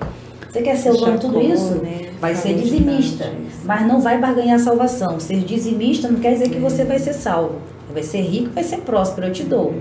Você 0.50 0.60
quer 0.62 0.76
ser 0.76 0.90
o 0.90 0.96
dono 0.98 1.12
de 1.14 1.20
tudo 1.20 1.40
isso? 1.40 1.74
né, 1.76 2.10
Vai 2.20 2.34
ser 2.34 2.54
dizimista, 2.54 3.24
isso. 3.24 3.62
mas 3.64 3.86
não 3.86 4.00
vai 4.02 4.18
barganhar 4.18 4.56
a 4.56 4.62
salvação. 4.62 5.18
Ser 5.18 5.38
dizimista 5.38 6.08
não 6.08 6.20
quer 6.20 6.34
dizer 6.34 6.50
que 6.50 6.58
você 6.58 6.84
vai 6.84 6.98
ser 6.98 7.14
salvo. 7.14 7.54
Vai 7.92 8.02
ser 8.02 8.20
rico, 8.20 8.50
vai 8.54 8.62
ser 8.62 8.78
próspero, 8.82 9.28
eu 9.28 9.32
te 9.32 9.42
dou. 9.44 9.74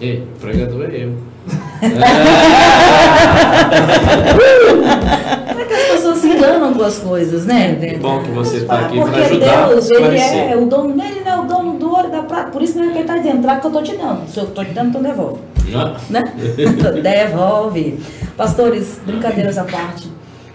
E, 0.00 0.14
o 0.14 0.40
pregador 0.40 0.88
é 0.90 1.04
eu. 1.04 1.35
Como 5.48 5.60
é 5.60 5.64
que 5.64 5.74
as 5.74 5.82
pessoas 5.84 6.18
se 6.18 6.28
enganam 6.28 6.74
com 6.74 6.82
as 6.82 6.98
coisas, 6.98 7.44
né? 7.46 7.74
Que 7.76 7.98
bom 7.98 8.22
que 8.22 8.30
você 8.30 8.58
está 8.58 8.80
aqui 8.80 8.98
para 9.00 9.24
ajudar 9.24 9.68
Deus, 9.68 9.90
ele 9.90 10.18
é 10.18 10.56
o 10.56 10.66
dono, 10.66 11.02
ele 11.02 11.20
não 11.20 11.32
é 11.32 11.40
o 11.40 11.44
dono 11.44 11.78
do 11.78 11.90
ouro 11.90 12.10
da 12.10 12.22
prata, 12.22 12.50
por 12.50 12.62
isso 12.62 12.78
não 12.78 12.84
é 12.84 12.88
que 12.88 12.94
ele 12.94 13.00
está 13.00 13.16
dizendo, 13.16 13.42
traga 13.42 13.60
que 13.60 13.66
eu 13.66 13.70
estou 13.70 13.82
te 13.82 13.96
dando. 13.96 14.28
Se 14.28 14.38
eu 14.38 14.44
estou 14.44 14.64
te 14.64 14.72
dando, 14.72 14.88
então 14.88 15.02
devolve. 15.02 15.40
Né? 16.08 16.22
Devolve. 17.02 17.98
Pastores, 18.36 19.00
brincadeiras 19.04 19.58
à 19.58 19.64
parte, 19.64 20.08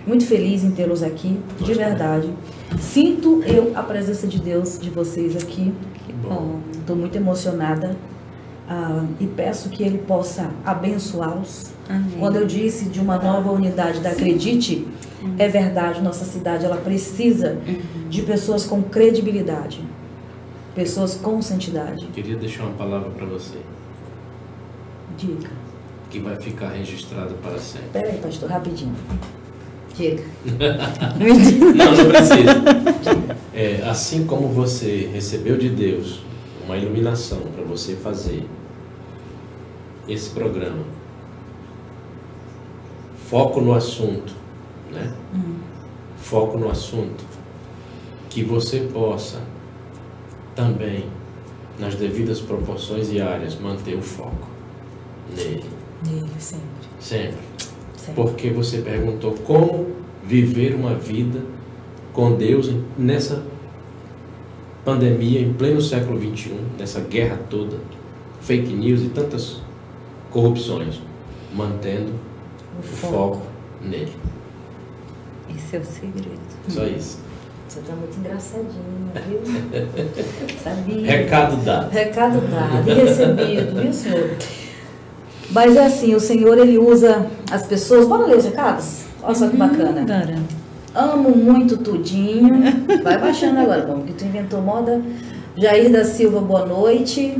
muito 0.07 0.25
feliz 0.25 0.63
em 0.63 0.71
tê-los 0.71 1.03
aqui, 1.03 1.39
de 1.59 1.73
verdade. 1.73 2.29
Sinto 2.79 3.43
eu 3.45 3.71
a 3.75 3.83
presença 3.83 4.25
de 4.27 4.39
Deus 4.39 4.79
de 4.79 4.89
vocês 4.89 5.35
aqui. 5.35 5.73
Estou 6.79 6.95
muito 6.95 7.15
emocionada 7.15 7.95
ah, 8.73 9.03
e 9.19 9.27
peço 9.27 9.67
que 9.69 9.83
Ele 9.83 9.97
possa 9.97 10.49
abençoá-los. 10.65 11.71
Quando 12.17 12.37
eu 12.37 12.47
disse 12.47 12.85
de 12.85 13.01
uma 13.01 13.17
nova 13.17 13.51
unidade 13.51 13.99
da 13.99 14.11
Acredite, 14.11 14.87
é 15.37 15.49
verdade, 15.49 16.01
nossa 16.01 16.23
cidade 16.23 16.63
ela 16.63 16.77
precisa 16.77 17.57
de 18.09 18.21
pessoas 18.21 18.65
com 18.65 18.81
credibilidade, 18.81 19.83
pessoas 20.73 21.15
com 21.15 21.41
santidade. 21.41 22.07
Queria 22.13 22.37
deixar 22.37 22.63
uma 22.63 22.71
palavra 22.71 23.09
para 23.09 23.25
você, 23.25 23.57
Diga. 25.17 25.49
que 26.09 26.19
vai 26.19 26.37
ficar 26.37 26.69
registrado 26.69 27.33
para 27.43 27.59
sempre. 27.59 27.89
Peraí, 27.91 28.19
pastor, 28.19 28.49
rapidinho. 28.49 28.95
Diga. 29.93 30.23
Não, 31.75 31.97
não 31.97 32.09
precisa. 32.09 33.27
É, 33.53 33.83
assim 33.89 34.25
como 34.25 34.47
você 34.47 35.09
recebeu 35.11 35.57
de 35.57 35.67
Deus 35.67 36.21
uma 36.65 36.77
iluminação 36.77 37.39
para 37.53 37.65
você 37.65 37.95
fazer 37.95 38.45
esse 40.07 40.29
programa, 40.31 40.83
foco 43.29 43.61
no 43.61 43.73
assunto, 43.73 44.33
né? 44.91 45.13
Foco 46.17 46.57
no 46.57 46.69
assunto, 46.69 47.23
que 48.29 48.43
você 48.43 48.81
possa 48.93 49.41
também 50.55 51.05
nas 51.79 51.95
devidas 51.95 52.39
proporções 52.39 53.11
e 53.11 53.19
áreas, 53.19 53.59
manter 53.59 53.95
o 53.95 54.01
foco 54.01 54.47
nele. 55.35 55.65
Nele, 56.05 56.29
sempre. 56.37 56.65
Sempre. 56.99 57.37
sempre. 57.97 58.13
Porque 58.13 58.49
você 58.49 58.79
perguntou 58.79 59.33
como 59.45 59.87
viver 60.23 60.75
uma 60.75 60.93
vida 60.93 61.41
com 62.13 62.35
Deus 62.35 62.71
nessa 62.97 63.43
pandemia, 64.83 65.39
em 65.39 65.53
pleno 65.53 65.81
século 65.81 66.19
XXI, 66.19 66.55
nessa 66.77 66.99
guerra 66.99 67.39
toda, 67.49 67.77
fake 68.41 68.73
news 68.73 69.01
e 69.03 69.09
tantas 69.09 69.61
corrupções, 70.31 71.01
mantendo 71.53 72.13
O 72.75 72.79
o 72.79 72.83
foco. 72.83 73.13
foco 73.13 73.41
nele. 73.81 74.11
Esse 75.55 75.75
é 75.75 75.79
o 75.79 75.85
segredo. 75.85 76.39
Só 76.67 76.85
isso. 76.85 77.19
Você 77.67 77.79
tá 77.81 77.93
muito 77.93 78.17
engraçadinho, 78.17 79.11
viu? 79.27 79.39
Sabia. 80.63 81.11
Recado 81.11 81.55
dado. 81.57 81.89
Recado 81.91 82.41
dado 82.49 82.89
e 82.89 82.93
recebido, 82.93 83.81
viu, 83.81 83.93
senhor? 83.93 84.31
Mas 85.51 85.75
é 85.75 85.85
assim, 85.85 86.15
o 86.15 86.19
Senhor, 86.19 86.57
ele 86.57 86.77
usa 86.77 87.27
as 87.51 87.65
pessoas... 87.67 88.07
Bora 88.07 88.25
ler 88.25 88.37
os 88.37 88.45
recados? 88.45 89.01
Olha 89.21 89.35
só 89.35 89.49
que 89.49 89.57
bacana. 89.57 90.01
Bora. 90.01 90.35
Amo 90.95 91.29
muito 91.29 91.77
tudinho. 91.77 92.61
Vai 93.03 93.17
baixando 93.17 93.59
agora, 93.59 93.81
como 93.81 94.03
que 94.03 94.13
tu 94.13 94.23
inventou 94.25 94.61
moda. 94.61 95.01
Jair 95.57 95.91
da 95.91 96.05
Silva, 96.05 96.39
boa 96.39 96.65
noite. 96.65 97.37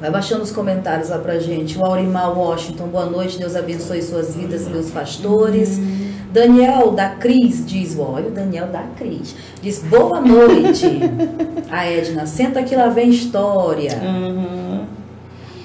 Vai 0.00 0.10
baixando 0.10 0.42
os 0.42 0.50
comentários 0.50 1.10
lá 1.10 1.18
pra 1.18 1.38
gente. 1.38 1.78
O 1.78 1.84
Aurimar 1.84 2.36
Washington, 2.36 2.86
boa 2.88 3.04
noite. 3.06 3.38
Deus 3.38 3.54
abençoe 3.54 4.00
suas 4.02 4.34
vidas, 4.34 4.66
meus 4.66 4.90
pastores. 4.90 5.78
Daniel 6.32 6.92
da 6.92 7.10
Cris 7.10 7.66
diz, 7.66 7.98
olha 7.98 8.28
o 8.28 8.30
Daniel 8.30 8.68
da 8.68 8.82
Cris. 8.96 9.34
Diz, 9.60 9.80
boa 9.82 10.20
noite. 10.20 10.86
A 11.70 11.84
Edna, 11.86 12.24
senta 12.24 12.62
que 12.62 12.74
lá 12.74 12.88
vem 12.88 13.10
história. 13.10 13.92
Uhum. 14.02 14.84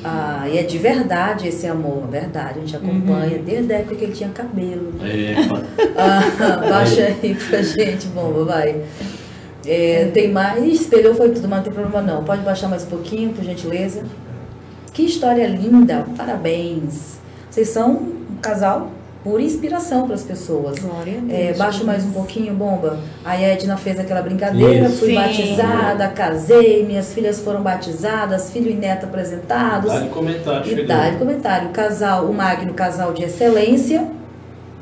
Ah, 0.03 0.47
e 0.51 0.57
é 0.57 0.63
de 0.63 0.77
verdade 0.77 1.47
esse 1.47 1.65
amor, 1.65 2.05
verdade. 2.07 2.59
A 2.59 2.61
gente 2.61 2.75
acompanha 2.75 3.37
Uhum. 3.37 3.43
desde 3.43 3.73
a 3.73 3.77
época 3.77 3.95
que 3.95 4.03
ele 4.03 4.13
tinha 4.13 4.29
cabelo. 4.29 4.93
Epa. 5.01 5.61
Ah, 5.97 6.57
baixa 6.69 7.05
aí 7.05 7.33
pra 7.35 7.61
gente, 7.61 8.07
bomba, 8.07 8.43
vai. 8.43 8.81
É, 9.65 10.11
tem 10.13 10.31
mais. 10.31 10.63
Espelhou 10.81 11.15
foi 11.15 11.29
tudo, 11.29 11.47
mas 11.47 11.57
não 11.59 11.63
tem 11.63 11.73
problema 11.73 12.01
não. 12.01 12.23
Pode 12.23 12.41
baixar 12.41 12.67
mais 12.67 12.83
um 12.83 12.87
pouquinho, 12.87 13.31
por 13.33 13.43
gentileza. 13.43 14.03
Que 14.95 15.03
história 15.03 15.45
linda, 15.45 16.05
parabéns. 16.15 17.19
Vocês 17.51 17.67
são 17.67 17.91
um 17.91 18.35
casal 18.41 18.91
por 19.25 19.41
inspiração 19.41 20.05
para 20.05 20.15
as 20.15 20.23
pessoas. 20.23 20.79
Glória 20.79 21.17
a 21.17 21.21
Deus. 21.21 21.31
É, 21.39 21.53
baixa 21.53 21.83
mais 21.83 22.05
um 22.05 22.11
pouquinho, 22.11 22.53
bomba. 22.53 22.99
A 23.25 23.35
Edna 23.37 23.75
fez 23.75 23.99
aquela 23.99 24.21
brincadeira, 24.21 24.87
Isso. 24.87 24.99
fui 24.99 25.09
Sim. 25.09 25.15
batizada, 25.15 26.07
casei, 26.09 26.85
minhas 26.85 27.13
filhas 27.13 27.41
foram 27.41 27.61
batizadas, 27.61 28.51
filho 28.51 28.71
e 28.71 28.73
neto 28.75 29.05
apresentados. 29.05 29.91
Dá 29.91 30.01
comentário, 30.07 30.65
E 30.65 30.69
chegou. 30.69 30.85
dá 30.87 31.11
comentário. 31.19 31.69
Casal, 31.71 32.25
o 32.27 32.33
Magno, 32.33 32.73
casal 32.73 33.11
de 33.13 33.23
excelência. 33.23 34.07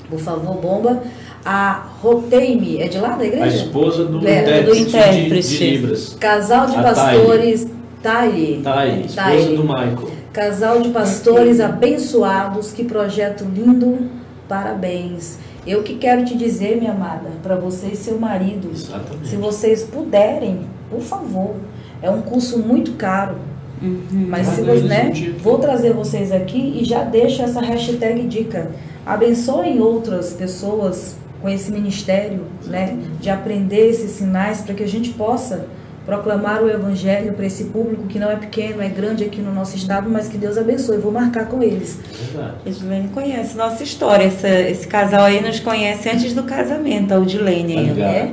Por 0.09 0.19
favor, 0.19 0.57
bomba. 0.61 1.01
A 1.45 1.87
Roteime, 2.01 2.79
é 2.81 2.87
de 2.87 2.99
lá 2.99 3.09
da 3.15 3.23
A 3.23 3.27
igreja? 3.27 3.55
esposa 3.57 4.05
do 4.05 4.17
É, 4.27 4.41
intérprete, 4.41 4.65
do 4.65 4.73
de- 4.75 4.81
intérprete. 4.81 5.47
De, 5.57 5.69
Libras. 5.71 6.15
Casal 6.19 6.67
de 6.67 6.75
A 6.77 6.83
pastores. 6.83 7.63
Taile. 7.65 7.82
Tá 8.03 8.19
aí, 8.19 8.61
esposa 9.05 9.15
Taile. 9.15 9.55
do 9.55 9.63
Michael. 9.63 10.11
Casal 10.33 10.81
de 10.81 10.89
pastores 10.89 11.61
abençoados. 11.61 12.73
Que 12.73 12.83
projeto 12.83 13.45
lindo. 13.45 14.09
Parabéns. 14.47 15.39
Eu 15.65 15.81
que 15.83 15.95
quero 15.95 16.25
te 16.25 16.37
dizer, 16.37 16.77
minha 16.77 16.91
amada, 16.91 17.29
para 17.41 17.55
você 17.55 17.87
e 17.87 17.95
seu 17.95 18.19
marido. 18.19 18.69
Exatamente. 18.73 19.29
Se 19.29 19.37
vocês 19.37 19.83
puderem, 19.83 20.67
por 20.89 20.99
favor. 20.99 21.55
É 22.01 22.09
um 22.09 22.21
curso 22.21 22.59
muito 22.59 22.91
caro. 22.93 23.35
Uhum. 23.81 24.27
Mas 24.27 24.47
se 24.47 24.61
Manda 24.61 24.73
você, 24.73 24.79
eles 24.79 24.89
né, 24.89 25.35
vou 25.41 25.57
trazer 25.57 25.93
vocês 25.93 26.33
aqui 26.33 26.79
e 26.81 26.83
já 26.83 27.03
deixo 27.03 27.41
essa 27.41 27.61
hashtag 27.61 28.27
dica. 28.27 28.71
Abençoem 29.05 29.79
outras 29.79 30.33
pessoas 30.33 31.15
com 31.41 31.47
esse 31.47 31.71
ministério, 31.71 32.41
né, 32.65 32.97
de 33.19 33.29
aprender 33.29 33.89
esses 33.89 34.11
sinais 34.11 34.61
para 34.61 34.73
que 34.73 34.83
a 34.83 34.87
gente 34.87 35.09
possa 35.11 35.65
proclamar 36.05 36.61
o 36.61 36.69
evangelho 36.69 37.33
para 37.33 37.45
esse 37.45 37.65
público 37.65 38.03
que 38.07 38.19
não 38.19 38.29
é 38.29 38.35
pequeno, 38.35 38.81
é 38.81 38.89
grande 38.89 39.23
aqui 39.23 39.41
no 39.41 39.53
nosso 39.53 39.75
estado, 39.77 40.09
mas 40.09 40.27
que 40.27 40.37
Deus 40.37 40.57
abençoe. 40.57 40.97
Vou 40.97 41.11
marcar 41.11 41.47
com 41.47 41.63
eles. 41.63 41.97
Verdade. 42.33 42.55
Edilene 42.65 43.07
conhece 43.09 43.55
nossa 43.55 43.83
história. 43.83 44.25
Essa- 44.25 44.49
esse 44.49 44.87
casal 44.87 45.23
aí 45.23 45.41
nos 45.41 45.59
conhece 45.59 46.09
antes 46.09 46.33
do 46.33 46.43
casamento, 46.43 47.13
a 47.13 47.17
Udilene 47.19 47.77
ainda. 47.77 47.93
Legal. 47.93 48.09
É? 48.09 48.31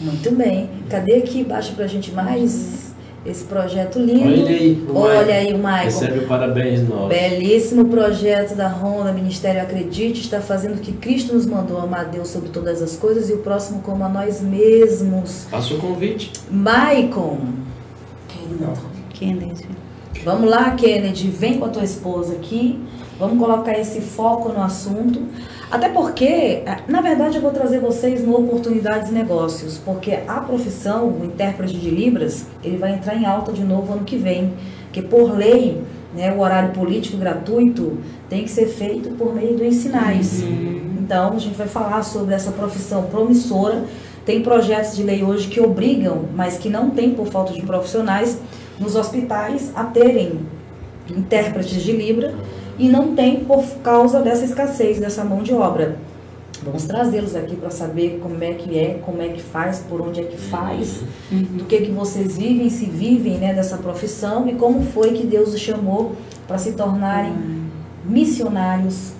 Muito 0.00 0.30
bem. 0.32 0.70
Cadê 0.88 1.14
aqui? 1.16 1.44
Baixa 1.44 1.72
pra 1.74 1.86
gente 1.86 2.12
mais 2.12 2.91
esse 3.24 3.44
projeto 3.44 3.98
lindo. 3.98 4.42
Olha 4.42 4.48
aí, 4.48 4.86
o 4.88 4.96
Olha 4.96 5.18
Michael. 5.20 5.38
aí 5.38 5.52
o 5.54 5.58
Michael. 5.58 5.84
Recebe 5.84 6.18
o 6.18 6.26
parabéns 6.26 6.88
nosso. 6.88 7.08
Belíssimo 7.08 7.84
projeto 7.86 8.54
da 8.56 8.68
Honda, 8.68 9.12
Ministério 9.12 9.62
Acredite, 9.62 10.20
está 10.22 10.40
fazendo 10.40 10.76
o 10.76 10.80
que 10.80 10.92
Cristo 10.92 11.34
nos 11.34 11.46
mandou, 11.46 11.78
amar 11.78 12.00
a 12.00 12.04
Deus 12.04 12.28
sobre 12.28 12.48
todas 12.48 12.82
as 12.82 12.96
coisas 12.96 13.30
e 13.30 13.34
o 13.34 13.38
próximo 13.38 13.80
como 13.82 14.04
a 14.04 14.08
nós 14.08 14.40
mesmos. 14.40 15.46
Faça 15.50 15.74
o 15.74 15.78
convite. 15.78 16.32
Maicon, 16.50 17.38
querido, 18.28 18.72
Kennedy. 19.14 19.68
vamos 20.24 20.50
lá, 20.50 20.72
Kennedy, 20.72 21.28
vem 21.28 21.58
com 21.58 21.66
a 21.66 21.68
tua 21.68 21.84
esposa 21.84 22.34
aqui, 22.34 22.80
vamos 23.18 23.38
colocar 23.38 23.78
esse 23.78 24.00
foco 24.00 24.48
no 24.48 24.60
assunto. 24.62 25.20
Até 25.72 25.88
porque, 25.88 26.62
na 26.86 27.00
verdade, 27.00 27.36
eu 27.36 27.42
vou 27.42 27.50
trazer 27.50 27.80
vocês 27.80 28.22
no 28.22 28.38
Oportunidades 28.38 29.08
e 29.08 29.12
Negócios, 29.14 29.80
porque 29.82 30.18
a 30.28 30.34
profissão, 30.34 31.08
o 31.08 31.24
intérprete 31.24 31.78
de 31.78 31.88
Libras, 31.88 32.44
ele 32.62 32.76
vai 32.76 32.92
entrar 32.92 33.16
em 33.16 33.24
alta 33.24 33.54
de 33.54 33.64
novo 33.64 33.94
ano 33.94 34.04
que 34.04 34.18
vem, 34.18 34.52
porque 34.84 35.00
por 35.00 35.34
lei, 35.34 35.82
né, 36.14 36.30
o 36.30 36.40
horário 36.40 36.74
político 36.74 37.16
gratuito 37.16 37.96
tem 38.28 38.44
que 38.44 38.50
ser 38.50 38.66
feito 38.66 39.12
por 39.12 39.34
meio 39.34 39.56
dos 39.56 39.76
sinais. 39.76 40.42
Então, 40.42 41.32
a 41.32 41.38
gente 41.38 41.56
vai 41.56 41.66
falar 41.66 42.02
sobre 42.02 42.34
essa 42.34 42.52
profissão 42.52 43.04
promissora. 43.04 43.84
Tem 44.26 44.42
projetos 44.42 44.94
de 44.94 45.02
lei 45.02 45.24
hoje 45.24 45.48
que 45.48 45.58
obrigam, 45.58 46.26
mas 46.36 46.58
que 46.58 46.68
não 46.68 46.90
tem 46.90 47.14
por 47.14 47.28
falta 47.28 47.54
de 47.54 47.62
profissionais, 47.62 48.38
nos 48.78 48.94
hospitais 48.94 49.72
a 49.74 49.84
terem 49.84 50.38
intérpretes 51.08 51.82
de 51.82 51.92
Libra 51.92 52.34
e 52.82 52.88
não 52.88 53.14
tem 53.14 53.44
por 53.44 53.64
causa 53.76 54.20
dessa 54.20 54.44
escassez 54.44 54.98
dessa 54.98 55.24
mão 55.24 55.40
de 55.40 55.54
obra. 55.54 55.98
Vamos 56.64 56.84
trazê-los 56.84 57.36
aqui 57.36 57.54
para 57.54 57.70
saber 57.70 58.18
como 58.20 58.42
é 58.42 58.54
que 58.54 58.76
é, 58.76 58.98
como 59.04 59.22
é 59.22 59.28
que 59.28 59.40
faz, 59.40 59.84
por 59.88 60.00
onde 60.00 60.20
é 60.20 60.24
que 60.24 60.36
faz, 60.36 61.00
do 61.30 61.64
que 61.64 61.78
que 61.78 61.92
vocês 61.92 62.36
vivem, 62.36 62.68
se 62.68 62.86
vivem 62.86 63.38
né, 63.38 63.54
dessa 63.54 63.76
profissão 63.76 64.48
e 64.48 64.54
como 64.54 64.82
foi 64.82 65.12
que 65.12 65.24
Deus 65.24 65.54
os 65.54 65.60
chamou 65.60 66.16
para 66.48 66.58
se 66.58 66.72
tornarem 66.72 67.32
missionários 68.04 69.12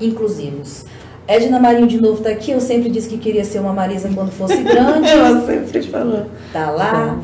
inclusivos. 0.00 0.84
Edna 1.26 1.60
Marinho 1.60 1.86
de 1.86 2.00
novo 2.00 2.18
está 2.18 2.30
aqui. 2.30 2.50
Eu 2.50 2.60
sempre 2.60 2.88
disse 2.88 3.08
que 3.08 3.18
queria 3.18 3.44
ser 3.44 3.60
uma 3.60 3.72
Marisa 3.72 4.10
quando 4.12 4.32
fosse 4.32 4.56
grande. 4.62 5.08
Ela 5.08 5.46
sempre 5.46 5.82
falou. 5.82 6.26
Tá 6.52 6.70
lá. 6.70 7.18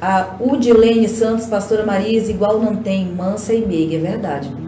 A 0.00 0.36
Udilene 0.38 1.08
Santos, 1.08 1.46
pastora 1.46 1.84
Marisa, 1.84 2.30
igual 2.30 2.60
não 2.60 2.76
tem, 2.76 3.06
mansa 3.06 3.54
e 3.54 3.66
meiga, 3.66 3.96
é 3.96 3.98
verdade. 3.98 4.63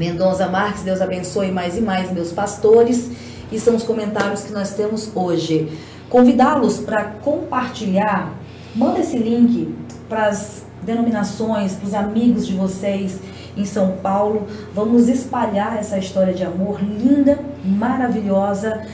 Mendonça 0.00 0.48
Marques, 0.48 0.82
Deus 0.82 1.02
abençoe 1.02 1.52
mais 1.52 1.76
e 1.76 1.82
mais 1.82 2.10
meus 2.10 2.32
pastores. 2.32 3.10
E 3.52 3.60
são 3.60 3.76
os 3.76 3.82
comentários 3.82 4.44
que 4.44 4.50
nós 4.50 4.72
temos 4.72 5.10
hoje. 5.14 5.78
Convidá-los 6.08 6.78
para 6.78 7.04
compartilhar, 7.04 8.32
manda 8.74 9.00
esse 9.00 9.18
link 9.18 9.74
para 10.08 10.28
as 10.28 10.64
denominações, 10.82 11.74
para 11.74 11.86
os 11.86 11.92
amigos 11.92 12.46
de 12.46 12.54
vocês 12.54 13.18
em 13.54 13.66
São 13.66 13.98
Paulo. 14.02 14.46
Vamos 14.74 15.06
espalhar 15.06 15.76
essa 15.78 15.98
história 15.98 16.32
de 16.32 16.44
amor 16.44 16.80
linda, 16.82 17.38
maravilhosa, 17.62 18.86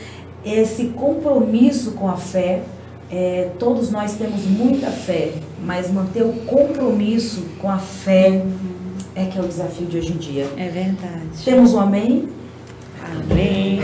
esse 0.44 0.86
compromisso 0.86 1.92
com 1.92 2.08
a 2.08 2.16
fé. 2.16 2.62
É, 3.08 3.52
todos 3.60 3.92
nós 3.92 4.14
temos 4.14 4.44
muita 4.44 4.90
fé, 4.90 5.34
mas 5.62 5.88
manter 5.88 6.24
o 6.24 6.32
compromisso 6.46 7.44
com 7.60 7.70
a 7.70 7.78
fé 7.78 8.42
é 9.16 9.24
que 9.24 9.38
é 9.38 9.42
o 9.42 9.48
desafio 9.48 9.86
de 9.86 9.96
hoje 9.96 10.12
em 10.12 10.16
dia. 10.16 10.46
É 10.58 10.68
verdade. 10.68 11.42
Temos 11.42 11.72
um 11.72 11.80
amém? 11.80 12.28
Amém. 13.02 13.80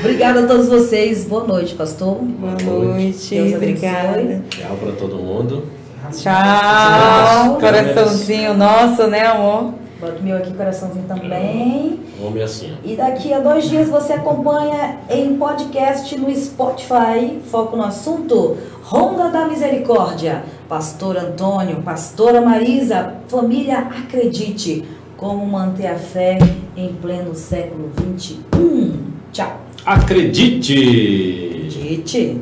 Obrigada 0.00 0.44
a 0.44 0.46
todos 0.46 0.66
vocês. 0.68 1.26
Boa 1.26 1.44
noite, 1.46 1.74
pastor. 1.74 2.14
Boa 2.14 2.54
Deus 2.54 2.70
noite. 2.70 3.38
abençoe. 3.38 3.54
Obrigada. 3.56 4.42
Tchau 4.48 4.76
para 4.76 4.92
todo 4.92 5.16
mundo. 5.16 5.64
Tchau. 6.10 7.58
Coraçãozinho 7.60 8.54
nosso, 8.54 9.06
né, 9.08 9.26
amor? 9.26 9.74
Bota 10.00 10.20
o 10.20 10.22
meu 10.22 10.36
aqui, 10.36 10.54
coraçãozinho 10.54 11.04
também. 11.06 12.00
Homem 12.24 12.42
assim. 12.42 12.72
E 12.84 12.94
daqui 12.94 13.32
a 13.32 13.40
dois 13.40 13.68
dias 13.68 13.88
você 13.88 14.12
acompanha 14.14 15.00
em 15.10 15.36
podcast 15.36 16.16
no 16.16 16.34
Spotify, 16.34 17.40
foco 17.50 17.76
no 17.76 17.82
assunto, 17.82 18.56
Ronda 18.84 19.28
da 19.28 19.46
Misericórdia. 19.46 20.44
Pastor 20.68 21.16
Antônio, 21.16 21.80
Pastora 21.82 22.42
Marisa, 22.42 23.14
família 23.26 23.78
Acredite, 23.78 24.84
como 25.16 25.46
manter 25.46 25.86
a 25.86 25.98
fé 25.98 26.38
em 26.76 26.92
pleno 26.92 27.34
século 27.34 27.90
21. 27.96 28.92
Tchau. 29.32 29.60
Acredite! 29.86 31.68
Acredite. 31.68 32.40